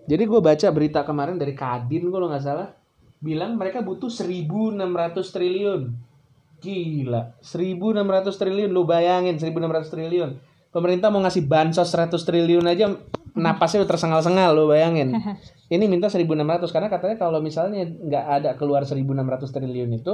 Jadi 0.03 0.23
gue 0.27 0.41
baca 0.43 0.67
berita 0.75 0.99
kemarin 1.07 1.39
dari 1.39 1.55
Kadin 1.55 2.11
kalau 2.11 2.27
nggak 2.27 2.43
salah 2.43 2.75
bilang 3.23 3.55
mereka 3.55 3.79
butuh 3.79 4.11
1.600 4.11 4.75
triliun. 5.31 5.81
Gila, 6.59 7.39
1.600 7.39 8.39
triliun 8.39 8.71
lu 8.71 8.83
bayangin 8.83 9.39
1.600 9.39 9.91
triliun. 9.95 10.31
Pemerintah 10.73 11.13
mau 11.13 11.21
ngasih 11.21 11.45
bansos 11.45 11.85
100 11.87 12.17
triliun 12.17 12.65
aja 12.65 12.89
napasnya 13.33 13.85
udah 13.85 13.89
tersengal-sengal 13.93 14.49
lu 14.57 14.69
bayangin. 14.69 15.13
Ini 15.73 15.85
minta 15.85 16.09
1.600 16.09 16.25
karena 16.69 16.89
katanya 16.89 17.17
kalau 17.17 17.39
misalnya 17.41 17.85
nggak 17.85 18.25
ada 18.41 18.49
keluar 18.57 18.81
1.600 18.81 19.05
triliun 19.53 19.93
itu 19.93 20.13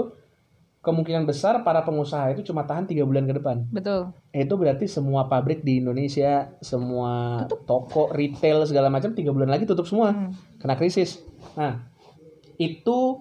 kemungkinan 0.80 1.28
besar 1.28 1.60
para 1.68 1.84
pengusaha 1.84 2.32
itu 2.32 2.40
cuma 2.48 2.64
tahan 2.64 2.88
tiga 2.88 3.04
bulan 3.04 3.28
ke 3.28 3.36
depan. 3.36 3.68
Betul. 3.68 4.16
Itu 4.32 4.56
berarti 4.56 4.88
semua 4.88 5.28
pabrik 5.28 5.64
di 5.64 5.84
Indonesia, 5.84 6.56
semua 6.64 7.44
toko, 7.68 8.08
retail 8.16 8.64
segala 8.64 8.88
macam 8.88 9.12
tiga 9.12 9.36
bulan 9.36 9.52
lagi 9.52 9.68
tutup 9.68 9.84
semua, 9.84 10.16
Hmm. 10.16 10.32
kena 10.56 10.80
krisis. 10.80 11.20
Nah, 11.60 11.84
itu 12.56 13.20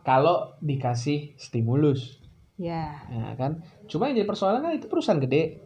kalau 0.00 0.56
dikasih 0.64 1.36
stimulus, 1.36 2.20
Ya. 2.56 3.04
ya 3.12 3.36
kan? 3.36 3.60
Cuma 3.84 4.08
yang 4.08 4.24
jadi 4.24 4.28
persoalan 4.28 4.64
kan 4.64 4.72
itu 4.72 4.88
perusahaan 4.88 5.20
gede. 5.20 5.63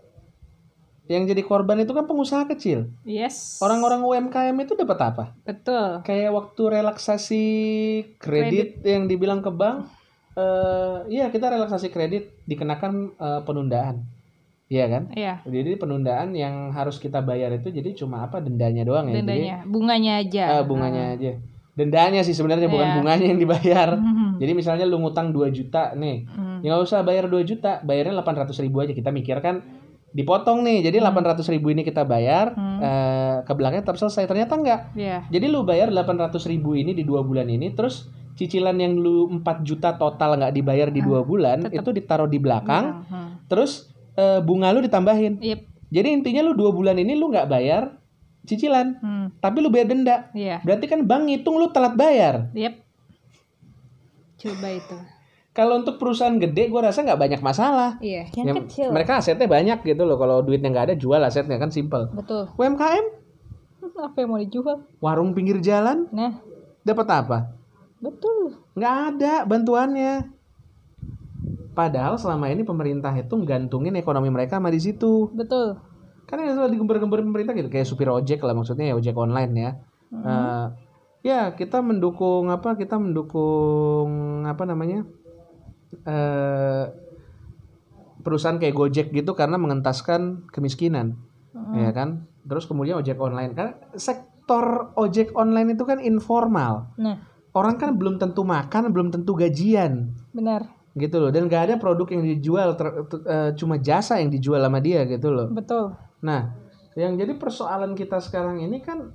Yang 1.09 1.33
jadi 1.33 1.43
korban 1.43 1.81
itu 1.81 1.91
kan 1.91 2.05
pengusaha 2.05 2.45
kecil. 2.47 2.93
Yes. 3.03 3.57
Orang-orang 3.59 4.01
UMKM 4.01 4.57
itu 4.59 4.77
dapat 4.77 4.99
apa? 5.03 5.25
Betul. 5.43 6.05
Kayak 6.05 6.31
waktu 6.31 6.63
relaksasi 6.71 7.45
kredit, 8.17 8.85
yang 8.85 9.05
dibilang 9.05 9.41
ke 9.41 9.49
bank, 9.49 9.89
eh 10.35 10.97
iya 11.11 11.29
kita 11.29 11.49
relaksasi 11.49 11.89
kredit 11.89 12.45
dikenakan 12.45 12.93
eh, 13.11 13.41
penundaan, 13.43 14.05
iya 14.67 14.85
kan? 14.87 15.09
Iya. 15.11 15.41
Jadi 15.43 15.75
penundaan 15.75 16.33
yang 16.33 16.71
harus 16.71 16.97
kita 16.97 17.19
bayar 17.19 17.51
itu 17.53 17.69
jadi 17.69 17.91
cuma 17.95 18.23
apa 18.23 18.39
dendanya 18.39 18.85
doang 18.85 19.09
ya. 19.09 19.19
Jadi, 19.19 19.25
Dendanya, 19.25 19.57
bunganya 19.65 20.13
aja. 20.21 20.45
eh, 20.55 20.65
bunganya 20.65 21.05
aja. 21.17 21.33
Dendanya 21.73 22.21
sih 22.21 22.35
sebenarnya 22.35 22.67
bukan 22.67 22.85
Iya. 22.85 22.97
bunganya 22.99 23.27
yang 23.29 23.39
dibayar. 23.39 23.89
Hmm. 23.95 24.35
Jadi 24.37 24.53
misalnya 24.53 24.83
lu 24.83 24.99
ngutang 24.99 25.31
2 25.31 25.47
juta 25.49 25.95
nih, 25.95 26.27
Hmm. 26.27 26.59
ya 26.61 26.75
nggak 26.75 26.85
usah 26.85 27.01
bayar 27.01 27.27
2 27.27 27.43
juta, 27.43 27.79
bayarnya 27.81 28.13
800 28.15 28.59
ribu 28.59 28.79
aja. 28.79 28.91
Kita 28.91 29.09
mikir 29.09 29.39
kan 29.39 29.63
dipotong 30.09 30.65
nih, 30.65 30.89
jadi 30.89 31.05
800 31.05 31.45
ribu 31.49 31.69
ini 31.69 31.85
kita 31.85 32.03
bayar, 32.03 32.57
Hmm. 32.57 32.81
eh, 32.81 33.37
ke 33.45 33.53
belakangnya 33.53 33.85
tetap 33.85 34.01
selesai. 34.01 34.25
Ternyata 34.25 34.57
enggak. 34.57 34.81
Iya. 34.97 35.29
Jadi 35.29 35.47
lu 35.47 35.63
bayar 35.63 35.93
800 35.93 36.49
ribu 36.49 36.73
ini 36.73 36.93
di 36.93 37.05
dua 37.05 37.21
bulan 37.21 37.45
ini, 37.47 37.71
terus 37.71 38.09
cicilan 38.35 38.75
yang 38.75 38.97
lu 38.97 39.29
4 39.29 39.61
juta 39.63 39.95
total 39.95 40.39
nggak 40.39 40.55
dibayar 40.55 40.89
di 40.89 41.03
dua 41.03 41.21
bulan, 41.23 41.67
tetep. 41.67 41.83
itu 41.83 41.91
ditaruh 41.93 42.27
di 42.27 42.39
belakang, 42.39 43.05
Hmm. 43.05 43.31
terus 43.47 43.91
eh, 44.15 44.43
bunga 44.43 44.75
lu 44.75 44.83
ditambahin. 44.83 45.39
Yep. 45.39 45.61
Jadi 45.89 46.09
intinya 46.11 46.43
lu 46.43 46.53
dua 46.53 46.75
bulan 46.75 46.97
ini 46.97 47.15
lu 47.15 47.31
nggak 47.31 47.47
bayar 47.47 47.95
cicilan, 48.43 48.99
Hmm. 48.99 49.27
tapi 49.39 49.63
lu 49.63 49.69
bayar 49.69 49.87
denda. 49.87 50.27
Iya. 50.33 50.59
Berarti 50.65 50.85
kan 50.87 51.05
bank 51.05 51.29
ngitung 51.29 51.55
lu 51.55 51.71
telat 51.71 51.95
bayar. 51.95 52.51
Yep. 52.51 52.75
Coba 54.39 54.69
itu. 54.71 54.97
Kalau 55.59 55.75
untuk 55.77 55.99
perusahaan 55.99 56.39
gede, 56.39 56.71
gue 56.71 56.79
rasa 56.79 57.03
nggak 57.03 57.19
banyak 57.19 57.41
masalah. 57.43 57.99
Iya, 57.99 58.31
yang 58.33 58.55
Yang- 58.55 58.59
kecil. 58.71 58.89
mereka 58.95 59.19
asetnya 59.19 59.51
banyak 59.51 59.83
gitu 59.83 60.07
loh. 60.07 60.15
Kalau 60.15 60.39
duitnya 60.39 60.71
nggak 60.71 60.87
ada, 60.87 60.95
jual 60.95 61.19
asetnya 61.19 61.59
kan 61.59 61.69
simple. 61.69 62.07
Betul. 62.15 62.47
UMKM, 62.55 63.05
Apa 64.07 64.17
yang 64.17 64.29
mau 64.29 64.39
dijual? 64.39 64.87
warung 64.99 65.35
pinggir 65.35 65.59
jalan, 65.59 66.07
Nah, 66.09 66.39
dapat 66.81 67.07
apa? 67.11 67.39
betul. 67.99 68.55
nggak 68.73 68.95
ada 69.11 69.33
bantuannya. 69.43 70.31
Padahal 71.75 72.15
selama 72.15 72.47
ini 72.47 72.63
pemerintah 72.63 73.11
itu 73.13 73.35
gantungin 73.41 73.95
ekonomi 73.95 74.31
mereka 74.31 74.59
sama 74.59 74.71
di 74.71 74.79
situ. 74.79 75.31
Betul. 75.31 75.79
Kan 76.27 76.39
yang 76.39 76.55
selalu 76.55 76.75
digembar-gembar 76.75 77.19
pemerintah 77.21 77.55
gitu 77.55 77.67
kayak 77.67 77.83
supir 77.83 78.07
ojek 78.07 78.39
lah 78.39 78.53
maksudnya 78.53 78.91
ya 78.91 78.95
ojek 78.95 79.15
online 79.15 79.53
ya. 79.55 79.71
Eh, 80.11 80.65
ya 81.25 81.41
kita 81.51 81.79
mendukung 81.79 82.47
apa? 82.49 82.75
Kita 82.75 82.99
mendukung 82.99 84.11
apa 84.45 84.63
namanya? 84.63 85.07
Eh 86.05 86.84
perusahaan 88.18 88.59
kayak 88.61 88.74
Gojek 88.76 89.09
gitu 89.14 89.32
karena 89.32 89.57
mengentaskan 89.57 90.51
kemiskinan, 90.53 91.16
ya 91.72 91.91
kan? 91.95 92.28
Terus 92.45 92.64
kemudian 92.68 93.01
ojek 93.01 93.16
online 93.20 93.53
kan 93.57 93.76
sektor 93.97 94.93
ojek 94.97 95.32
online 95.36 95.76
itu 95.76 95.84
kan 95.84 96.01
informal 96.01 96.93
Nah, 96.97 97.24
orang 97.53 97.76
kan 97.80 97.97
belum 97.97 98.16
tentu 98.16 98.45
makan, 98.45 98.93
belum 98.93 99.09
tentu 99.12 99.32
gajian, 99.36 100.12
benar. 100.32 100.68
gitu 100.97 101.20
loh. 101.22 101.30
Dan 101.30 101.47
gak 101.47 101.70
ada 101.70 101.74
produk 101.80 102.09
yang 102.11 102.24
dijual, 102.26 102.74
ter- 102.74 103.07
ter- 103.07 103.24
eh, 103.24 103.51
cuma 103.55 103.78
jasa 103.78 104.18
yang 104.18 104.32
dijual 104.32 104.61
sama 104.61 104.82
dia, 104.82 105.05
gitu 105.07 105.30
loh. 105.30 105.49
Betul. 105.53 105.95
Nah, 106.24 106.59
yang 106.99 107.14
jadi 107.14 107.39
persoalan 107.39 107.95
kita 107.95 108.18
sekarang 108.18 108.59
ini 108.64 108.82
kan, 108.82 109.14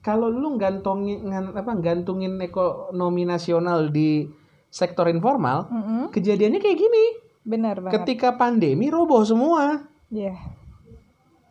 kalau 0.00 0.26
lu 0.32 0.56
gantungin, 0.58 1.28
apa, 1.30 1.76
gantungin 1.78 2.40
ekonomi 2.40 3.28
nasional 3.28 3.92
di 3.92 4.26
sektor 4.70 5.10
informal, 5.10 5.66
Mm-mm. 5.66 6.14
kejadiannya 6.14 6.62
kayak 6.62 6.78
gini. 6.78 7.04
Benar 7.42 7.82
banget. 7.82 7.94
Ketika 8.00 8.38
pandemi 8.38 8.86
roboh 8.88 9.20
semua, 9.26 9.84
Iya. 10.08 10.38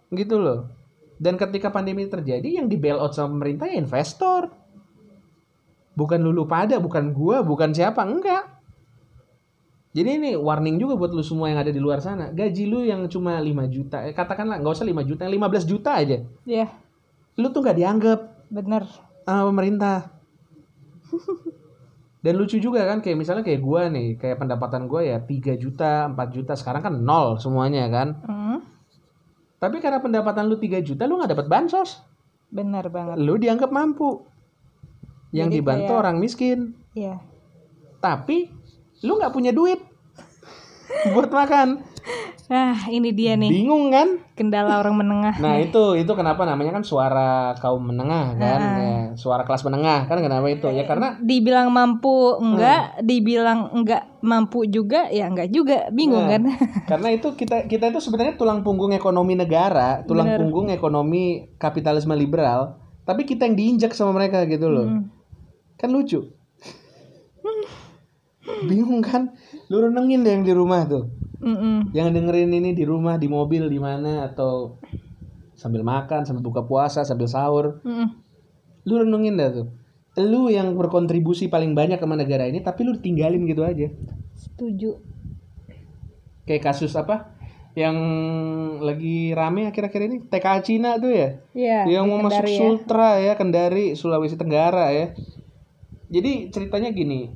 gitu 0.10 0.40
loh. 0.40 0.72
Dan 1.20 1.36
ketika 1.36 1.68
pandemi 1.68 2.08
terjadi, 2.08 2.48
yang 2.48 2.72
di 2.72 2.80
bailout 2.80 3.12
sama 3.12 3.36
pemerintah 3.36 3.68
ya 3.68 3.76
investor. 3.76 4.48
Bukan 5.92 6.24
lulu 6.24 6.48
pada, 6.48 6.80
bukan 6.80 7.12
gua, 7.12 7.44
bukan 7.44 7.76
siapa, 7.76 8.08
enggak. 8.08 8.56
Jadi 9.92 10.10
ini 10.16 10.32
warning 10.38 10.80
juga 10.80 10.96
buat 10.96 11.12
lu 11.12 11.20
semua 11.20 11.52
yang 11.52 11.60
ada 11.60 11.74
di 11.74 11.82
luar 11.82 12.00
sana. 12.00 12.32
Gaji 12.32 12.64
lu 12.70 12.86
yang 12.88 13.04
cuma 13.12 13.36
5 13.36 13.68
juta, 13.68 14.06
eh, 14.08 14.16
katakanlah 14.16 14.62
nggak 14.64 14.76
usah 14.80 14.88
5 14.88 15.04
juta, 15.04 15.28
yang 15.28 15.36
15 15.44 15.66
juta 15.68 15.92
aja. 16.00 16.24
Iya. 16.48 16.72
Lu 17.36 17.52
tuh 17.52 17.62
nggak 17.68 17.78
dianggap. 17.78 18.20
bener 18.50 18.82
sama 19.28 19.46
pemerintah. 19.54 19.98
Dan 22.20 22.36
lucu 22.36 22.60
juga 22.60 22.84
kan 22.84 23.00
kayak 23.00 23.16
misalnya 23.16 23.42
kayak 23.42 23.60
gua 23.60 23.88
nih, 23.88 24.20
kayak 24.20 24.38
pendapatan 24.38 24.86
gua 24.86 25.00
ya 25.02 25.18
3 25.18 25.56
juta, 25.56 26.06
4 26.06 26.20
juta, 26.30 26.52
sekarang 26.54 26.82
kan 26.82 26.94
nol 26.94 27.40
semuanya 27.40 27.88
kan. 27.88 28.20
Hmm, 28.22 28.60
Tapi 29.56 29.80
karena 29.80 30.00
pendapatan 30.00 30.44
lu 30.46 30.56
3 30.56 30.80
juta 30.80 31.04
lu 31.04 31.16
nggak 31.16 31.32
dapat 31.32 31.48
bansos. 31.48 32.04
bener 32.50 32.90
banget 32.90 33.16
Lu 33.18 33.38
dianggap 33.38 33.70
mampu. 33.70 34.26
Yang 35.30 35.48
Jadi 35.48 35.56
dibantu 35.56 35.86
kayak- 35.88 36.02
orang 36.02 36.16
miskin. 36.18 36.60
Iya 36.92 37.22
Tapi 38.00 38.50
lu 39.02 39.16
nggak 39.16 39.30
punya 39.30 39.52
duit 39.52 39.78
buat 41.14 41.30
makan. 41.30 41.86
Nah 42.50 42.74
ini 42.90 43.14
dia 43.14 43.38
nih 43.38 43.54
Bingung 43.54 43.94
kan? 43.94 44.26
kendala 44.34 44.82
orang 44.82 44.98
menengah 44.98 45.38
Nah 45.38 45.62
itu 45.62 45.94
itu 45.94 46.10
kenapa 46.18 46.50
namanya 46.50 46.82
kan 46.82 46.84
suara 46.84 47.54
kaum 47.62 47.94
menengah 47.94 48.34
kan, 48.42 48.60
ya, 48.82 48.98
suara 49.14 49.46
kelas 49.46 49.62
menengah 49.70 50.10
kan 50.10 50.18
kenapa 50.18 50.50
itu 50.50 50.66
ya 50.74 50.90
karena 50.90 51.14
dibilang 51.22 51.70
mampu 51.70 52.42
enggak 52.42 53.06
dibilang 53.06 53.70
enggak 53.70 54.10
mampu 54.26 54.66
juga 54.66 55.08
ya 55.14 55.30
enggak 55.30 55.54
juga 55.54 55.94
bingung 55.94 56.26
Nah, 56.26 56.36
kan 56.36 56.44
karena 56.90 57.08
itu 57.14 57.28
kita 57.38 57.70
kita 57.70 57.94
itu 57.94 58.00
sebenarnya 58.02 58.36
tulang 58.36 58.66
punggung 58.66 58.92
ekonomi 58.92 59.38
negara, 59.38 60.02
tulang 60.04 60.34
punggung 60.36 60.74
ekonomi 60.74 61.54
kapitalisme 61.62 62.18
liberal, 62.18 62.82
tapi 63.06 63.24
kita 63.30 63.46
yang 63.46 63.56
diinjak 63.56 63.94
sama 63.94 64.18
mereka 64.18 64.44
gitu 64.50 64.68
loh. 64.68 64.90
Hmm. 64.90 65.04
Kan 65.78 65.94
lucu. 65.94 66.34
Bingung 68.70 69.06
kan? 69.06 69.38
Lu 69.70 69.80
renengin 69.86 70.26
deh 70.26 70.34
yang 70.34 70.44
di 70.44 70.54
rumah 70.54 70.84
tuh. 70.90 71.19
Mm-mm. 71.40 71.96
Yang 71.96 72.10
dengerin 72.20 72.52
ini 72.52 72.72
di 72.76 72.84
rumah, 72.84 73.16
di 73.16 73.32
mobil, 73.32 73.72
di 73.72 73.80
mana 73.80 74.28
atau 74.28 74.80
sambil 75.56 75.84
makan, 75.84 76.24
sambil 76.28 76.44
buka 76.44 76.64
puasa, 76.64 77.04
sambil 77.08 77.28
sahur. 77.28 77.80
Mm-mm. 77.84 78.08
Lu 78.88 79.00
renungin 79.00 79.40
dah 79.40 79.50
tuh. 79.52 79.68
Lu 80.20 80.52
yang 80.52 80.76
berkontribusi 80.76 81.48
paling 81.48 81.78
banyak 81.78 82.02
sama 82.02 82.20
negara 82.20 82.44
ini 82.50 82.60
tapi 82.60 82.84
lu 82.84 82.98
tinggalin 83.00 83.46
gitu 83.48 83.64
aja. 83.64 83.88
setuju 84.40 85.00
Kayak 86.48 86.74
kasus 86.74 86.96
apa? 86.98 87.38
Yang 87.78 87.98
lagi 88.82 89.32
rame 89.38 89.70
akhir-akhir 89.70 90.02
ini 90.10 90.18
TKA 90.26 90.60
Cina 90.66 90.98
tuh 90.98 91.14
ya. 91.14 91.30
Iya 91.54 91.80
yang 91.86 92.10
mau 92.10 92.26
masuk 92.26 92.50
ya. 92.50 92.58
Sultra 92.58 93.22
ya, 93.22 93.38
Kendari, 93.38 93.94
Sulawesi 93.94 94.34
Tenggara 94.34 94.90
ya. 94.90 95.14
Jadi 96.10 96.50
ceritanya 96.50 96.90
gini, 96.90 97.30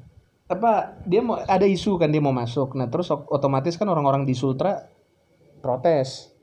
apa 0.53 1.01
dia 1.05 1.21
mau 1.21 1.37
ada 1.37 1.65
isu 1.67 1.97
kan 1.97 2.09
dia 2.09 2.21
mau 2.21 2.33
masuk. 2.35 2.77
Nah, 2.77 2.87
terus 2.87 3.09
ot- 3.09 3.29
otomatis 3.29 3.77
kan 3.77 3.89
orang-orang 3.89 4.25
di 4.25 4.33
Sultra 4.37 4.77
protes. 5.61 6.33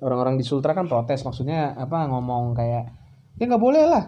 Orang-orang 0.00 0.36
di 0.36 0.44
Sultra 0.44 0.76
kan 0.76 0.86
protes 0.86 1.24
maksudnya 1.24 1.72
apa 1.76 2.04
ngomong 2.08 2.52
kayak 2.52 2.84
ya 3.36 3.44
nggak 3.48 3.62
boleh 3.62 3.84
lah. 3.88 4.04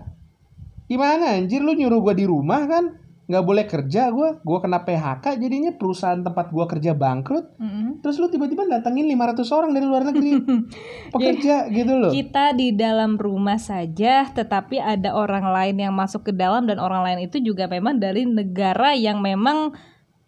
Gimana 0.89 1.37
anjir 1.37 1.61
lu 1.61 1.77
nyuruh 1.77 2.01
gua 2.01 2.15
di 2.17 2.25
rumah 2.25 2.65
kan? 2.69 2.85
Nggak 3.29 3.45
boleh 3.45 3.65
kerja 3.65 4.09
gua, 4.09 4.41
gua 4.41 4.59
kena 4.59 4.81
PHK 4.81 5.37
jadinya 5.37 5.71
perusahaan 5.71 6.17
tempat 6.17 6.49
gua 6.49 6.65
kerja 6.65 6.93
bangkrut. 6.93 7.45
Mm-mm. 7.55 8.01
Terus 8.01 8.17
lu 8.17 8.27
tiba-tiba 8.27 8.65
datengin 8.65 9.05
500 9.07 9.45
orang 9.53 9.71
dari 9.71 9.85
luar 9.85 10.03
negeri 10.03 10.33
pekerja 11.15 11.69
gitu 11.69 11.93
loh. 11.95 12.09
kita 12.11 12.53
di 12.53 12.73
dalam 12.73 13.15
rumah 13.15 13.57
saja 13.57 14.25
tetapi 14.27 14.79
ada 14.79 15.13
orang 15.13 15.45
lain 15.47 15.77
yang 15.79 15.93
masuk 15.93 16.25
ke 16.25 16.33
dalam 16.33 16.65
dan 16.65 16.79
orang 16.79 17.03
lain 17.03 17.19
itu 17.23 17.37
juga 17.39 17.67
memang 17.67 17.97
dari 17.97 18.25
negara 18.25 18.93
yang 18.93 19.19
memang 19.19 19.77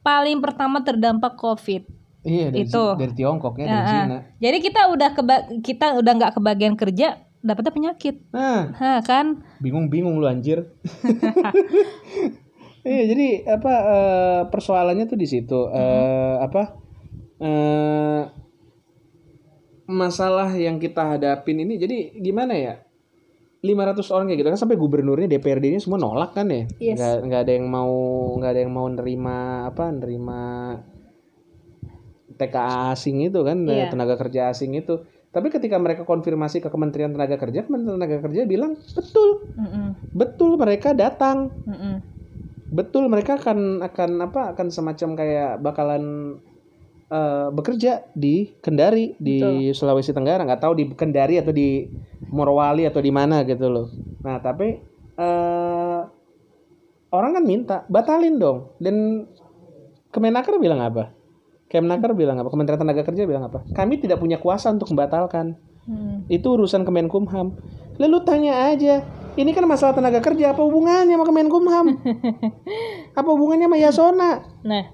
paling 0.01 0.38
pertama 0.38 0.80
terdampak 0.80 1.34
covid 1.34 1.88
Iya 2.20 2.53
dari, 2.53 2.68
Itu. 2.68 2.84
dari 2.94 3.12
Tiongkok 3.14 3.57
ya, 3.57 3.64
dari 3.64 3.72
Nah, 3.74 3.88
Cina. 3.88 4.18
jadi 4.36 4.57
kita 4.59 4.80
udah 4.88 5.11
keba- 5.11 5.46
kita 5.59 5.86
udah 5.94 6.12
nggak 6.14 6.32
kebagian 6.34 6.74
kerja 6.74 7.16
dapetnya 7.40 7.72
penyakit 7.72 8.28
Nah, 8.28 8.76
Hah, 8.76 9.01
kan 9.01 9.40
bingung-bingung 9.57 10.16
lu 10.16 10.26
anjir. 10.26 10.68
Iya, 12.80 13.02
jadi 13.12 13.26
apa 13.44 13.72
eh, 13.72 14.40
persoalannya 14.48 15.04
tuh 15.04 15.18
di 15.20 15.28
situ. 15.28 15.68
Eh, 15.68 16.36
apa 16.40 16.62
eh, 17.40 18.22
masalah 19.90 20.48
yang 20.54 20.78
kita 20.78 21.16
hadapin 21.16 21.60
ini 21.60 21.76
jadi 21.76 21.96
gimana 22.20 22.54
ya? 22.56 22.74
500 23.60 24.08
orang 24.08 24.32
kayak 24.32 24.40
gitu 24.40 24.48
kan 24.48 24.60
sampai 24.64 24.80
gubernurnya 24.80 25.28
DPRD-nya 25.28 25.84
semua 25.84 26.00
nolak 26.00 26.32
kan 26.32 26.48
ya? 26.48 26.64
Yes. 26.80 26.96
Nggak, 26.96 27.16
nggak 27.28 27.40
ada 27.44 27.52
yang 27.60 27.66
mau 27.68 27.92
nggak 28.40 28.50
ada 28.56 28.60
yang 28.64 28.72
mau 28.72 28.86
nerima 28.88 29.36
apa? 29.68 29.84
Nerima 29.92 30.40
TKA 32.40 32.96
asing 32.96 33.20
itu 33.20 33.44
kan, 33.44 33.68
Iya. 33.68 33.92
tenaga 33.92 34.16
kerja 34.16 34.48
asing 34.48 34.72
itu. 34.72 35.04
Tapi 35.30 35.52
ketika 35.52 35.76
mereka 35.76 36.02
konfirmasi 36.08 36.58
ke 36.58 36.72
Kementerian 36.72 37.12
Tenaga 37.14 37.36
Kerja, 37.38 37.62
Kementerian 37.62 38.00
Tenaga 38.00 38.18
Kerja 38.24 38.48
bilang, 38.48 38.74
"Betul, 38.96 39.28
Mm-mm. 39.54 39.86
betul 40.10 40.56
mereka 40.58 40.90
datang 40.90 41.52
Mm-mm. 41.68 42.02
Betul 42.70 43.10
mereka 43.10 43.36
akan 43.36 43.82
akan 43.82 44.10
apa 44.30 44.54
akan 44.54 44.66
semacam 44.70 45.08
kayak 45.18 45.52
bakalan 45.58 46.04
eh, 47.10 47.48
bekerja 47.50 48.06
di 48.14 48.54
Kendari 48.62 49.18
di 49.18 49.70
Sulawesi 49.74 50.14
Tenggara. 50.14 50.46
Nggak 50.46 50.62
tahu 50.62 50.72
di 50.78 50.84
Kendari 50.94 51.42
atau 51.42 51.50
di 51.50 51.90
Morowali 52.30 52.86
atau 52.86 53.02
di 53.02 53.10
mana 53.10 53.42
gitu 53.42 53.66
loh. 53.66 53.86
Nah 54.22 54.38
tapi 54.38 54.78
eh, 55.18 56.00
orang 57.10 57.30
kan 57.36 57.44
minta 57.44 57.76
batalin 57.90 58.38
dong. 58.38 58.58
Dan 58.78 59.26
Kemenaker 60.10 60.58
bilang 60.58 60.82
apa? 60.82 61.14
Kemenaker 61.70 62.18
bilang 62.18 62.38
apa? 62.42 62.50
Kementerian 62.50 62.82
Tenaga 62.82 63.02
Kerja 63.06 63.30
bilang 63.30 63.46
apa? 63.46 63.62
Kami 63.70 64.02
tidak 64.02 64.18
punya 64.18 64.42
kuasa 64.42 64.74
untuk 64.74 64.90
membatalkan. 64.90 65.54
Mm. 65.90 66.28
itu 66.28 66.46
urusan 66.46 66.84
Kemenkumham. 66.86 67.56
Lalu 67.96 68.18
tanya 68.22 68.70
aja, 68.70 69.02
ini 69.38 69.50
kan 69.54 69.66
masalah 69.66 69.94
tenaga 69.94 70.18
kerja 70.22 70.54
apa 70.54 70.62
hubungannya 70.62 71.14
sama 71.14 71.26
Kemenkumham? 71.26 71.86
apa 73.18 73.28
hubungannya 73.30 73.66
sama 73.70 73.78
Yasona? 73.78 74.30
nah 74.66 74.84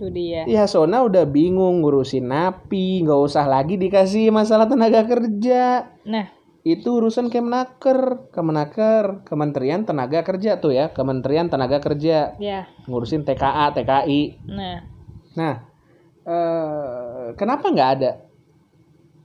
itu 0.00 0.08
dia 0.16 0.48
Yasona 0.48 1.04
udah 1.04 1.28
bingung 1.28 1.84
ngurusin 1.84 2.24
napi, 2.32 3.04
nggak 3.04 3.20
usah 3.20 3.44
lagi 3.44 3.76
dikasih 3.76 4.32
masalah 4.32 4.64
tenaga 4.64 5.04
kerja. 5.04 5.92
nah 6.08 6.26
Itu 6.60 7.00
urusan 7.00 7.32
Kemenaker, 7.32 8.28
Kemenaker, 8.36 9.24
Kementerian 9.24 9.88
Tenaga 9.88 10.20
Kerja 10.20 10.60
tuh 10.60 10.76
ya, 10.76 10.92
Kementerian 10.92 11.48
Tenaga 11.48 11.80
Kerja 11.80 12.36
ya 12.36 12.68
ngurusin 12.84 13.24
TKA, 13.24 13.72
TKI. 13.76 14.20
nah 14.48 14.84
Nah, 15.30 15.54
eh, 16.26 17.26
kenapa 17.38 17.70
nggak 17.70 17.90
ada 17.96 18.10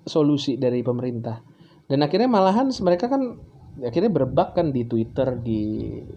solusi 0.06 0.56
dari 0.56 0.86
pemerintah? 0.86 1.42
Dan 1.86 2.02
akhirnya 2.02 2.30
malahan 2.30 2.74
mereka 2.82 3.06
kan 3.12 3.38
akhirnya 3.84 4.10
berebak 4.10 4.56
kan 4.56 4.72
di 4.72 4.88
Twitter, 4.88 5.36
di 5.38 5.62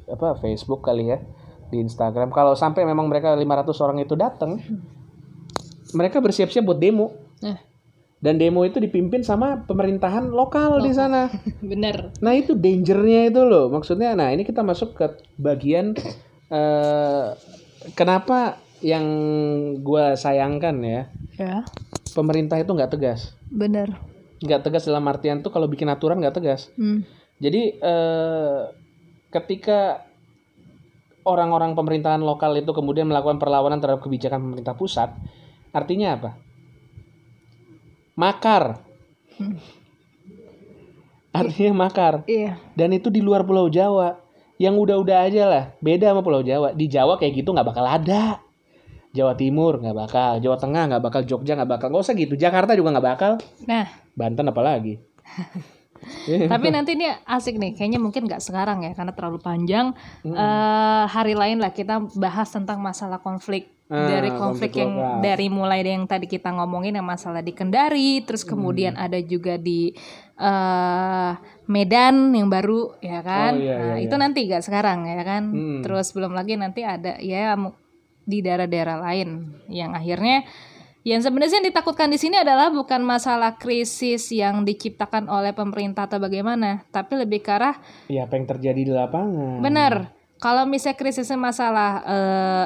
apa 0.09 0.39
Facebook 0.39 0.81
kali 0.85 1.13
ya, 1.13 1.19
di 1.69 1.83
Instagram. 1.83 2.33
Kalau 2.33 2.57
sampai 2.57 2.87
memang 2.89 3.11
mereka 3.11 3.37
500 3.37 3.85
orang 3.85 3.99
itu 4.01 4.15
datang, 4.17 4.63
mereka 5.93 6.23
bersiap-siap 6.25 6.65
buat 6.65 6.81
demo. 6.81 7.13
nah 7.45 7.59
Dan 8.19 8.35
demo 8.35 8.67
itu 8.67 8.83
dipimpin 8.83 9.23
sama 9.23 9.63
pemerintahan 9.63 10.27
lokal 10.27 10.83
di 10.83 10.91
sana. 10.91 11.31
bener 11.71 12.11
Nah 12.19 12.35
itu 12.35 12.57
dangernya 12.59 13.31
itu 13.31 13.47
loh 13.47 13.71
maksudnya. 13.71 14.17
Nah 14.19 14.35
ini 14.35 14.43
kita 14.43 14.67
masuk 14.67 14.99
ke 14.99 15.07
bagian 15.39 15.95
eh 16.49 17.27
kenapa 17.95 18.59
yang 18.81 19.05
gua 19.83 20.15
sayangkan 20.15 20.77
ya 20.83 21.03
ya 21.39 21.63
pemerintah 22.15 22.59
itu 22.59 22.71
nggak 22.75 22.93
tegas, 22.95 23.35
bener 23.51 24.08
nggak 24.39 24.61
tegas 24.63 24.87
dalam 24.87 25.03
artian 25.11 25.43
tuh 25.43 25.51
kalau 25.51 25.67
bikin 25.67 25.91
aturan 25.91 26.23
nggak 26.23 26.37
tegas. 26.39 26.71
Hmm. 26.79 27.03
Jadi 27.39 27.79
eh 27.79 28.61
ketika 29.29 30.09
orang-orang 31.29 31.77
pemerintahan 31.77 32.25
lokal 32.25 32.57
itu 32.57 32.73
kemudian 32.73 33.05
melakukan 33.05 33.37
perlawanan 33.37 33.79
terhadap 33.79 34.01
kebijakan 34.01 34.41
pemerintah 34.41 34.75
pusat, 34.75 35.13
artinya 35.77 36.17
apa? 36.17 36.31
Makar. 38.19 38.83
Artinya 41.31 41.87
makar. 41.87 42.27
iya 42.27 42.59
Dan 42.75 42.91
itu 42.97 43.13
di 43.15 43.23
luar 43.23 43.47
Pulau 43.47 43.71
Jawa. 43.71 44.19
Yang 44.59 44.75
udah-udah 44.75 45.19
aja 45.31 45.43
lah. 45.47 45.65
Beda 45.79 46.11
sama 46.11 46.27
Pulau 46.27 46.43
Jawa. 46.43 46.75
Di 46.75 46.91
Jawa 46.91 47.15
kayak 47.15 47.45
gitu 47.45 47.55
nggak 47.55 47.69
bakal 47.71 47.87
ada. 47.87 48.43
Jawa 49.15 49.39
Timur 49.39 49.79
nggak 49.79 49.95
bakal. 49.95 50.33
Jawa 50.43 50.59
Tengah 50.59 50.91
nggak 50.91 51.03
bakal. 51.05 51.21
Jogja 51.23 51.55
nggak 51.55 51.71
bakal. 51.79 51.87
Nggak 51.95 52.03
usah 52.03 52.15
gitu. 52.19 52.35
Jakarta 52.35 52.75
juga 52.75 52.99
nggak 52.99 53.07
bakal. 53.07 53.33
nah 53.71 53.87
Banten 54.19 54.51
apalagi. 54.51 54.99
Tapi 56.53 56.67
nanti 56.71 56.95
ini 56.95 57.11
asik 57.27 57.59
nih, 57.59 57.75
kayaknya 57.75 57.99
mungkin 57.99 58.27
nggak 58.27 58.39
sekarang 58.39 58.87
ya, 58.87 58.95
karena 58.95 59.11
terlalu 59.11 59.39
panjang. 59.43 59.95
Eh, 60.23 61.05
hari 61.11 61.35
lain 61.35 61.59
lah 61.59 61.75
kita 61.75 61.99
bahas 62.15 62.51
tentang 62.51 62.79
masalah 62.79 63.19
konflik 63.19 63.71
Ah, 63.89 64.05
dari 64.05 64.29
konflik, 64.29 64.77
konflik 64.77 64.85
yang 64.85 64.93
lokal. 65.01 65.21
dari 65.25 65.47
mulai 65.49 65.81
yang 65.81 66.05
tadi 66.05 66.29
kita 66.29 66.53
ngomongin 66.53 67.01
yang 67.01 67.09
masalah 67.09 67.41
di 67.41 67.57
Kendari, 67.57 68.21
terus 68.21 68.45
Hmm. 68.45 68.53
kemudian 68.53 68.95
ada 68.95 69.17
juga 69.19 69.57
di 69.57 69.91
eh, 70.39 71.33
Medan 71.67 72.31
yang 72.31 72.47
baru, 72.47 72.95
ya 73.03 73.19
kan? 73.25 73.57
Oh, 73.57 73.65
iya, 73.65 73.75
nah 73.75 73.97
iya, 73.99 74.05
itu 74.07 74.15
nanti 74.15 74.45
nggak 74.47 74.63
sekarang 74.63 75.03
ya 75.03 75.25
kan? 75.25 75.43
Hmm. 75.51 75.81
Terus 75.83 76.15
belum 76.15 76.31
lagi 76.31 76.55
nanti 76.55 76.87
ada 76.87 77.19
ya 77.19 77.59
di 78.29 78.39
daerah-daerah 78.45 79.01
lain 79.03 79.57
yang 79.73 79.97
akhirnya 79.97 80.45
Yang 81.07 81.31
sebenarnya 81.31 81.63
yang 81.63 81.69
ditakutkan 81.71 82.11
di 82.11 82.19
sini 82.19 82.37
adalah 82.43 82.69
bukan 82.75 83.01
masalah 83.07 83.55
krisis 83.57 84.35
yang 84.35 84.67
diciptakan 84.67 85.31
oleh 85.31 85.55
pemerintah 85.55 86.11
atau 86.11 86.19
bagaimana, 86.19 86.83
tapi 86.91 87.17
lebih 87.17 87.41
ke 87.41 87.55
arah 87.55 87.77
Ya 88.11 88.27
apa 88.27 88.35
yang 88.35 88.47
terjadi 88.51 88.81
di 88.83 88.93
lapangan? 88.93 89.63
benar. 89.63 89.95
Kalau 90.39 90.71
misalnya 90.71 90.95
krisisnya 90.95 91.35
masalah 91.35 91.91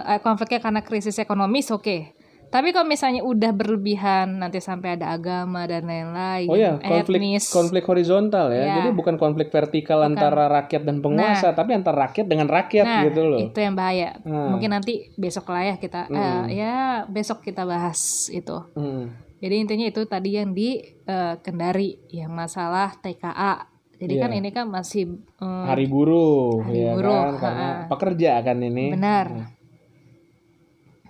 eh, 0.04 0.20
konfliknya 0.20 0.60
karena 0.60 0.80
krisis 0.84 1.16
ekonomis, 1.16 1.72
oke. 1.72 2.21
Tapi 2.52 2.68
kalau 2.76 2.84
misalnya 2.84 3.24
udah 3.24 3.48
berlebihan, 3.56 4.36
nanti 4.36 4.60
sampai 4.60 5.00
ada 5.00 5.16
agama 5.16 5.64
dan 5.64 5.88
lain-lain, 5.88 6.52
Oh 6.52 6.56
ya, 6.60 6.76
konflik 6.76 7.24
etnis, 7.24 7.48
konflik 7.48 7.80
horizontal 7.88 8.52
ya. 8.52 8.68
Ya. 8.68 8.74
Jadi 8.76 8.92
bukan 8.92 9.16
konflik 9.16 9.48
vertikal 9.48 10.04
antara 10.04 10.52
rakyat 10.52 10.84
dan 10.84 11.00
penguasa, 11.00 11.56
tapi 11.56 11.72
antara 11.72 12.12
rakyat 12.12 12.28
dengan 12.28 12.52
rakyat 12.52 12.84
nah 12.84 13.02
gitu 13.08 13.24
loh. 13.24 13.40
itu 13.40 13.56
yang 13.56 13.72
bahaya. 13.72 14.20
Hmm. 14.20 14.52
Mungkin 14.52 14.68
nanti 14.68 15.08
besok 15.16 15.48
lah 15.48 15.64
ya 15.64 15.74
kita, 15.80 16.12
eh, 16.12 16.60
ya 16.60 17.08
besok 17.08 17.40
kita 17.40 17.64
bahas 17.64 18.28
itu. 18.28 18.60
Hmm. 18.76 19.16
Jadi 19.40 19.54
intinya 19.56 19.88
itu 19.88 20.04
tadi 20.04 20.36
yang 20.36 20.52
di 20.52 20.76
eh, 21.08 21.34
Kendari 21.40 22.04
yang 22.12 22.36
masalah 22.36 22.92
TKA. 23.00 23.64
Jadi 23.96 24.14
kan 24.20 24.28
ini 24.28 24.52
kan 24.52 24.68
masih 24.68 25.08
eh, 25.40 25.64
Hari 25.72 25.88
buruh, 25.88 26.68
Hari 26.68 26.84
ya 26.84 26.92
buruh, 27.00 27.32
kan? 27.32 27.40
Karena 27.40 27.68
pekerja 27.88 28.44
kan 28.44 28.60
ini. 28.60 28.92
benar. 28.92 29.56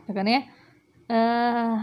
Makanya 0.06 0.51
eh 1.12 1.76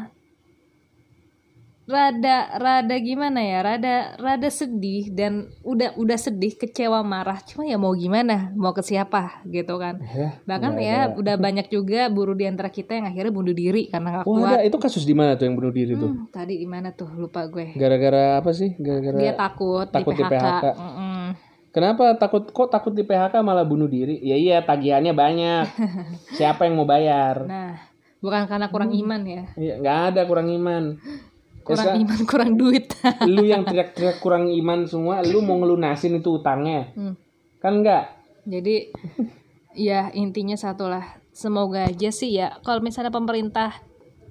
rada 1.90 2.38
rada 2.62 2.96
gimana 3.02 3.42
ya? 3.42 3.60
Rada 3.66 3.96
rada 4.22 4.50
sedih 4.54 5.10
dan 5.10 5.50
udah 5.66 5.98
udah 5.98 6.18
sedih, 6.22 6.54
kecewa, 6.54 7.02
marah. 7.02 7.42
Cuma 7.42 7.66
ya 7.66 7.82
mau 7.82 7.98
gimana? 7.98 8.54
Mau 8.54 8.78
ke 8.78 8.86
siapa 8.86 9.42
gitu 9.50 9.82
kan? 9.82 9.98
Ya, 10.06 10.38
Bahkan 10.46 10.72
ya 10.78 10.98
udah 11.18 11.36
banyak 11.42 11.74
juga 11.74 12.06
buruh 12.14 12.38
di 12.38 12.46
antara 12.46 12.70
kita 12.70 12.94
yang 12.94 13.10
akhirnya 13.10 13.34
bunuh 13.34 13.58
diri 13.58 13.90
karena 13.90 14.22
Wah, 14.22 14.26
kuat. 14.26 14.62
ada 14.62 14.66
itu 14.70 14.78
kasus 14.78 15.02
di 15.02 15.18
mana 15.18 15.34
tuh 15.34 15.50
yang 15.50 15.58
bunuh 15.58 15.74
diri 15.74 15.98
tuh? 15.98 16.14
Hmm, 16.14 16.30
tadi 16.30 16.62
di 16.62 16.68
mana 16.70 16.94
tuh? 16.94 17.10
Lupa 17.18 17.50
gue. 17.50 17.74
Gara-gara 17.74 18.38
apa 18.38 18.54
sih? 18.54 18.78
Gara-gara 18.78 19.18
Dia 19.18 19.34
takut, 19.34 19.90
takut 19.90 20.14
di 20.14 20.22
di 20.22 20.30
PHK. 20.30 20.38
PHK. 20.46 20.66
Mm-mm. 20.78 21.26
Kenapa 21.70 22.18
takut 22.18 22.50
kok 22.50 22.70
takut 22.70 22.94
di 22.98 23.06
PHK 23.06 23.46
malah 23.46 23.66
bunuh 23.66 23.86
diri? 23.90 24.18
Ya 24.22 24.38
iya, 24.38 24.62
tagihannya 24.62 25.14
banyak. 25.14 25.66
Siapa 26.38 26.66
yang 26.70 26.78
mau 26.78 26.86
bayar? 26.90 27.46
Nah, 27.46 27.89
bukan 28.20 28.46
karena 28.46 28.68
kurang 28.68 28.90
Hmm. 28.90 29.02
iman 29.02 29.22
ya. 29.24 29.44
Iya, 29.54 29.74
nggak 29.78 29.98
ada 30.10 30.22
kurang 30.24 30.48
iman. 30.50 30.84
Kurang 31.62 31.86
sa- 31.86 31.96
iman, 31.96 32.20
kurang 32.24 32.52
duit. 32.56 32.86
lu 33.30 33.44
yang 33.44 33.62
teriak-teriak 33.62 34.18
kurang 34.18 34.48
iman 34.48 34.84
semua, 34.84 35.22
lu 35.22 35.40
mau 35.40 35.56
ngelunasin 35.56 36.16
itu 36.16 36.36
utangnya. 36.36 36.92
Hmm. 36.94 37.14
Kan 37.58 37.80
enggak? 37.80 38.16
Jadi 38.44 38.90
ya 39.74 40.10
intinya 40.12 40.56
satu 40.56 40.86
lah. 40.86 41.06
Semoga 41.30 41.86
aja 41.86 42.10
sih 42.10 42.34
ya 42.34 42.58
kalau 42.60 42.80
misalnya 42.80 43.10
pemerintah 43.10 43.72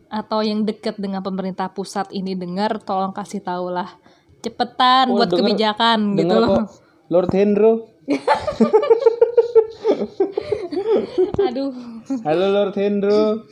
atau 0.06 0.40
yang 0.40 0.62
deket 0.62 0.96
dengan 0.96 1.20
pemerintah 1.20 1.68
pusat 1.68 2.08
ini 2.10 2.32
dengar 2.32 2.76
tolong 2.78 3.12
kasih 3.12 3.40
tahu 3.40 3.68
lah 3.70 3.92
cepetan 4.38 5.08
Oh, 5.08 5.16
buat 5.16 5.26
denger- 5.26 5.44
kebijakan 5.46 5.98
gitu 6.12 6.20
Dengar 6.22 6.38
loh. 6.38 6.48
kok 6.48 6.64
Lord 7.08 7.30
Hendro. 7.30 7.72
Aduh. 11.18 11.72
Halo 12.22 12.46
Lord 12.54 12.74
Hendro. 12.78 13.22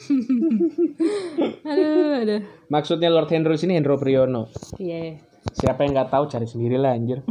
Aduh, 1.67 2.23
aduh. 2.23 2.41
Maksudnya 2.71 3.11
Lord 3.11 3.29
Hendro 3.29 3.59
sini 3.59 3.75
Hendro 3.75 3.99
Priyono. 3.99 4.49
Iya. 4.79 5.19
Siapa 5.51 5.83
yang 5.83 5.99
nggak 5.99 6.15
tahu 6.15 6.31
cari 6.31 6.47
sendiri 6.47 6.79
lah 6.79 6.95
anjir. 6.95 7.27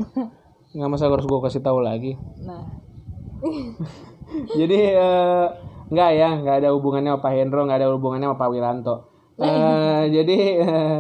Nggak 0.76 0.90
masa 0.92 1.08
harus 1.08 1.24
gue 1.24 1.40
kasih 1.40 1.64
tahu 1.64 1.80
lagi. 1.80 2.20
Nah, 2.44 2.68
Jadi 4.60 4.80
eh, 4.92 5.48
nggak 5.92 6.10
ya, 6.18 6.30
nggak 6.42 6.56
ada 6.64 6.70
hubungannya 6.76 7.16
sama 7.16 7.24
Pak 7.24 7.34
Hendro, 7.36 7.62
nggak 7.64 7.80
ada 7.80 7.88
hubungannya 7.94 8.28
sama 8.32 8.42
Pak 8.42 8.50
Wiranto. 8.52 8.96
Eh, 9.36 10.04
jadi 10.12 10.38
eh, 10.64 11.00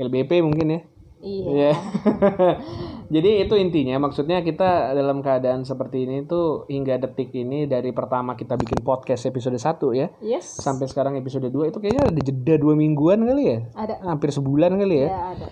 LBP 0.00 0.30
mungkin 0.44 0.66
ya. 0.68 0.80
iya. 1.24 1.44
Iya. 1.48 1.72
Jadi 3.14 3.30
itu 3.40 3.54
intinya 3.54 3.94
maksudnya 4.00 4.42
kita 4.42 4.90
dalam 4.90 5.22
keadaan 5.22 5.62
seperti 5.62 6.02
ini 6.02 6.24
tuh 6.24 6.66
hingga 6.66 6.98
detik 6.98 7.30
ini 7.32 7.62
dari 7.64 7.90
pertama 7.90 8.34
kita 8.34 8.54
bikin 8.54 8.82
podcast 8.82 9.22
episode 9.24 9.54
1 9.54 9.70
ya 9.94 10.10
Yes. 10.18 10.58
sampai 10.58 10.84
sekarang 10.84 11.14
episode 11.14 11.46
2 11.46 11.70
itu 11.70 11.78
kayaknya 11.78 12.04
ada 12.04 12.18
jeda 12.18 12.54
dua 12.56 12.74
mingguan 12.74 13.22
kali 13.22 13.44
ya 13.46 13.58
Ada. 13.72 14.02
hampir 14.04 14.28
sebulan 14.28 14.74
kali 14.74 14.96
ya 14.96 15.06
Ya, 15.06 15.18
ada. 15.30 15.46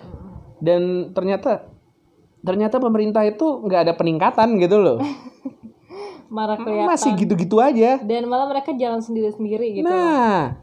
dan 0.59 0.81
ternyata 1.11 1.71
ternyata 2.41 2.75
pemerintah 2.77 3.23
itu 3.23 3.47
nggak 3.63 3.81
ada 3.81 3.93
peningkatan 3.95 4.59
gitu 4.59 4.77
loh 4.77 4.99
Marah 6.27 6.57
kelihatan. 6.57 6.89
masih 6.89 7.15
gitu-gitu 7.15 7.61
aja 7.61 7.95
Dan 7.97 8.25
malah 8.25 8.49
mereka 8.49 8.73
jalan 8.73 8.99
sendiri-sendiri 8.99 9.77
gitu. 9.77 9.85
Nah, 9.85 10.57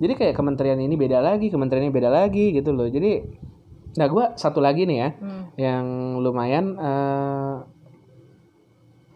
jadi 0.00 0.12
kayak 0.16 0.34
kementerian 0.34 0.80
ini 0.80 0.96
beda 0.96 1.20
lagi, 1.20 1.46
kementerian 1.46 1.84
ini 1.84 1.92
beda 1.92 2.08
lagi 2.08 2.50
gitu 2.50 2.72
loh. 2.72 2.88
Jadi, 2.88 3.20
nah 3.94 4.06
gue 4.06 4.24
satu 4.34 4.58
lagi 4.58 4.84
nih 4.84 4.98
ya, 4.98 5.08
Hmm. 5.14 5.42
yang 5.54 5.84
lumayan 6.18 6.74
eh, 6.74 7.54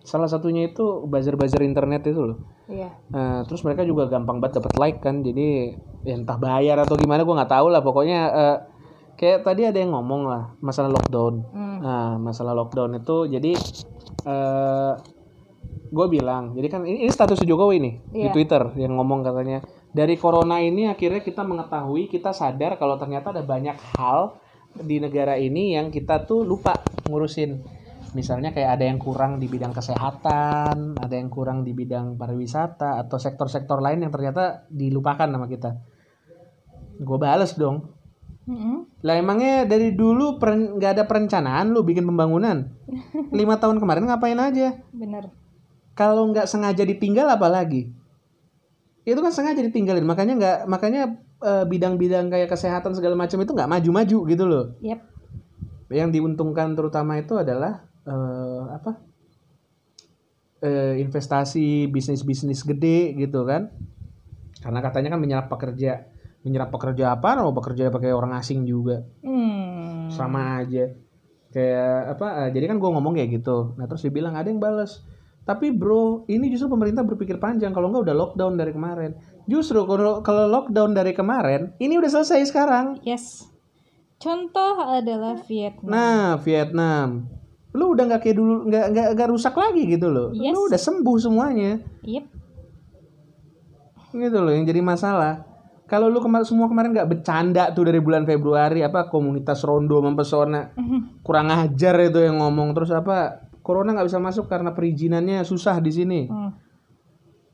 salah 0.02 0.28
satunya 0.30 0.72
itu 0.72 1.04
buzzer-buzzer 1.04 1.60
internet 1.60 2.08
itu 2.08 2.32
loh. 2.32 2.38
Iya. 2.68 2.88
Eh, 3.12 3.40
terus 3.44 3.60
mereka 3.60 3.84
juga 3.84 4.08
gampang 4.08 4.40
banget 4.40 4.60
dapat 4.62 4.74
like 4.80 4.98
kan, 5.00 5.20
jadi 5.20 5.76
ya 6.04 6.14
entah 6.16 6.40
bayar 6.40 6.80
atau 6.80 6.96
gimana 6.96 7.24
gue 7.24 7.34
nggak 7.36 7.52
tahu 7.52 7.66
lah. 7.68 7.82
Pokoknya 7.84 8.20
eh, 8.30 8.56
kayak 9.18 9.44
tadi 9.44 9.66
ada 9.68 9.76
yang 9.76 9.92
ngomong 9.92 10.22
lah 10.24 10.42
masalah 10.62 10.88
lockdown. 10.88 11.44
Hmm. 11.52 11.78
Nah, 11.82 12.10
masalah 12.16 12.54
lockdown 12.54 12.96
itu 12.96 13.28
jadi 13.28 13.52
eh 14.24 14.92
gue 15.88 16.06
bilang, 16.06 16.52
jadi 16.52 16.68
kan 16.68 16.84
ini, 16.84 17.08
ini 17.08 17.12
status 17.12 17.40
Jokowi 17.40 17.80
nih 17.80 17.94
di 18.12 18.18
Iya. 18.28 18.32
Twitter 18.32 18.62
yang 18.76 18.92
ngomong 19.00 19.24
katanya 19.24 19.64
dari 19.88 20.20
corona 20.20 20.60
ini 20.60 20.84
akhirnya 20.84 21.24
kita 21.24 21.40
mengetahui, 21.40 22.12
kita 22.12 22.36
sadar 22.36 22.76
kalau 22.76 23.00
ternyata 23.00 23.32
ada 23.32 23.40
banyak 23.40 23.72
hal 23.96 24.36
di 24.82 25.02
negara 25.02 25.34
ini 25.34 25.74
yang 25.74 25.90
kita 25.90 26.24
tuh 26.24 26.46
lupa 26.46 26.74
ngurusin. 27.06 27.78
Misalnya 28.16 28.56
kayak 28.56 28.80
ada 28.80 28.84
yang 28.88 28.96
kurang 28.96 29.36
di 29.36 29.52
bidang 29.52 29.76
kesehatan, 29.76 30.96
ada 30.96 31.14
yang 31.14 31.28
kurang 31.28 31.60
di 31.60 31.76
bidang 31.76 32.16
pariwisata 32.16 32.96
atau 33.04 33.20
sektor-sektor 33.20 33.84
lain 33.84 34.00
yang 34.00 34.12
ternyata 34.12 34.64
dilupakan 34.72 35.28
sama 35.28 35.44
kita. 35.44 35.76
Gue 36.98 37.18
bales 37.20 37.52
dong, 37.60 37.84
Mm-mm. 38.48 39.04
lah 39.04 39.20
emangnya 39.20 39.68
dari 39.68 39.92
dulu 39.92 40.40
nggak 40.40 40.92
ada 40.96 41.04
perencanaan 41.04 41.68
lu 41.68 41.84
bikin 41.84 42.08
pembangunan? 42.08 42.72
Lima 43.38 43.60
tahun 43.60 43.76
kemarin 43.76 44.08
ngapain 44.08 44.40
aja? 44.40 44.80
Bener. 44.88 45.28
Kalau 45.92 46.32
nggak 46.32 46.48
sengaja 46.48 46.88
ditinggal 46.88 47.28
apa 47.28 47.44
lagi? 47.52 47.92
Itu 49.04 49.20
kan 49.20 49.36
sengaja 49.36 49.60
ditinggalin, 49.60 50.04
makanya 50.08 50.34
nggak 50.40 50.58
makanya 50.64 51.20
bidang-bidang 51.42 52.34
kayak 52.34 52.50
kesehatan 52.50 52.98
segala 52.98 53.14
macam 53.14 53.38
itu 53.38 53.52
nggak 53.54 53.70
maju-maju 53.70 54.18
gitu 54.26 54.44
loh. 54.44 54.64
Yep. 54.82 55.00
Yang 55.94 56.08
diuntungkan 56.18 56.74
terutama 56.74 57.16
itu 57.18 57.38
adalah 57.38 57.86
eh, 58.06 58.62
apa? 58.74 58.92
Eh, 60.58 60.98
investasi 60.98 61.86
bisnis-bisnis 61.86 62.66
gede 62.66 63.14
gitu 63.14 63.46
kan? 63.46 63.70
Karena 64.58 64.82
katanya 64.82 65.14
kan 65.14 65.20
menyerap 65.22 65.46
pekerja, 65.46 66.10
menyerap 66.42 66.74
pekerja 66.74 67.14
apa? 67.14 67.38
Mau 67.38 67.54
bekerja 67.54 67.94
pakai 67.94 68.10
orang 68.10 68.34
asing 68.34 68.66
juga. 68.66 69.06
Hmm. 70.08 70.08
sama 70.08 70.64
aja 70.64 70.88
kayak 71.52 72.16
apa 72.16 72.26
eh, 72.44 72.50
jadi 72.52 72.64
kan 72.72 72.76
gue 72.80 72.90
ngomong 72.92 73.16
kayak 73.16 73.40
gitu 73.40 73.76
nah 73.80 73.88
terus 73.88 74.04
dibilang 74.04 74.36
ada 74.36 74.48
yang 74.48 74.60
balas 74.60 75.04
tapi 75.48 75.72
bro 75.72 76.28
ini 76.28 76.52
justru 76.52 76.68
pemerintah 76.68 77.00
berpikir 77.08 77.40
panjang 77.40 77.72
kalau 77.72 77.88
nggak 77.88 78.04
udah 78.04 78.16
lockdown 78.20 78.60
dari 78.60 78.76
kemarin. 78.76 79.16
Justru 79.48 79.80
kalau 79.88 80.20
kalau 80.20 80.44
lockdown 80.44 80.92
dari 80.92 81.16
kemarin 81.16 81.72
ini 81.80 81.96
udah 81.96 82.20
selesai 82.20 82.52
sekarang. 82.52 83.00
Yes. 83.00 83.48
Contoh 84.20 84.76
adalah 84.84 85.40
Vietnam. 85.48 85.88
nah 85.88 86.36
Vietnam. 86.36 87.32
Lu 87.72 87.96
udah 87.96 88.12
nggak 88.12 88.20
kayak 88.28 88.36
dulu 88.36 88.68
nggak 88.68 88.86
nggak 88.92 89.08
nggak 89.16 89.28
rusak 89.32 89.56
lagi 89.56 89.88
gitu 89.88 90.12
loh. 90.12 90.36
Yes. 90.36 90.52
lu 90.52 90.68
udah 90.68 90.80
sembuh 90.84 91.16
semuanya. 91.16 91.80
Yep. 92.04 92.24
gitu 94.20 94.38
loh 94.44 94.52
yang 94.52 94.68
jadi 94.68 94.84
masalah. 94.84 95.48
Kalau 95.88 96.12
lu 96.12 96.20
kemarin 96.20 96.44
semua 96.44 96.68
kemarin 96.68 96.92
nggak 96.92 97.08
bercanda 97.08 97.72
tuh 97.72 97.88
dari 97.88 98.04
bulan 98.04 98.28
Februari 98.28 98.84
apa 98.84 99.08
komunitas 99.08 99.64
rondo 99.64 100.04
mempesona. 100.04 100.76
Kurang 101.24 101.48
ajar 101.48 101.96
itu 102.04 102.20
yang 102.20 102.44
ngomong. 102.44 102.76
Terus 102.76 102.92
apa 102.92 103.47
corona 103.68 103.92
nggak 103.92 104.08
bisa 104.08 104.16
masuk 104.16 104.48
karena 104.48 104.72
perizinannya 104.72 105.44
susah 105.44 105.76
di 105.84 105.92
sini. 105.92 106.20
Hmm. 106.24 106.56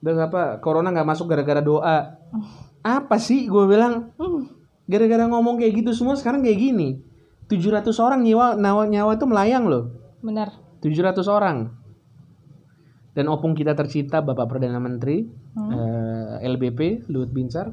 terus 0.04 0.20
apa 0.20 0.60
corona 0.60 0.92
nggak 0.94 1.08
masuk 1.10 1.26
gara-gara 1.26 1.58
doa. 1.58 2.20
Apa 2.84 3.16
sih 3.18 3.50
gue 3.50 3.64
bilang? 3.66 4.14
Gara-gara 4.86 5.24
ngomong 5.26 5.58
kayak 5.58 5.82
gitu 5.82 5.90
semua 5.96 6.14
sekarang 6.14 6.44
kayak 6.46 6.60
gini. 6.60 7.02
700 7.48 7.88
orang 7.98 8.20
nyawa 8.22 8.54
nyawa 8.54 8.84
nyawa 8.86 9.10
itu 9.16 9.26
melayang 9.26 9.64
loh. 9.66 9.90
Benar. 10.20 10.54
700 10.84 11.24
orang. 11.26 11.72
Dan 13.16 13.32
opung 13.32 13.56
kita 13.56 13.72
tercinta 13.72 14.20
Bapak 14.20 14.44
Perdana 14.44 14.76
Menteri 14.76 15.24
eh, 15.56 16.34
LBP 16.44 17.08
Luhut 17.08 17.30
Binsar 17.30 17.72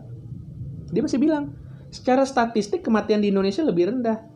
dia 0.91 1.01
masih 1.01 1.17
bilang 1.17 1.55
secara 1.89 2.27
statistik 2.27 2.83
kematian 2.83 3.23
di 3.23 3.31
Indonesia 3.31 3.63
lebih 3.63 3.91
rendah 3.91 4.30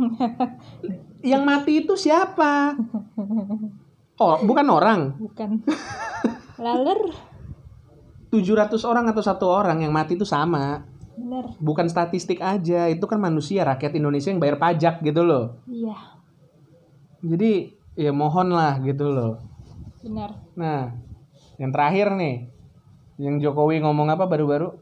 yang 1.30 1.42
mati 1.44 1.84
itu 1.84 1.94
siapa? 1.96 2.76
Oh 4.20 4.40
bukan 4.44 4.66
orang? 4.68 5.00
Bukan. 5.16 5.64
Laler. 6.64 7.00
700 8.30 8.78
orang 8.86 9.10
atau 9.10 9.22
satu 9.24 9.50
orang 9.50 9.82
yang 9.82 9.90
mati 9.90 10.14
itu 10.14 10.28
sama. 10.28 10.86
Bener. 11.18 11.50
Bukan 11.58 11.90
statistik 11.90 12.38
aja 12.38 12.86
itu 12.86 13.02
kan 13.10 13.18
manusia 13.18 13.66
rakyat 13.66 13.98
Indonesia 13.98 14.30
yang 14.30 14.38
bayar 14.38 14.56
pajak 14.60 15.02
gitu 15.02 15.26
loh. 15.26 15.58
Iya. 15.66 15.96
Jadi 17.20 17.74
ya 17.98 18.12
mohon 18.14 18.54
lah 18.54 18.78
gitu 18.80 19.10
loh. 19.10 19.42
Benar 20.00 20.36
nah 20.56 20.92
yang 21.56 21.72
terakhir 21.72 22.12
nih 22.16 22.48
yang 23.20 23.36
Jokowi 23.36 23.84
ngomong 23.84 24.08
apa 24.08 24.24
baru-baru? 24.24 24.76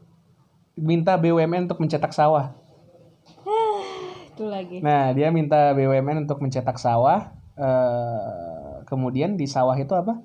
Minta 0.79 1.19
BUMN 1.19 1.67
untuk 1.67 1.83
mencetak 1.83 2.15
sawah 2.15 2.58
itu 4.39 4.47
lagi. 4.47 4.77
Nah 4.79 5.11
dia 5.11 5.27
minta 5.35 5.75
BUMN 5.75 6.23
untuk 6.23 6.39
mencetak 6.39 6.79
sawah. 6.79 7.35
Eh, 7.59 8.87
kemudian 8.87 9.35
di 9.35 9.43
sawah 9.43 9.75
itu 9.75 9.91
apa? 9.91 10.23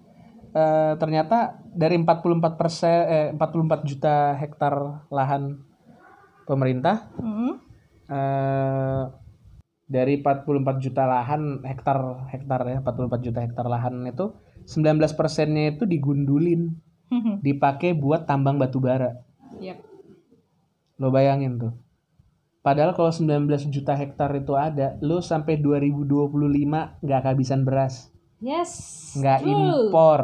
Eh, 0.54 0.94
ternyata 1.02 1.58
dari 1.74 1.98
44 1.98 2.54
persen 2.54 2.94
eh, 3.10 3.28
44 3.34 3.82
juta 3.82 4.38
hektar 4.38 5.02
lahan 5.10 5.58
pemerintah 6.46 7.10
Mm. 7.18 7.52
eh 8.14 9.02
dari 9.84 10.16
44 10.22 10.78
juta 10.80 11.04
lahan 11.04 11.60
hektar 11.66 12.30
hektar 12.30 12.60
ya 12.70 12.78
44 12.80 13.20
juta 13.20 13.40
hektar 13.42 13.66
lahan 13.66 14.06
itu 14.06 14.32
19 14.70 15.18
persennya 15.18 15.74
itu 15.74 15.84
digundulin. 15.90 16.70
Dipakai 17.42 17.94
buat 17.94 18.26
tambang 18.26 18.58
batu 18.58 18.78
bara. 18.78 19.18
Yap. 19.58 19.78
lo 20.94 21.10
bayangin 21.10 21.58
tuh 21.58 21.74
padahal 22.64 22.96
kalau 22.96 23.12
19 23.12 23.44
juta 23.68 23.92
hektar 23.92 24.32
itu 24.32 24.56
ada 24.56 24.96
lo 25.04 25.20
sampai 25.20 25.60
2025 25.60 27.04
nggak 27.04 27.20
kehabisan 27.20 27.62
beras. 27.62 28.08
Yes 28.40 28.72
nggak 29.14 29.44
impor. 29.44 30.20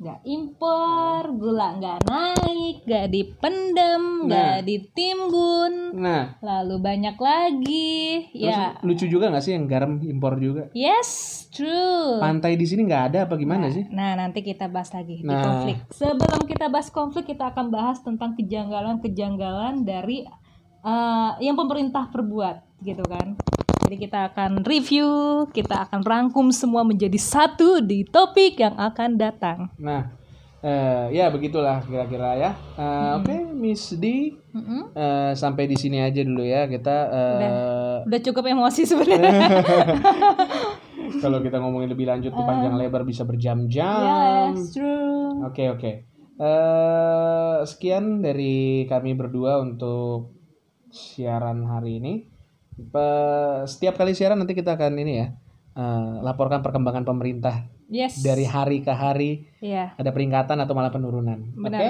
Nggak 0.00 0.20
impor 0.24 1.22
gula 1.36 1.76
nggak 1.76 1.98
naik 2.08 2.88
nggak 2.88 3.06
dipendem 3.06 4.02
nggak 4.26 4.56
ditimbun. 4.64 5.74
Nah. 5.92 6.40
Lalu 6.40 6.76
banyak 6.80 7.16
lagi 7.20 8.28
terus 8.32 8.56
ya. 8.56 8.80
lucu 8.80 9.04
juga 9.06 9.28
nggak 9.28 9.44
sih 9.44 9.52
yang 9.54 9.68
garam 9.68 10.00
impor 10.00 10.40
juga? 10.40 10.72
Yes 10.72 11.44
true. 11.52 12.16
Pantai 12.16 12.56
di 12.56 12.64
sini 12.64 12.86
nggak 12.86 13.04
ada 13.12 13.18
apa 13.28 13.34
gimana 13.36 13.68
sih? 13.68 13.84
Nah, 13.90 14.14
nanti 14.16 14.40
kita 14.40 14.70
bahas 14.70 14.88
lagi 14.94 15.20
di 15.20 15.26
Nah. 15.26 15.42
konflik. 15.42 15.76
Sebelum 15.92 16.40
kita 16.46 16.66
bahas 16.70 16.88
konflik, 16.88 17.26
kita 17.28 17.50
akan 17.52 17.68
bahas 17.68 17.98
tentang 18.00 18.38
kejanggalan-kejanggalan 18.38 19.82
dari 19.84 20.24
eh, 20.80 21.30
yang 21.40 21.56
pemerintah 21.56 22.08
perbuat, 22.08 22.80
gitu 22.80 23.04
kan. 23.04 23.36
Jadi 23.80 23.96
kita 23.96 24.30
akan 24.30 24.62
review, 24.62 25.08
kita 25.50 25.88
akan 25.88 26.00
rangkum 26.00 26.48
semua 26.50 26.86
menjadi 26.86 27.18
satu 27.18 27.82
di 27.82 28.06
topik 28.06 28.60
yang 28.60 28.78
akan 28.78 29.18
datang. 29.18 29.66
Nah, 29.76 30.14
eh, 30.60 31.10
ya 31.10 31.26
begitulah 31.26 31.82
kira-kira 31.82 32.38
ya. 32.38 32.50
Eh, 32.78 33.10
Oke, 33.18 33.36
Miss 33.50 33.90
D, 33.98 34.36
Mm-mm. 34.54 34.94
eh, 34.94 35.32
sampai 35.34 35.66
di 35.66 35.74
sini 35.74 35.98
aja 35.98 36.22
dulu 36.22 36.44
ya 36.44 36.70
kita. 36.70 36.96
eh, 37.10 37.96
Udah 38.06 38.20
cukup 38.22 38.46
emosi 38.46 38.86
sebenarnya. 38.86 39.48
kalau 41.24 41.42
kita 41.42 41.58
ngomongin 41.58 41.90
lebih 41.90 42.06
lanjut 42.06 42.30
tuh 42.30 42.46
panjang 42.46 42.78
lebar 42.78 43.02
bisa 43.02 43.26
berjam-jam. 43.26 44.54
yes, 44.54 44.70
true. 44.70 45.42
Oke 45.44 45.66
oke. 45.66 45.90
Eh, 46.40 47.56
sekian 47.66 48.22
dari 48.22 48.86
kami 48.86 49.12
berdua 49.12 49.60
untuk 49.60 50.39
siaran 50.90 51.64
hari 51.64 51.98
ini. 51.98 52.12
Setiap 53.66 53.94
kali 53.94 54.12
siaran 54.12 54.38
nanti 54.38 54.52
kita 54.52 54.74
akan 54.74 54.94
ini 54.98 55.14
ya. 55.16 55.28
eh, 55.70 56.14
laporkan 56.20 56.60
perkembangan 56.60 57.06
pemerintah 57.06 57.70
Yes. 57.86 58.22
dari 58.22 58.42
hari 58.42 58.82
ke 58.82 58.90
hari 58.90 59.46
Iya. 59.62 59.94
ada 59.94 60.10
peningkatan 60.10 60.58
atau 60.58 60.74
malah 60.74 60.90
penurunan. 60.90 61.38
Oke. 61.46 61.62
Benar. 61.62 61.80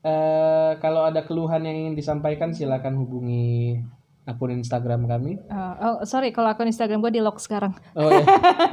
Eh, 0.00 0.72
kalau 0.80 1.04
ada 1.04 1.20
keluhan 1.20 1.60
yang 1.60 1.76
ingin 1.76 1.94
disampaikan 1.94 2.56
silakan 2.56 2.96
hubungi 2.96 3.76
akun 4.24 4.56
Instagram 4.56 5.04
kami. 5.04 5.36
Oh, 5.46 5.74
oh, 5.78 5.96
sorry 6.02 6.32
kalau 6.32 6.48
akun 6.48 6.66
Instagram 6.66 7.04
gue 7.04 7.12
di 7.12 7.20
lock 7.20 7.36
sekarang. 7.36 7.76
Oh 7.92 8.08
ya. 8.08 8.24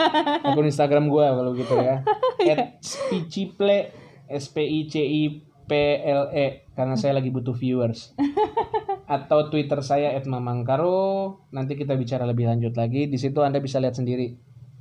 akun 0.47 0.65
Instagram 0.65 1.11
gua 1.11 1.35
kalau 1.35 1.51
gitu 1.53 1.75
ya. 1.75 1.99
@spiciple 2.79 3.91
S 4.31 4.47
P 4.47 4.63
I 4.63 4.79
C 4.87 4.95
I 5.01 5.23
P 5.67 5.71
L 6.01 6.31
E 6.31 6.71
karena 6.71 6.95
saya 6.95 7.19
lagi 7.19 7.27
butuh 7.29 7.53
viewers. 7.53 8.15
Atau 9.05 9.51
Twitter 9.51 9.79
saya 9.83 10.15
@mamangkaro. 10.23 11.43
Nanti 11.51 11.75
kita 11.75 11.93
bicara 11.99 12.23
lebih 12.23 12.47
lanjut 12.47 12.73
lagi. 12.75 13.11
Di 13.11 13.19
situ 13.19 13.43
Anda 13.43 13.59
bisa 13.59 13.79
lihat 13.83 13.99
sendiri 13.99 14.35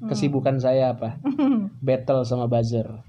kesibukan 0.06 0.58
saya 0.58 0.94
apa. 0.94 1.18
Battle 1.86 2.26
sama 2.26 2.50
buzzer. 2.50 3.06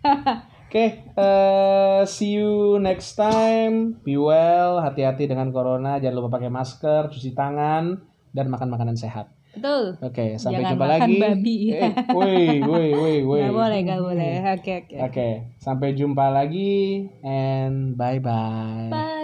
Oke, 0.73 1.05
eh, 1.05 2.01
see 2.09 2.41
you 2.41 2.81
next 2.81 3.13
time. 3.13 4.01
Be 4.01 4.17
well, 4.17 4.81
hati-hati 4.81 5.29
dengan 5.29 5.53
corona. 5.53 6.01
Jangan 6.01 6.17
lupa 6.17 6.41
pakai 6.41 6.49
masker, 6.49 7.13
cuci 7.13 7.37
tangan, 7.37 8.01
dan 8.33 8.49
makan 8.49 8.73
makanan 8.73 8.97
sehat. 8.97 9.29
Betul. 9.53 10.01
Oke, 10.01 10.41
sampai 10.41 10.65
Jangan 10.65 10.71
jumpa 10.73 10.85
makan 10.89 10.97
lagi. 10.97 11.17
babi. 11.21 11.57
Eh, 11.77 11.91
woi, 12.17 12.45
woi, 12.65 12.87
woi, 12.97 13.15
woi. 13.21 13.41
Gak 13.45 13.53
boleh, 13.53 13.79
gak 13.85 14.01
boleh. 14.01 14.33
Oke, 14.57 14.71
oke. 14.81 14.97
Oke, 14.97 15.29
sampai 15.61 15.93
jumpa 15.93 16.33
lagi 16.33 17.05
and 17.21 17.93
bye 17.93 18.17
bye. 18.17 18.89
Bye. 18.89 19.22